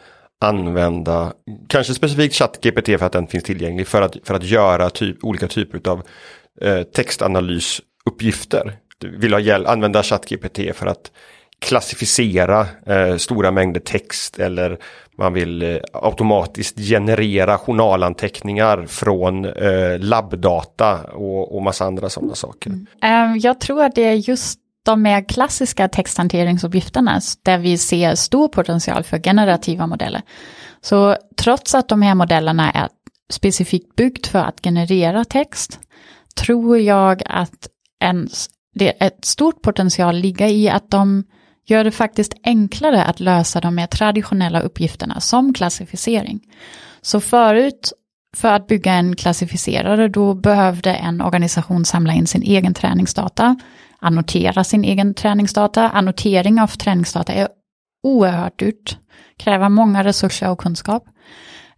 använda, 0.45 1.33
kanske 1.69 1.95
specifikt 1.95 2.35
ChatGPT 2.35 2.87
för 2.87 3.03
att 3.03 3.13
den 3.13 3.27
finns 3.27 3.45
tillgänglig, 3.45 3.87
för 3.87 4.03
att, 4.03 4.17
för 4.25 4.35
att 4.35 4.45
göra 4.45 4.91
typ, 4.91 5.25
olika 5.25 5.49
typer 5.49 5.91
av 5.91 6.03
eh, 6.61 6.83
textanalysuppgifter. 6.83 8.73
Du 8.99 9.19
vill 9.19 9.33
ha 9.33 9.41
hjälp, 9.41 9.69
använda 9.69 10.03
ChatGPT 10.03 10.59
för 10.75 10.87
att 10.87 11.11
klassificera 11.59 12.67
eh, 12.87 13.17
stora 13.17 13.51
mängder 13.51 13.81
text 13.81 14.39
eller 14.39 14.79
man 15.19 15.33
vill 15.33 15.63
eh, 15.63 15.77
automatiskt 15.93 16.79
generera 16.79 17.59
journalanteckningar 17.59 18.87
från 18.87 19.45
eh, 19.45 19.99
labbdata 19.99 21.03
och, 21.03 21.57
och 21.57 21.63
massa 21.63 21.85
andra 21.85 22.09
sådana 22.09 22.35
saker. 22.35 22.71
Mm. 22.71 23.33
Um, 23.33 23.39
jag 23.39 23.61
tror 23.61 23.83
att 23.83 23.95
det 23.95 24.05
är 24.05 24.15
just 24.15 24.59
de 24.85 25.03
mer 25.03 25.29
klassiska 25.29 25.89
texthanteringsuppgifterna 25.89 27.21
där 27.43 27.59
vi 27.59 27.79
ser 27.79 28.15
stor 28.15 28.49
potential 28.49 29.03
för 29.03 29.19
generativa 29.19 29.87
modeller. 29.87 30.23
Så 30.81 31.17
trots 31.37 31.75
att 31.75 31.89
de 31.89 32.03
här 32.03 32.15
modellerna 32.15 32.71
är 32.71 32.89
specifikt 33.31 33.97
byggt 33.97 34.27
för 34.27 34.39
att 34.39 34.61
generera 34.65 35.25
text 35.25 35.81
tror 36.37 36.79
jag 36.79 37.23
att 37.27 37.69
en, 38.01 38.29
det 38.75 38.89
är 39.03 39.07
ett 39.07 39.25
stort 39.25 39.63
potential 39.63 40.17
ligger 40.17 40.49
i 40.49 40.69
att 40.69 40.91
de 40.91 41.25
gör 41.67 41.85
det 41.85 41.91
faktiskt 41.91 42.35
enklare 42.45 43.05
att 43.05 43.21
lösa 43.21 43.61
de 43.61 43.75
mer 43.75 43.87
traditionella 43.87 44.61
uppgifterna 44.61 45.21
som 45.21 45.55
klassificering. 45.55 46.41
Så 47.03 47.21
förut, 47.21 47.93
för 48.37 48.49
att 48.49 48.67
bygga 48.67 48.93
en 48.93 49.17
klassificerare, 49.17 50.09
då 50.09 50.35
behövde 50.35 50.95
en 50.95 51.21
organisation 51.21 51.85
samla 51.85 52.13
in 52.13 52.27
sin 52.27 52.43
egen 52.43 52.75
träningsdata 52.75 53.57
annotera 54.05 54.65
sin 54.65 54.85
egen 54.85 55.15
träningsdata. 55.15 55.89
Annotering 55.89 56.61
av 56.61 56.67
träningsdata 56.67 57.33
är 57.33 57.49
oerhört 58.03 58.59
dyrt, 58.59 58.99
kräver 59.37 59.69
många 59.69 60.05
resurser 60.05 60.51
och 60.51 60.61
kunskap. 60.61 61.05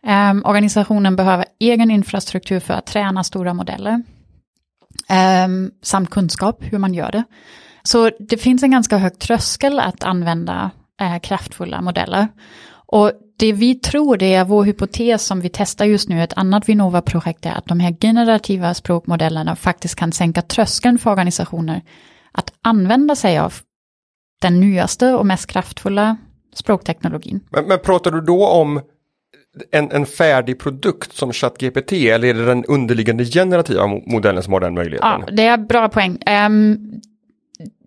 Eh, 0.06 0.34
organisationen 0.44 1.16
behöver 1.16 1.46
egen 1.60 1.90
infrastruktur 1.90 2.60
för 2.60 2.74
att 2.74 2.86
träna 2.86 3.24
stora 3.24 3.54
modeller. 3.54 4.02
Eh, 5.10 5.48
samt 5.82 6.10
kunskap 6.10 6.58
hur 6.60 6.78
man 6.78 6.94
gör 6.94 7.12
det. 7.12 7.24
Så 7.82 8.10
det 8.18 8.36
finns 8.36 8.62
en 8.62 8.70
ganska 8.70 8.98
hög 8.98 9.18
tröskel 9.18 9.80
att 9.80 10.04
använda 10.04 10.70
eh, 11.00 11.18
kraftfulla 11.18 11.80
modeller. 11.80 12.28
Och 12.86 13.12
det 13.38 13.52
vi 13.52 13.74
tror, 13.74 14.16
det 14.16 14.34
är 14.34 14.44
vår 14.44 14.64
hypotes 14.64 15.26
som 15.26 15.40
vi 15.40 15.50
testar 15.52 15.84
just 15.84 16.08
nu, 16.08 16.22
ett 16.22 16.32
annat 16.36 16.68
Vinnova-projekt 16.68 17.46
är 17.46 17.52
att 17.52 17.66
de 17.66 17.80
här 17.80 17.96
generativa 18.00 18.74
språkmodellerna 18.74 19.56
faktiskt 19.56 19.94
kan 19.94 20.12
sänka 20.12 20.42
tröskeln 20.42 20.98
för 20.98 21.10
organisationer 21.10 21.82
att 22.36 22.52
använda 22.62 23.16
sig 23.16 23.38
av 23.38 23.54
den 24.42 24.60
nyaste 24.60 25.12
och 25.12 25.26
mest 25.26 25.46
kraftfulla 25.46 26.16
språkteknologin. 26.54 27.40
Men, 27.50 27.68
men 27.68 27.78
pratar 27.78 28.10
du 28.10 28.20
då 28.20 28.46
om 28.46 28.80
en, 29.72 29.90
en 29.90 30.06
färdig 30.06 30.58
produkt 30.58 31.12
som 31.12 31.32
ChatGPT 31.32 31.92
eller 31.92 32.28
är 32.28 32.34
det 32.34 32.44
den 32.44 32.64
underliggande 32.64 33.24
generativa 33.24 33.86
modellen 33.86 34.42
som 34.42 34.52
har 34.52 34.60
den 34.60 34.74
möjligheten? 34.74 35.24
Ja, 35.26 35.32
det 35.32 35.46
är 35.46 35.58
bra 35.58 35.88
poäng. 35.88 36.18
Um, 36.46 37.00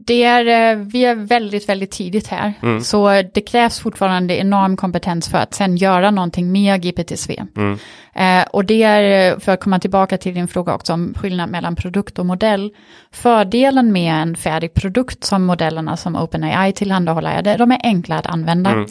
det 0.09 0.23
är, 0.23 0.71
eh, 0.71 0.77
vi 0.77 1.05
är 1.05 1.15
väldigt, 1.15 1.69
väldigt 1.69 1.91
tidigt 1.91 2.27
här. 2.27 2.53
Mm. 2.61 2.81
Så 2.81 3.21
det 3.33 3.41
krävs 3.41 3.79
fortfarande 3.79 4.33
enorm 4.33 4.77
kompetens 4.77 5.29
för 5.29 5.37
att 5.37 5.53
sen 5.53 5.77
göra 5.77 6.11
någonting 6.11 6.51
med 6.51 6.81
GPT-SV. 6.81 7.43
Mm. 7.57 7.79
Eh, 8.15 8.47
och 8.51 8.65
det 8.65 8.83
är, 8.83 9.31
eh, 9.31 9.39
för 9.39 9.51
att 9.51 9.59
komma 9.59 9.79
tillbaka 9.79 10.17
till 10.17 10.33
din 10.33 10.47
fråga 10.47 10.73
också 10.73 10.93
om 10.93 11.13
skillnad 11.17 11.49
mellan 11.49 11.75
produkt 11.75 12.19
och 12.19 12.25
modell. 12.25 12.71
Fördelen 13.11 13.91
med 13.91 14.21
en 14.21 14.35
färdig 14.35 14.73
produkt 14.73 15.23
som 15.23 15.45
modellerna 15.45 15.97
som 15.97 16.15
OpenAI 16.15 16.71
tillhandahåller 16.71 17.31
är 17.31 17.51
att 17.51 17.57
de 17.57 17.71
är 17.71 17.79
enkla 17.83 18.17
att 18.17 18.27
använda. 18.27 18.69
Mm. 18.69 18.85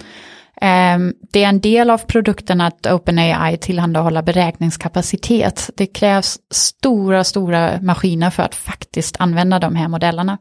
Um, 0.60 1.14
det 1.32 1.44
är 1.44 1.48
en 1.48 1.60
del 1.60 1.90
av 1.90 1.98
produkten 1.98 2.60
att 2.60 2.86
OpenAI 2.86 3.56
tillhandahåller 3.56 4.22
beräkningskapacitet. 4.22 5.70
Det 5.76 5.86
krävs 5.86 6.38
stora, 6.50 7.24
stora 7.24 7.80
maskiner 7.80 8.30
för 8.30 8.42
att 8.42 8.54
faktiskt 8.54 9.16
använda 9.20 9.58
de 9.58 9.76
här 9.76 9.88
modellerna. 9.88 10.38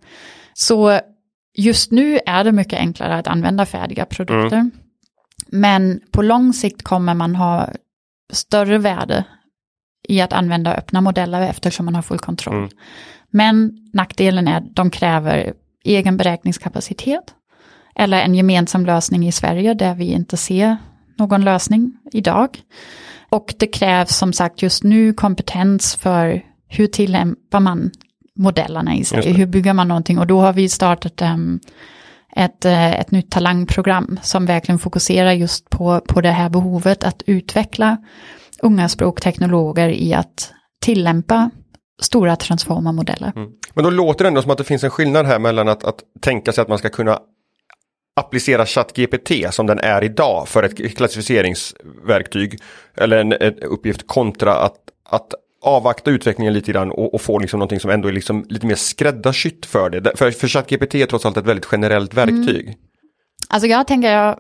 Så 0.57 0.99
just 1.57 1.91
nu 1.91 2.19
är 2.25 2.43
det 2.43 2.51
mycket 2.51 2.79
enklare 2.79 3.15
att 3.15 3.27
använda 3.27 3.65
färdiga 3.65 4.05
produkter. 4.05 4.57
Mm. 4.57 4.71
Men 5.47 6.01
på 6.11 6.21
lång 6.21 6.53
sikt 6.53 6.83
kommer 6.83 7.13
man 7.13 7.35
ha 7.35 7.69
större 8.33 8.77
värde 8.77 9.23
i 10.07 10.21
att 10.21 10.33
använda 10.33 10.75
öppna 10.75 11.01
modeller 11.01 11.41
eftersom 11.41 11.85
man 11.85 11.95
har 11.95 12.01
full 12.01 12.19
kontroll. 12.19 12.57
Mm. 12.57 12.69
Men 13.29 13.77
nackdelen 13.93 14.47
är 14.47 14.57
att 14.57 14.75
de 14.75 14.89
kräver 14.89 15.53
egen 15.83 16.17
beräkningskapacitet 16.17 17.33
eller 17.95 18.21
en 18.21 18.35
gemensam 18.35 18.85
lösning 18.85 19.27
i 19.27 19.31
Sverige 19.31 19.73
där 19.73 19.95
vi 19.95 20.05
inte 20.05 20.37
ser 20.37 20.77
någon 21.17 21.43
lösning 21.43 21.97
idag. 22.11 22.61
Och 23.29 23.53
det 23.59 23.67
krävs 23.67 24.17
som 24.17 24.33
sagt 24.33 24.61
just 24.61 24.83
nu 24.83 25.13
kompetens 25.13 25.95
för 25.95 26.41
hur 26.67 26.87
tillämpar 26.87 27.59
man 27.59 27.91
modellerna 28.37 28.95
i 28.95 29.03
sig, 29.03 29.33
hur 29.33 29.45
bygger 29.45 29.73
man 29.73 29.87
någonting 29.87 30.19
och 30.19 30.27
då 30.27 30.41
har 30.41 30.53
vi 30.53 30.69
startat 30.69 31.21
um, 31.21 31.59
ett, 32.35 32.65
eh, 32.65 32.99
ett 32.99 33.11
nytt 33.11 33.31
talangprogram 33.31 34.19
som 34.23 34.45
verkligen 34.45 34.79
fokuserar 34.79 35.31
just 35.31 35.69
på, 35.69 36.01
på 36.07 36.21
det 36.21 36.31
här 36.31 36.49
behovet 36.49 37.03
att 37.03 37.23
utveckla 37.25 37.97
unga 38.61 38.89
språkteknologer 38.89 39.89
i 39.89 40.13
att 40.13 40.53
tillämpa 40.81 41.49
stora 42.01 42.35
transformamodeller. 42.35 43.33
Mm. 43.35 43.49
Men 43.73 43.83
då 43.83 43.89
låter 43.89 44.23
det 44.23 44.27
ändå 44.27 44.41
som 44.41 44.51
att 44.51 44.57
det 44.57 44.63
finns 44.63 44.83
en 44.83 44.89
skillnad 44.89 45.25
här 45.25 45.39
mellan 45.39 45.67
att, 45.67 45.83
att 45.83 45.99
tänka 46.21 46.51
sig 46.51 46.61
att 46.61 46.67
man 46.67 46.77
ska 46.77 46.89
kunna 46.89 47.19
applicera 48.15 48.65
ChatGPT 48.65 49.31
som 49.53 49.67
den 49.67 49.79
är 49.79 50.03
idag 50.03 50.47
för 50.47 50.63
ett 50.63 50.97
klassificeringsverktyg 50.97 52.59
eller 52.97 53.17
en, 53.17 53.31
en 53.31 53.59
uppgift 53.59 54.07
kontra 54.07 54.53
att, 54.55 54.77
att 55.09 55.33
avvakta 55.67 56.11
utvecklingen 56.11 56.53
lite 56.53 56.71
grann 56.71 56.91
och, 56.91 57.13
och 57.13 57.21
få 57.21 57.39
liksom 57.39 57.59
någonting 57.59 57.79
som 57.79 57.91
ändå 57.91 58.07
är 58.07 58.11
liksom 58.11 58.45
lite 58.49 58.65
mer 58.65 58.75
skräddarsytt 58.75 59.65
för 59.65 59.89
det. 59.89 60.17
För, 60.17 60.31
för 60.31 60.47
ChatGPT 60.47 60.95
är 60.95 61.05
trots 61.05 61.25
allt 61.25 61.37
ett 61.37 61.45
väldigt 61.45 61.67
generellt 61.71 62.13
verktyg. 62.13 62.65
Mm. 62.65 62.79
Alltså 63.49 63.67
jag 63.67 63.87
tänker, 63.87 64.35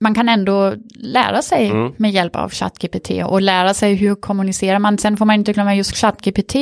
man 0.00 0.14
kan 0.14 0.28
ändå 0.28 0.74
lära 0.94 1.42
sig 1.42 1.66
mm. 1.66 1.92
med 1.96 2.10
hjälp 2.10 2.36
av 2.36 2.50
ChatGPT 2.50 3.10
och 3.24 3.42
lära 3.42 3.74
sig 3.74 3.94
hur 3.94 4.14
kommunicerar 4.14 4.78
man. 4.78 4.98
Sen 4.98 5.16
får 5.16 5.24
man 5.24 5.34
inte 5.34 5.52
glömma 5.52 5.74
just 5.74 5.96
ChatGPT 5.96 6.54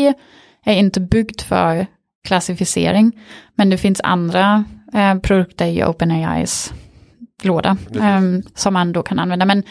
är 0.64 0.74
inte 0.74 1.00
byggt 1.00 1.42
för 1.42 1.86
klassificering, 2.26 3.12
men 3.54 3.70
det 3.70 3.78
finns 3.78 4.00
andra 4.04 4.64
eh, 4.94 5.18
produkter 5.18 5.66
i 5.66 5.84
OpenAIs 5.84 6.72
låda 7.42 7.76
eh, 7.94 8.20
som 8.54 8.74
man 8.74 8.92
då 8.92 9.02
kan 9.02 9.18
använda. 9.18 9.46
Men 9.46 9.62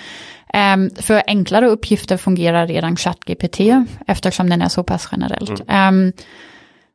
Um, 0.74 0.90
för 0.96 1.24
enklare 1.28 1.68
uppgifter 1.68 2.18
fungerar 2.18 2.68
redan 2.68 2.96
ChatGPT 2.96 3.60
eftersom 4.08 4.50
den 4.50 4.62
är 4.62 4.70
så 4.70 4.84
pass 4.84 5.10
generellt. 5.12 5.62
Mm. 5.68 6.06
Um, 6.06 6.14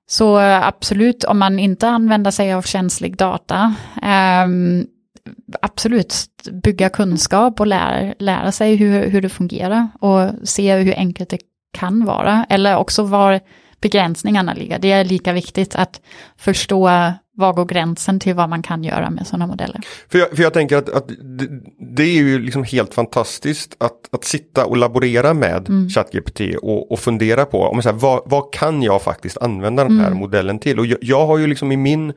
så 0.07 0.39
absolut, 0.39 1.25
om 1.25 1.39
man 1.39 1.59
inte 1.59 1.89
använder 1.89 2.31
sig 2.31 2.53
av 2.53 2.63
känslig 2.63 3.17
data, 3.17 3.75
um, 4.45 4.87
absolut 5.63 6.27
bygga 6.53 6.89
kunskap 6.89 7.61
och 7.61 7.67
lära, 7.67 8.15
lära 8.19 8.53
sig 8.53 8.77
hur, 8.77 9.11
hur 9.11 9.23
det 9.23 9.29
fungerar 9.29 9.89
och 10.01 10.49
se 10.49 10.77
hur 10.77 10.95
enkelt 10.95 11.31
det 11.31 11.41
kan 11.73 12.05
vara. 12.05 12.47
Eller 12.49 12.77
också 12.77 13.03
var 13.03 13.41
begränsningarna 13.81 14.55
ligger. 14.55 14.79
Det 14.79 14.93
är 14.93 15.05
lika 15.05 15.33
viktigt 15.33 15.75
att 15.75 16.01
förstå 16.37 16.89
var 17.41 17.53
går 17.53 17.65
gränsen 17.65 18.21
till 18.21 18.35
vad 18.35 18.49
man 18.49 18.63
kan 18.63 18.85
göra 18.85 19.11
med 19.11 19.27
sådana 19.27 19.47
modeller? 19.47 19.81
För 20.09 20.19
jag, 20.19 20.31
för 20.31 20.43
jag 20.43 20.53
tänker 20.53 20.77
att, 20.77 20.89
att 20.89 21.09
det, 21.09 21.49
det, 21.97 22.03
är 22.03 22.13
ju 22.13 22.39
liksom 22.39 22.65
helt 22.65 22.95
fantastiskt 22.95 23.77
att, 23.79 24.15
att 24.15 24.25
sitta 24.25 24.67
och 24.67 24.77
laborera 24.77 25.35
med 25.35 25.69
mm. 25.69 25.89
ChatGPT 25.89 26.41
och, 26.63 26.93
och 26.93 26.99
fundera 26.99 27.45
på 27.45 27.63
om 27.63 27.83
så 27.83 27.89
här, 27.89 27.97
vad, 27.97 28.23
vad 28.25 28.53
kan 28.53 28.83
jag 28.83 29.03
faktiskt 29.03 29.39
använda 29.39 29.85
den 29.85 29.99
här 29.99 30.07
mm. 30.07 30.19
modellen 30.19 30.59
till? 30.59 30.79
Och 30.79 30.87
jag, 30.87 30.99
jag, 31.01 31.27
har 31.27 31.39
ju 31.39 31.47
liksom 31.47 31.73
i 31.73 31.77
min 31.77 32.13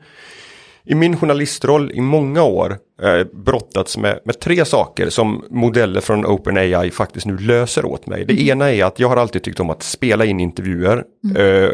i 0.86 0.94
min 0.94 1.16
journalistroll 1.16 1.90
i 1.94 2.00
många 2.00 2.42
år 2.42 2.78
eh, 3.02 3.26
brottats 3.32 3.98
med, 3.98 4.18
med 4.24 4.40
tre 4.40 4.64
saker 4.64 5.08
som 5.08 5.44
modeller 5.50 6.00
från 6.00 6.26
OpenAI 6.26 6.90
faktiskt 6.90 7.26
nu 7.26 7.38
löser 7.38 7.84
åt 7.84 8.06
mig. 8.06 8.24
Det 8.24 8.32
mm. 8.32 8.48
ena 8.48 8.72
är 8.72 8.84
att 8.84 9.00
jag 9.00 9.08
har 9.08 9.16
alltid 9.16 9.42
tyckt 9.42 9.60
om 9.60 9.70
att 9.70 9.82
spela 9.82 10.24
in 10.24 10.40
intervjuer 10.40 11.04
mm. 11.24 11.36
eh, 11.36 11.70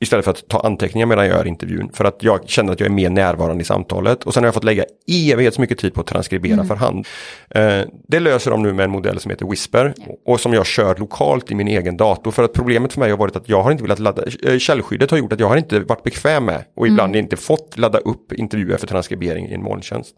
Istället 0.00 0.24
för 0.24 0.32
att 0.32 0.48
ta 0.48 0.60
anteckningar 0.60 1.06
medan 1.06 1.26
jag 1.26 1.36
gör 1.36 1.46
intervjun. 1.46 1.90
För 1.92 2.04
att 2.04 2.22
jag 2.22 2.48
känner 2.48 2.72
att 2.72 2.80
jag 2.80 2.86
är 2.86 2.92
mer 2.92 3.10
närvarande 3.10 3.62
i 3.62 3.64
samtalet. 3.64 4.24
Och 4.24 4.34
sen 4.34 4.42
har 4.42 4.46
jag 4.46 4.54
fått 4.54 4.64
lägga 4.64 4.84
evighets 5.06 5.58
mycket 5.58 5.78
tid 5.78 5.94
på 5.94 6.00
att 6.00 6.06
transkribera 6.06 6.52
mm. 6.52 6.66
för 6.66 6.74
hand. 6.74 7.06
Eh, 7.50 7.80
det 8.08 8.20
löser 8.20 8.50
de 8.50 8.62
nu 8.62 8.72
med 8.72 8.84
en 8.84 8.90
modell 8.90 9.20
som 9.20 9.30
heter 9.30 9.46
Whisper. 9.46 9.94
Ja. 9.96 10.04
Och 10.26 10.40
som 10.40 10.54
jag 10.54 10.66
kör 10.66 10.96
lokalt 10.96 11.50
i 11.50 11.54
min 11.54 11.68
egen 11.68 11.96
dator. 11.96 12.30
För 12.30 12.42
att 12.42 12.52
problemet 12.52 12.92
för 12.92 13.00
mig 13.00 13.10
har 13.10 13.16
varit 13.16 13.36
att 13.36 13.48
jag 13.48 13.62
har 13.62 13.70
inte 13.70 13.82
velat 13.82 13.98
ladda. 13.98 14.22
Eh, 14.42 14.58
källskyddet 14.58 15.10
har 15.10 15.18
gjort 15.18 15.32
att 15.32 15.40
jag 15.40 15.48
har 15.48 15.56
inte 15.56 15.80
varit 15.80 16.02
bekväm 16.02 16.44
med. 16.44 16.64
Och 16.76 16.86
ibland 16.86 17.14
mm. 17.14 17.24
inte 17.24 17.36
fått 17.36 17.78
ladda 17.78 17.98
upp 17.98 18.32
intervjuer 18.32 18.76
för 18.76 18.86
transkribering 18.86 19.48
i 19.48 19.54
en 19.54 19.62
molntjänst. 19.62 20.14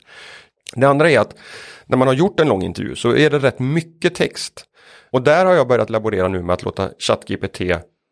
Det 0.74 0.89
andra 0.89 1.11
är 1.11 1.18
att 1.18 1.35
när 1.87 1.97
man 1.97 2.09
har 2.09 2.14
gjort 2.14 2.41
en 2.41 2.49
lång 2.49 2.62
intervju 2.62 2.97
så 2.97 3.16
är 3.16 3.31
det 3.31 3.39
rätt 3.39 3.59
mycket 3.59 4.14
text. 4.14 4.64
Och 5.12 5.22
där 5.22 5.47
har 5.47 5.53
jag 5.53 5.68
börjat 5.68 5.91
laborera 5.91 6.28
nu 6.28 6.43
med 6.43 6.55
att 6.55 6.62
låta 6.62 6.89
ChatGPT 6.99 7.61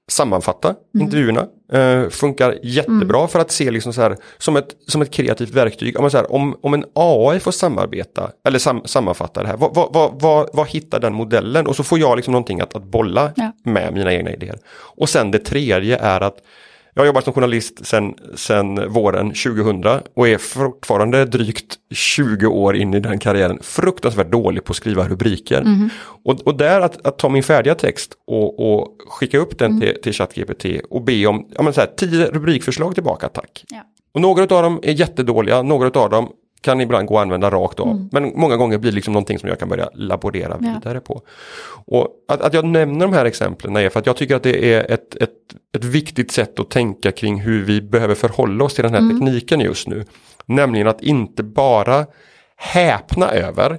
sammanfatta 0.08 0.68
mm. 0.68 1.04
intervjuerna. 1.04 1.46
Uh, 1.74 2.08
funkar 2.08 2.58
jättebra 2.62 3.18
mm. 3.18 3.28
för 3.28 3.38
att 3.38 3.50
se 3.50 3.70
liksom 3.70 3.92
så 3.92 4.00
här, 4.00 4.16
som, 4.38 4.56
ett, 4.56 4.68
som 4.86 5.02
ett 5.02 5.10
kreativt 5.10 5.50
verktyg. 5.50 6.00
Om, 6.00 6.10
så 6.10 6.16
här, 6.16 6.32
om, 6.32 6.56
om 6.60 6.74
en 6.74 6.84
AI 6.94 7.40
får 7.40 7.52
samarbeta 7.52 8.30
eller 8.44 8.58
sam, 8.58 8.82
sammanfatta 8.84 9.42
det 9.42 9.48
här, 9.48 9.56
vad, 9.56 9.74
vad, 9.74 9.92
vad, 9.92 10.20
vad, 10.20 10.50
vad 10.52 10.68
hittar 10.68 11.00
den 11.00 11.14
modellen? 11.14 11.66
Och 11.66 11.76
så 11.76 11.82
får 11.82 11.98
jag 11.98 12.16
liksom 12.16 12.32
någonting 12.32 12.60
att, 12.60 12.76
att 12.76 12.84
bolla 12.84 13.32
ja. 13.36 13.52
med 13.64 13.92
mina 13.92 14.12
egna 14.12 14.32
idéer. 14.32 14.58
Och 14.96 15.08
sen 15.08 15.30
det 15.30 15.38
tredje 15.38 15.98
är 15.98 16.20
att 16.20 16.38
jag 16.98 17.02
har 17.02 17.06
jobbat 17.06 17.24
som 17.24 17.32
journalist 17.32 17.86
sedan 18.34 18.92
våren 18.92 19.28
2000 19.28 19.84
och 20.14 20.28
är 20.28 20.38
fortfarande 20.38 21.24
drygt 21.24 21.76
20 21.90 22.46
år 22.46 22.76
in 22.76 22.94
i 22.94 23.00
den 23.00 23.18
karriären 23.18 23.58
fruktansvärt 23.62 24.30
dålig 24.30 24.64
på 24.64 24.70
att 24.70 24.76
skriva 24.76 25.08
rubriker. 25.08 25.60
Mm. 25.60 25.90
Och, 26.24 26.40
och 26.40 26.56
där 26.56 26.80
att, 26.80 27.06
att, 27.06 27.18
ta 27.18 27.28
min 27.28 27.42
färdiga 27.42 27.74
text 27.74 28.14
och, 28.26 28.72
och 28.72 28.96
skicka 29.08 29.38
upp 29.38 29.58
den 29.58 29.70
mm. 29.70 29.80
till, 29.80 30.02
till 30.02 30.12
ChatGPT 30.12 30.64
och 30.90 31.02
be 31.02 31.26
om 31.26 31.46
ja, 31.54 31.62
men 31.62 31.72
så 31.72 31.80
här, 31.80 31.88
tio 31.96 32.26
rubrikförslag 32.26 32.94
tillbaka, 32.94 33.28
tack. 33.28 33.64
Ja. 33.68 33.80
Och 34.12 34.20
några 34.20 34.42
av 34.42 34.62
dem 34.62 34.80
är 34.82 34.92
jättedåliga, 34.92 35.62
några 35.62 36.00
av 36.00 36.10
dem 36.10 36.32
kan 36.60 36.80
ibland 36.80 37.08
gå 37.08 37.18
att 37.18 37.22
använda 37.22 37.50
rakt 37.50 37.80
av. 37.80 37.88
Mm. 37.88 38.08
Men 38.12 38.32
många 38.34 38.56
gånger 38.56 38.78
blir 38.78 38.90
det 38.90 38.94
liksom 38.94 39.12
någonting 39.12 39.38
som 39.38 39.48
jag 39.48 39.58
kan 39.58 39.68
börja 39.68 39.88
laborera 39.94 40.58
ja. 40.60 40.74
vidare 40.74 41.00
på. 41.00 41.22
Och 41.86 42.08
att, 42.28 42.40
att 42.40 42.54
jag 42.54 42.64
nämner 42.64 43.06
de 43.06 43.12
här 43.12 43.24
exemplen 43.24 43.76
är 43.76 43.88
för 43.88 44.00
att 44.00 44.06
jag 44.06 44.16
tycker 44.16 44.36
att 44.36 44.42
det 44.42 44.72
är 44.74 44.92
ett, 44.92 45.14
ett, 45.14 45.30
ett 45.76 45.84
viktigt 45.84 46.32
sätt 46.32 46.60
att 46.60 46.70
tänka 46.70 47.12
kring 47.12 47.40
hur 47.40 47.64
vi 47.64 47.82
behöver 47.82 48.14
förhålla 48.14 48.64
oss 48.64 48.74
till 48.74 48.84
den 48.84 48.94
här 48.94 49.00
mm. 49.00 49.20
tekniken 49.20 49.60
just 49.60 49.88
nu. 49.88 50.04
Nämligen 50.46 50.88
att 50.88 51.02
inte 51.02 51.42
bara 51.42 52.06
häpna 52.56 53.30
över 53.30 53.78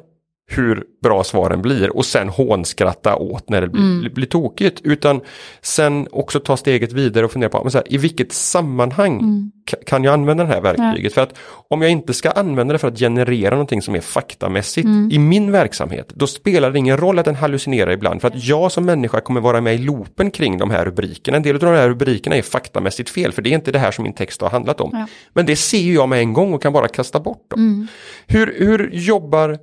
hur 0.49 0.83
bra 1.03 1.23
svaren 1.23 1.61
blir 1.61 1.97
och 1.97 2.05
sen 2.05 2.29
hånskratta 2.29 3.15
åt 3.15 3.49
när 3.49 3.61
det 3.61 3.67
blir, 3.67 3.81
mm. 3.81 4.13
blir 4.13 4.25
tokigt. 4.25 4.81
Utan 4.83 5.21
sen 5.61 6.07
också 6.11 6.39
ta 6.39 6.57
steget 6.57 6.91
vidare 6.91 7.25
och 7.25 7.31
fundera 7.31 7.49
på 7.49 7.63
men 7.63 7.71
så 7.71 7.77
här, 7.77 7.93
i 7.93 7.97
vilket 7.97 8.31
sammanhang 8.31 9.19
mm. 9.19 9.51
kan 9.85 10.03
jag 10.03 10.13
använda 10.13 10.43
det 10.43 10.53
här 10.53 10.61
verktyget. 10.61 11.11
Ja. 11.11 11.15
För 11.15 11.21
att 11.21 11.37
om 11.69 11.81
jag 11.81 11.91
inte 11.91 12.13
ska 12.13 12.31
använda 12.31 12.73
det 12.73 12.79
för 12.79 12.87
att 12.87 12.99
generera 12.99 13.51
någonting 13.55 13.81
som 13.81 13.95
är 13.95 14.01
faktamässigt 14.01 14.85
mm. 14.85 15.11
i 15.11 15.19
min 15.19 15.51
verksamhet, 15.51 16.09
då 16.15 16.27
spelar 16.27 16.71
det 16.71 16.79
ingen 16.79 16.97
roll 16.97 17.19
att 17.19 17.25
den 17.25 17.35
hallucinerar 17.35 17.91
ibland. 17.91 18.21
För 18.21 18.27
att 18.27 18.43
jag 18.43 18.71
som 18.71 18.85
människa 18.85 19.21
kommer 19.21 19.41
vara 19.41 19.61
med 19.61 19.75
i 19.75 19.77
loopen 19.77 20.31
kring 20.31 20.57
de 20.57 20.69
här 20.69 20.85
rubrikerna. 20.85 21.37
En 21.37 21.43
del 21.43 21.55
av 21.55 21.61
de 21.61 21.67
här 21.67 21.89
rubrikerna 21.89 22.35
är 22.35 22.41
faktamässigt 22.41 23.09
fel, 23.09 23.31
för 23.31 23.41
det 23.41 23.49
är 23.49 23.55
inte 23.55 23.71
det 23.71 23.79
här 23.79 23.91
som 23.91 24.03
min 24.03 24.13
text 24.13 24.41
har 24.41 24.49
handlat 24.49 24.81
om. 24.81 24.89
Ja. 24.93 25.07
Men 25.33 25.45
det 25.45 25.55
ser 25.55 25.93
jag 25.93 26.09
med 26.09 26.19
en 26.19 26.33
gång 26.33 26.53
och 26.53 26.61
kan 26.61 26.73
bara 26.73 26.87
kasta 26.87 27.19
bort 27.19 27.49
dem. 27.49 27.59
Mm. 27.59 27.87
Hur, 28.27 28.55
hur 28.57 28.89
jobbar 28.93 29.57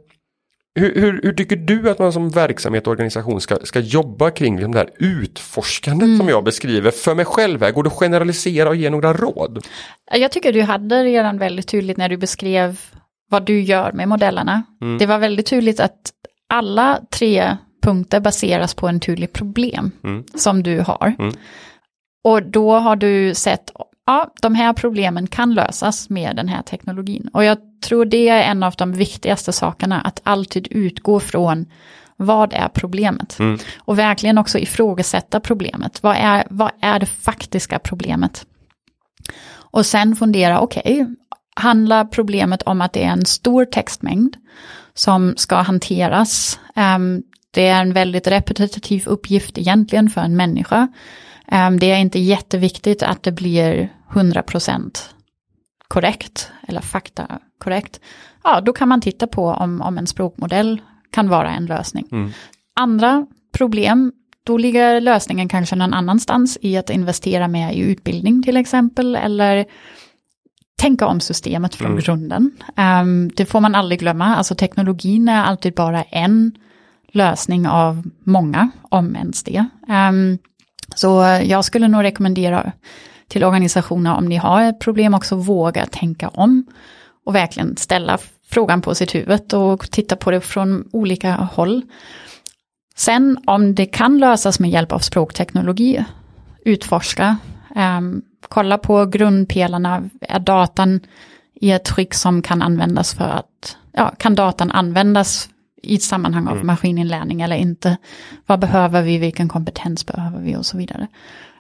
hur, 0.77 0.95
hur, 0.95 1.21
hur, 1.23 1.33
tycker 1.33 1.57
du 1.57 1.91
att 1.91 1.99
man 1.99 2.13
som 2.13 2.31
verksamhet 2.31 2.87
och 2.87 2.91
organisation 2.91 3.41
ska, 3.41 3.57
ska 3.63 3.81
jobba 3.81 4.31
kring 4.31 4.71
det 4.71 4.79
här 4.79 4.91
utforskandet 4.99 6.07
mm. 6.07 6.19
som 6.19 6.29
jag 6.29 6.45
beskriver 6.45 6.91
för 6.91 7.15
mig 7.15 7.25
själv? 7.25 7.63
Här? 7.63 7.71
Går 7.71 7.83
det 7.83 7.87
att 7.87 7.93
generalisera 7.93 8.69
och 8.69 8.77
ge 8.77 8.91
några 8.91 9.13
råd? 9.13 9.67
Jag 10.13 10.33
tycker 10.33 10.53
du 10.53 10.63
hade 10.63 11.05
redan 11.05 11.39
väldigt 11.39 11.69
tydligt 11.69 11.97
när 11.97 12.09
du 12.09 12.17
beskrev 12.17 12.81
vad 13.31 13.47
du 13.47 13.61
gör 13.61 13.93
med 13.93 14.09
modellerna. 14.09 14.63
Mm. 14.83 14.99
Det 14.99 15.07
var 15.07 15.19
väldigt 15.19 15.47
tydligt 15.47 15.81
att 15.81 16.13
alla 16.49 17.01
tre 17.11 17.57
punkter 17.83 18.21
baseras 18.21 18.75
på 18.75 18.89
en 18.89 19.01
tydlig 19.01 19.33
problem 19.33 19.91
mm. 20.05 20.25
som 20.35 20.63
du 20.63 20.81
har. 20.81 21.15
Mm. 21.19 21.35
Och 22.25 22.43
då 22.43 22.73
har 22.75 22.97
du 22.97 23.35
sett, 23.35 23.73
ja, 24.07 24.35
de 24.43 24.55
här 24.55 24.73
problemen 24.73 25.27
kan 25.27 25.55
lösas 25.55 26.11
med 26.11 26.37
den 26.37 26.49
här 26.49 26.63
teknologin. 26.63 27.31
Och 27.33 27.45
jag 27.45 27.59
tror 27.83 28.05
det 28.05 28.29
är 28.29 28.51
en 28.51 28.63
av 28.63 28.75
de 28.79 28.93
viktigaste 28.93 29.53
sakerna, 29.53 30.01
att 30.01 30.21
alltid 30.25 30.69
utgå 30.71 31.21
från 31.21 31.67
vad 32.17 32.53
är 32.53 32.69
problemet? 32.69 33.39
Mm. 33.39 33.59
Och 33.79 33.99
verkligen 33.99 34.39
också 34.39 34.59
ifrågasätta 34.59 35.41
problemet. 35.41 36.03
Vad 36.03 36.17
är, 36.17 36.47
vad 36.51 36.71
är 36.81 36.99
det 36.99 37.07
faktiska 37.07 37.79
problemet? 37.79 38.47
Och 39.55 39.87
sen 39.87 40.17
fundera, 40.17 40.61
okej, 40.61 40.83
okay, 40.85 41.15
handlar 41.57 42.05
problemet 42.05 42.63
om 42.63 42.81
att 42.81 42.93
det 42.93 43.05
är 43.05 43.11
en 43.11 43.27
stor 43.27 43.65
textmängd 43.65 44.37
som 44.95 45.35
ska 45.37 45.57
hanteras? 45.57 46.61
Um, 46.77 47.23
det 47.51 47.67
är 47.67 47.81
en 47.81 47.93
väldigt 47.93 48.27
repetitiv 48.27 49.07
uppgift 49.07 49.59
egentligen 49.59 50.11
för 50.11 50.21
en 50.21 50.37
människa. 50.37 50.89
Um, 51.53 51.79
det 51.79 51.91
är 51.91 51.99
inte 51.99 52.19
jätteviktigt 52.19 53.03
att 53.03 53.23
det 53.23 53.33
blir 53.33 53.93
100% 54.13 54.99
korrekt 55.89 56.51
eller 56.69 56.81
fakta 56.81 57.41
korrekt, 57.59 58.01
ja 58.45 58.61
då 58.61 58.73
kan 58.73 58.89
man 58.89 59.01
titta 59.01 59.27
på 59.27 59.47
om, 59.47 59.81
om 59.81 59.99
en 59.99 60.07
språkmodell 60.07 60.81
kan 61.11 61.29
vara 61.29 61.51
en 61.51 61.67
lösning. 61.67 62.09
Mm. 62.13 62.31
Andra 62.81 63.27
problem, 63.53 64.13
då 64.45 64.57
ligger 64.59 65.01
lösningen 65.01 65.49
kanske 65.49 65.77
någon 65.77 65.95
annanstans 65.95 66.59
i 66.61 66.77
att 66.77 66.91
investera 66.91 67.49
mer 67.49 67.73
i 67.73 67.79
utbildning 67.79 68.43
till 68.43 68.57
exempel 68.57 69.17
eller 69.17 69.65
tänka 70.79 71.07
om 71.07 71.21
systemet 71.21 71.75
från 71.75 71.91
Mm. 71.91 72.01
grunden. 72.03 72.51
Ehm, 72.77 73.31
det 73.37 73.47
får 73.47 73.61
man 73.61 73.75
aldrig 73.75 74.01
glömma, 74.01 74.37
alltså 74.37 74.55
teknologin 74.55 75.29
är 75.29 75.45
alltid 75.45 75.75
bara 75.75 76.03
en 76.03 76.53
lösning 77.13 77.69
av 77.69 78.03
många, 78.25 78.71
om 78.83 79.17
ens 79.17 79.43
det. 79.43 79.67
Ehm, 79.89 80.39
så 80.95 81.09
jag 81.45 81.65
skulle 81.65 81.89
nog 81.89 82.03
rekommendera 82.03 82.73
till 83.29 83.45
organisationer 83.45 84.15
om 84.15 84.27
ni 84.27 84.37
har 84.37 84.63
ett 84.63 84.81
problem 84.81 85.15
också 85.15 85.37
våga 85.37 85.87
tänka 85.87 86.29
om 86.29 86.67
och 87.27 87.35
verkligen 87.35 87.77
ställa 87.77 88.19
frågan 88.49 88.83
på 88.83 88.95
sitt 88.95 89.15
huvud 89.15 89.55
och 89.55 89.91
titta 89.91 90.17
på 90.17 90.31
det 90.31 90.41
från 90.41 90.89
olika 90.93 91.35
håll. 91.35 91.83
Sen 92.97 93.39
om 93.47 93.75
det 93.75 93.87
kan 93.87 94.19
lösas 94.19 94.61
med 94.61 94.71
hjälp 94.71 94.93
av 94.93 94.99
språkteknologi, 94.99 96.05
utforska, 96.65 97.37
ehm, 97.75 98.23
kolla 98.49 98.79
på 98.79 99.07
grundpelarna, 99.07 100.11
är 100.21 100.39
datan 100.39 101.01
i 101.55 101.71
ett 101.71 101.85
tryck 101.85 102.15
som 102.15 102.43
kan 102.43 102.63
användas 102.63 103.15
för 103.15 103.25
att, 103.25 103.77
ja, 103.93 104.15
kan 104.19 104.35
datan 104.35 104.71
användas 104.71 105.49
i 105.83 105.95
ett 105.95 106.03
sammanhang 106.03 106.47
av 106.47 106.65
maskininlärning 106.65 107.43
eller 107.43 107.57
inte? 107.57 107.97
Vad 108.47 108.61
behöver 108.61 109.03
vi, 109.03 109.19
vilken 109.19 109.49
kompetens 109.49 110.07
behöver 110.07 110.41
vi 110.41 110.57
och 110.57 110.67
så 110.67 110.77
vidare. 110.77 111.07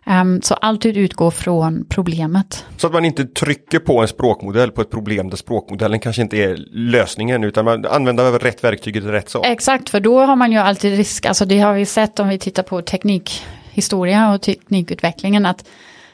Ehm, 0.06 0.42
så 0.42 0.54
alltid 0.54 0.96
utgå 0.96 1.30
från 1.30 1.84
problemet. 1.88 2.66
Så 2.76 2.86
att 2.86 2.92
man 2.92 3.04
inte 3.04 3.24
trycker 3.24 3.78
på 3.78 4.00
en 4.02 4.08
språkmodell 4.08 4.70
på 4.70 4.80
ett 4.80 4.90
problem 4.90 5.30
där 5.30 5.36
språkmodellen 5.36 6.00
kanske 6.00 6.22
inte 6.22 6.36
är 6.36 6.56
lösningen 6.72 7.44
utan 7.44 7.64
man 7.64 7.86
använder 7.86 8.38
rätt 8.38 8.64
verktyg 8.64 8.94
till 8.94 9.10
rätt 9.10 9.28
sak. 9.28 9.46
Exakt, 9.46 9.90
för 9.90 10.00
då 10.00 10.20
har 10.20 10.36
man 10.36 10.52
ju 10.52 10.58
alltid 10.58 10.96
risk, 10.96 11.26
alltså 11.26 11.44
det 11.44 11.58
har 11.58 11.74
vi 11.74 11.86
sett 11.86 12.18
om 12.18 12.28
vi 12.28 12.38
tittar 12.38 12.62
på 12.62 12.82
teknikhistoria 12.82 14.34
och 14.34 14.42
teknikutvecklingen, 14.42 15.46
att 15.46 15.68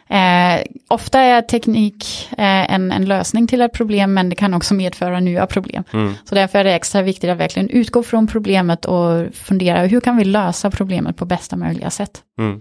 eh, 0.09 0.67
ofta 0.89 1.21
är 1.21 1.43
teknik 1.43 2.29
eh, 2.31 2.75
en, 2.75 2.93
en 2.93 3.05
lösning 3.05 3.47
till 3.47 3.63
ett 3.63 3.73
problem, 3.73 4.15
men 4.15 4.29
det 4.29 4.37
kan 4.37 4.55
också 4.55 4.75
medföra 4.75 5.21
nya 5.21 5.47
problem. 5.47 5.85
Mm. 5.93 6.15
Så 6.25 6.35
därför 6.35 6.59
är 6.59 6.65
det 6.65 6.75
extra 6.75 7.03
viktigt 7.03 7.31
att 7.31 7.39
verkligen 7.39 7.69
utgå 7.69 8.03
från 8.03 8.27
problemet 8.27 8.85
och 8.85 9.35
fundera, 9.35 9.85
hur 9.85 10.01
kan 10.01 10.17
vi 10.17 10.25
lösa 10.25 10.71
problemet 10.71 11.17
på 11.17 11.25
bästa 11.25 11.57
möjliga 11.57 11.91
sätt? 11.91 12.23
Mm. 12.39 12.61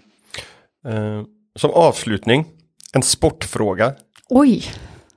Eh, 0.87 1.21
som 1.59 1.71
avslutning, 1.71 2.45
en 2.93 3.01
sportfråga. 3.03 3.93
Oj, 4.29 4.63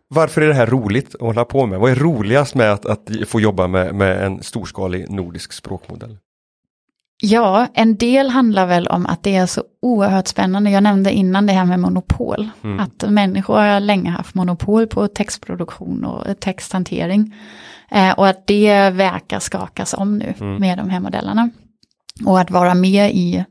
Varför 0.08 0.40
är 0.40 0.48
det 0.48 0.54
här 0.54 0.66
roligt 0.66 1.14
att 1.14 1.20
hålla 1.20 1.44
på 1.44 1.66
med? 1.66 1.78
Vad 1.80 1.90
är 1.90 1.94
roligast 1.94 2.54
med 2.54 2.72
att, 2.72 2.86
att 2.86 3.08
få 3.26 3.40
jobba 3.40 3.66
med, 3.66 3.94
med 3.94 4.26
en 4.26 4.42
storskalig 4.42 5.10
nordisk 5.10 5.52
språkmodell? 5.52 6.18
Ja, 7.22 7.66
en 7.74 7.96
del 7.96 8.30
handlar 8.30 8.66
väl 8.66 8.86
om 8.86 9.06
att 9.06 9.22
det 9.22 9.36
är 9.36 9.46
så 9.46 9.62
oerhört 9.82 10.26
spännande. 10.28 10.70
Jag 10.70 10.82
nämnde 10.82 11.12
innan 11.12 11.46
det 11.46 11.52
här 11.52 11.64
med 11.64 11.80
monopol. 11.80 12.48
Mm. 12.64 12.80
Att 12.80 13.10
människor 13.10 13.54
har 13.58 13.80
länge 13.80 14.10
haft 14.10 14.34
monopol 14.34 14.86
på 14.86 15.08
textproduktion 15.08 16.04
och 16.04 16.40
texthantering. 16.40 17.34
Eh, 17.90 18.12
och 18.12 18.28
att 18.28 18.46
det 18.46 18.90
verkar 18.90 19.40
skakas 19.40 19.94
om 19.94 20.18
nu 20.18 20.34
Mm. 20.40 20.56
med 20.60 20.78
de 20.78 20.90
här 20.90 21.00
modellerna. 21.00 21.50
Och 22.26 22.40
att 22.40 22.50
vara 22.50 22.74
med 22.74 23.10
i, 23.14 23.44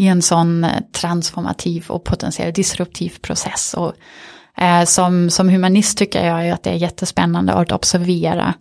i 0.00 0.06
en 0.06 0.22
sån 0.22 0.64
eh, 0.64 0.70
transformativ 0.92 1.84
och 1.88 2.04
potentiellt 2.04 2.54
disruptiv 2.54 3.18
process. 3.20 3.74
Och, 3.74 3.92
eh, 4.62 4.84
som, 4.84 5.30
som 5.30 5.48
humanist 5.48 5.98
tycker 5.98 6.26
jag 6.26 6.50
att 6.50 6.62
det 6.62 6.70
är 6.70 6.74
jättespännande 6.74 7.52
att 7.52 7.72
observera 7.72 8.54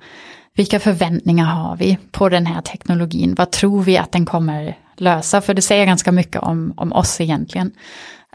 vilka 0.55 0.79
förväntningar 0.79 1.45
har 1.45 1.77
vi 1.77 1.97
på 2.11 2.29
den 2.29 2.45
här 2.45 2.61
teknologin? 2.61 3.35
Vad 3.37 3.51
tror 3.51 3.83
vi 3.83 3.97
att 3.97 4.11
den 4.11 4.25
kommer 4.25 4.77
lösa? 4.97 5.41
För 5.41 5.53
det 5.53 5.61
säger 5.61 5.85
ganska 5.85 6.11
mycket 6.11 6.41
om, 6.41 6.73
om 6.77 6.93
oss 6.93 7.21
egentligen. 7.21 7.71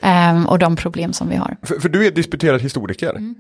Ehm, 0.03 0.47
och 0.47 0.59
de 0.59 0.77
problem 0.77 1.13
som 1.13 1.29
vi 1.29 1.37
har. 1.37 1.57
För, 1.63 1.81
för 1.81 1.89
du 1.89 2.07
är 2.07 2.11
disputerad 2.11 2.61
historiker. 2.61 3.11
Mm. 3.11 3.35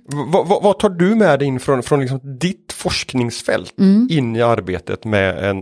Vad 0.62 0.78
tar 0.78 0.88
du 0.88 1.14
med 1.14 1.38
dig 1.38 1.48
in 1.48 1.60
från, 1.60 1.82
från 1.82 2.00
liksom 2.00 2.38
ditt 2.38 2.63
forskningsfält 2.84 3.78
Mm. 3.78 4.08
in 4.10 4.36
i 4.36 4.42
arbetet 4.42 5.04
med 5.04 5.44
en, 5.50 5.58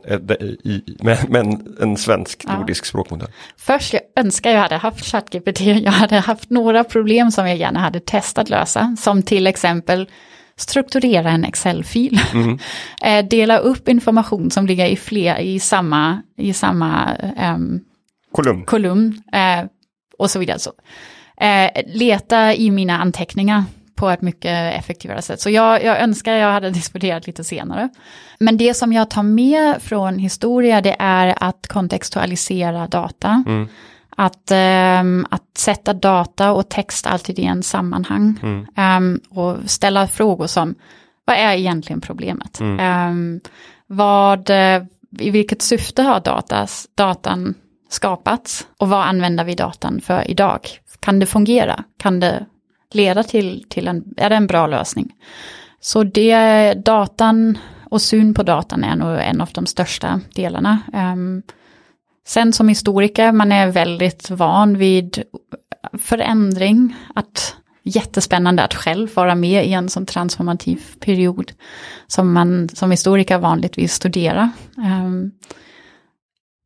i, 0.65 0.83
med, 1.03 1.31
med 1.31 1.41
en, 1.47 1.77
en 1.81 1.97
svensk 1.97 2.45
Ja. 2.47 2.59
nordisk 2.59 2.85
språkmodell? 2.85 3.29
Först 3.57 3.93
jag 3.93 4.03
önskar 4.17 4.51
jag 4.51 4.61
hade 4.61 4.77
haft 4.77 5.05
ChatGPT. 5.05 5.61
Jag 5.61 5.93
hade 5.93 6.17
haft 6.19 6.51
några 6.51 6.85
problem 6.85 7.31
som 7.31 7.49
jag 7.49 7.57
gärna 7.57 7.81
hade 7.81 8.01
testat 8.01 8.51
lösa. 8.51 8.97
Som 9.01 9.23
till 9.23 9.47
exempel 9.47 10.09
strukturera 10.57 11.31
en 11.31 11.45
Excel-fil. 11.45 12.21
Eh, 13.03 13.25
Dela 13.27 13.59
upp 13.59 13.89
information 13.89 14.51
som 14.51 14.67
ligger 14.67 14.87
i, 14.87 14.97
fler, 14.97 15.39
i 15.39 15.61
samma, 15.61 16.23
i 16.39 16.53
samma 16.53 17.15
ehm, 17.37 17.81
Kolumn. 18.33 18.65
kolumn 18.65 19.23
eh, 19.33 19.65
och 20.19 20.31
så 20.31 20.39
vidare. 20.39 20.59
Så. 20.59 20.73
Eh, 21.41 21.71
leta 21.87 22.55
i 22.55 22.71
mina 22.71 22.99
anteckningar 23.01 23.65
på 24.03 24.11
ett 24.11 24.23
mycket 24.23 24.75
effektivare 24.79 25.23
sätt. 25.23 25.41
Så 25.41 25.51
jag, 25.51 25.85
jag 25.85 26.01
önskar 26.01 26.33
jag 26.33 26.53
hade 26.53 26.71
disputerat 26.81 27.27
lite 27.27 27.45
senare. 27.45 27.89
Men 28.39 28.57
det 28.57 28.75
som 28.75 28.93
jag 28.93 29.11
tar 29.11 29.23
med 29.23 29.83
från 29.83 30.19
historia 30.19 30.81
det 30.81 30.97
är 30.99 31.35
att 31.41 31.67
kontextualisera 31.69 32.87
data. 32.87 33.45
Mm. 33.47 33.69
Att, 34.17 34.51
ehm, 34.51 35.27
att 35.31 35.59
sätta 35.59 35.93
data 35.93 36.53
och 36.53 36.69
text 36.69 37.07
alltid 37.07 37.39
i 37.39 37.45
en 37.45 37.63
sammanhang. 37.63 38.39
Mm. 38.43 38.67
Ehm, 38.77 39.21
och 39.31 39.57
ställa 39.67 40.09
frågor 40.09 40.47
som, 40.47 40.75
vad 41.25 41.37
är 41.37 41.53
egentligen 41.53 42.01
problemet? 42.01 42.61
Mm. 42.61 42.81
Ehm, 42.81 43.41
vad, 43.87 44.51
eh, 44.51 44.83
I 45.19 45.31
vilket 45.31 45.63
syfte 45.63 46.03
har 46.03 46.21
datas, 46.21 46.87
datan 46.95 47.55
skapats? 47.89 48.67
Och 48.79 48.89
vad 48.89 49.05
använder 49.05 49.45
vi 49.45 49.55
datan 49.55 50.01
för 50.01 50.31
idag? 50.31 50.61
Kan 51.01 51.19
det 51.19 51.27
fungera? 51.27 51.85
Kan 51.99 52.21
det 52.21 52.47
leda 52.95 53.23
till, 53.23 53.65
till 53.69 53.89
en, 53.89 54.05
är 54.17 54.31
det 54.31 54.37
en 54.37 54.47
bra 54.47 54.67
lösning? 54.67 55.13
Så 55.81 56.05
det, 56.05 56.75
datan 56.75 57.59
och 57.91 58.03
syn 58.03 58.35
på 58.35 58.43
datan 58.43 58.85
är 58.85 58.97
nog 58.97 59.19
en 59.21 59.41
av 59.41 59.49
de 59.55 59.67
största 59.67 60.21
delarna. 60.35 60.79
Ehm, 60.93 61.43
sen 62.27 62.53
som 62.53 62.69
historiker, 62.69 63.33
man 63.33 63.53
är 63.53 63.67
väldigt 63.67 64.31
van 64.31 64.79
vid 64.79 65.23
förändring, 65.99 66.97
att 67.15 67.57
jättespännande 67.83 68.63
att 68.63 68.75
själv 68.75 69.15
vara 69.15 69.35
med 69.35 69.67
i 69.67 69.73
en 69.73 69.89
sån 69.89 70.07
transformativ 70.07 70.83
period 71.01 71.53
som 72.07 72.33
man 72.33 72.69
som 72.69 72.91
historiker 72.91 73.39
vanligtvis 73.39 73.93
studerar. 73.93 74.51
Ehm, 74.79 75.31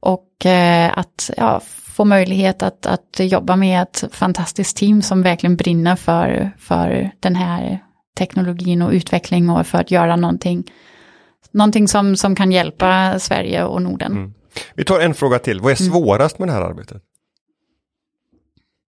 och 0.01 0.47
eh, 0.47 0.99
att 0.99 1.31
ja, 1.37 1.61
få 1.97 2.05
möjlighet 2.05 2.63
att, 2.63 2.87
att 2.87 3.21
jobba 3.21 3.57
med 3.57 3.83
ett 3.83 4.05
fantastiskt 4.13 4.77
team 4.77 5.03
som 5.03 5.23
verkligen 5.23 5.57
brinner 5.57 5.97
för, 5.97 6.51
för 6.59 7.11
den 7.21 7.37
här 7.37 7.79
teknologin 8.19 8.83
och 8.83 8.91
utveckling 8.93 9.51
och 9.51 9.67
för 9.67 9.79
att 9.79 9.91
göra 9.91 10.17
någonting, 10.17 10.71
någonting 11.51 11.89
som, 11.89 12.17
som 12.17 12.35
kan 12.35 12.53
hjälpa 12.53 13.19
Sverige 13.19 13.65
och 13.65 13.83
Norden. 13.83 14.13
Mm. 14.13 14.35
Vi 14.75 14.85
tar 14.85 15.01
en 15.01 15.15
fråga 15.15 15.39
till. 15.39 15.61
Vad 15.61 15.73
är 15.73 15.81
Mm. 15.83 15.93
svårast 15.93 16.39
med 16.39 16.49
det 16.49 16.53
här 16.53 16.63
arbetet? 16.63 17.03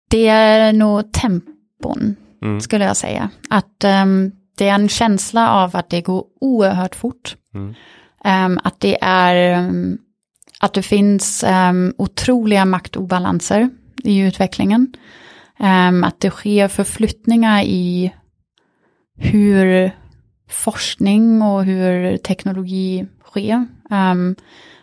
Det 0.09 0.27
är 0.27 0.73
nog 0.73 1.13
tempon, 1.13 2.15
Mm. 2.41 2.61
skulle 2.61 2.85
jag 2.85 2.97
säga. 2.97 3.29
Att 3.49 3.83
ehm, 3.83 4.31
det 4.57 4.67
är 4.69 4.75
en 4.75 4.89
känsla 4.89 5.49
av 5.51 5.75
att 5.75 5.89
det 5.89 6.01
går 6.01 6.23
oerhört 6.41 6.95
fort. 6.95 7.35
Mm. 7.53 7.73
Ehm, 8.23 8.59
att 8.63 8.79
det 8.79 8.97
är 9.01 9.35
ehm, 9.35 9.97
att 10.65 10.73
det 10.73 10.81
finns 10.81 11.43
um, 11.43 11.93
otroliga 11.97 12.65
maktobalanser 12.65 13.69
i 14.03 14.19
utvecklingen. 14.19 14.93
Um, 15.59 16.03
att 16.03 16.19
det 16.19 16.29
sker 16.29 16.67
förflyttningar 16.67 17.63
i 17.63 18.13
hur 19.17 19.91
forskning 20.49 21.41
och 21.41 21.63
hur 21.63 22.17
teknologi 22.17 23.07
sker. 23.23 23.67
Um, 23.89 24.35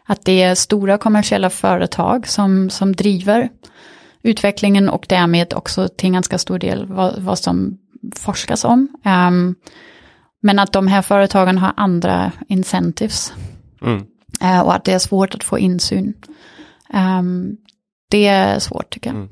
att 0.05 0.25
det 0.25 0.43
är 0.43 0.55
stora 0.55 0.99
kommersiella 0.99 1.51
företag 1.51 2.29
som, 2.29 2.71
som 2.71 2.97
driver 2.97 3.49
utvecklingen 4.23 4.89
och 4.89 5.07
därmed 5.09 5.55
också 5.55 5.89
till 5.89 6.07
en 6.07 6.13
ganska 6.13 6.39
stor 6.39 6.59
del 6.59 6.87
vad, 6.87 7.19
vad 7.19 7.39
som 7.39 7.79
forskas 8.17 8.65
om. 8.65 8.89
Um, 9.05 9.55
men 10.41 10.59
att 10.59 10.73
de 10.73 10.87
här 10.87 11.03
företagen 11.03 11.59
har 11.59 11.73
andra 11.77 12.33
incentives 12.49 13.33
Mm 13.83 14.07
eh, 14.43 14.61
och 14.61 14.75
att 14.75 14.85
det 14.85 14.93
är 14.93 14.99
svårt 14.99 15.35
att 15.35 15.45
få 15.45 15.59
insyn. 15.59 16.15
Ehm, 16.95 17.57
det 18.11 18.27
är 18.27 18.59
svårt 18.59 18.91
tycker 18.91 19.11
jag. 19.11 19.17
Mm. 19.17 19.29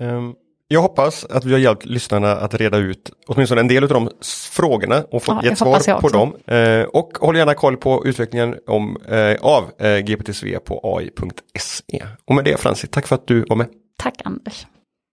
Ehm, 0.00 0.34
jag 0.68 0.82
hoppas 0.82 1.24
att 1.24 1.44
vi 1.44 1.52
har 1.52 1.58
hjälpt 1.58 1.84
lyssnarna 1.84 2.32
att 2.32 2.54
reda 2.54 2.78
ut 2.78 3.10
åtminstone 3.26 3.60
en 3.60 3.68
del 3.68 3.82
av 3.84 3.88
de 3.88 4.10
frågorna 4.52 5.04
och 5.10 5.22
fått 5.22 5.44
Ja, 5.44 5.56
svar 5.56 6.00
på 6.00 6.08
dem. 6.08 6.36
Eh, 6.46 6.82
och 6.82 7.18
håll 7.20 7.36
gärna 7.36 7.54
koll 7.54 7.76
på 7.76 8.06
utvecklingen 8.06 8.56
om, 8.66 8.96
eh, 9.08 9.36
av 9.40 9.64
eh, 9.78 9.98
GPTSV 9.98 10.58
på 10.58 10.96
ai.se. 10.98 12.06
Och 12.24 12.34
med 12.34 12.44
det 12.44 12.60
Francis, 12.60 12.90
tack 12.90 13.06
för 13.06 13.14
att 13.14 13.26
du 13.26 13.44
var 13.48 13.56
med. 13.56 13.66
Tack 13.98 14.14
Anders. 14.24 14.66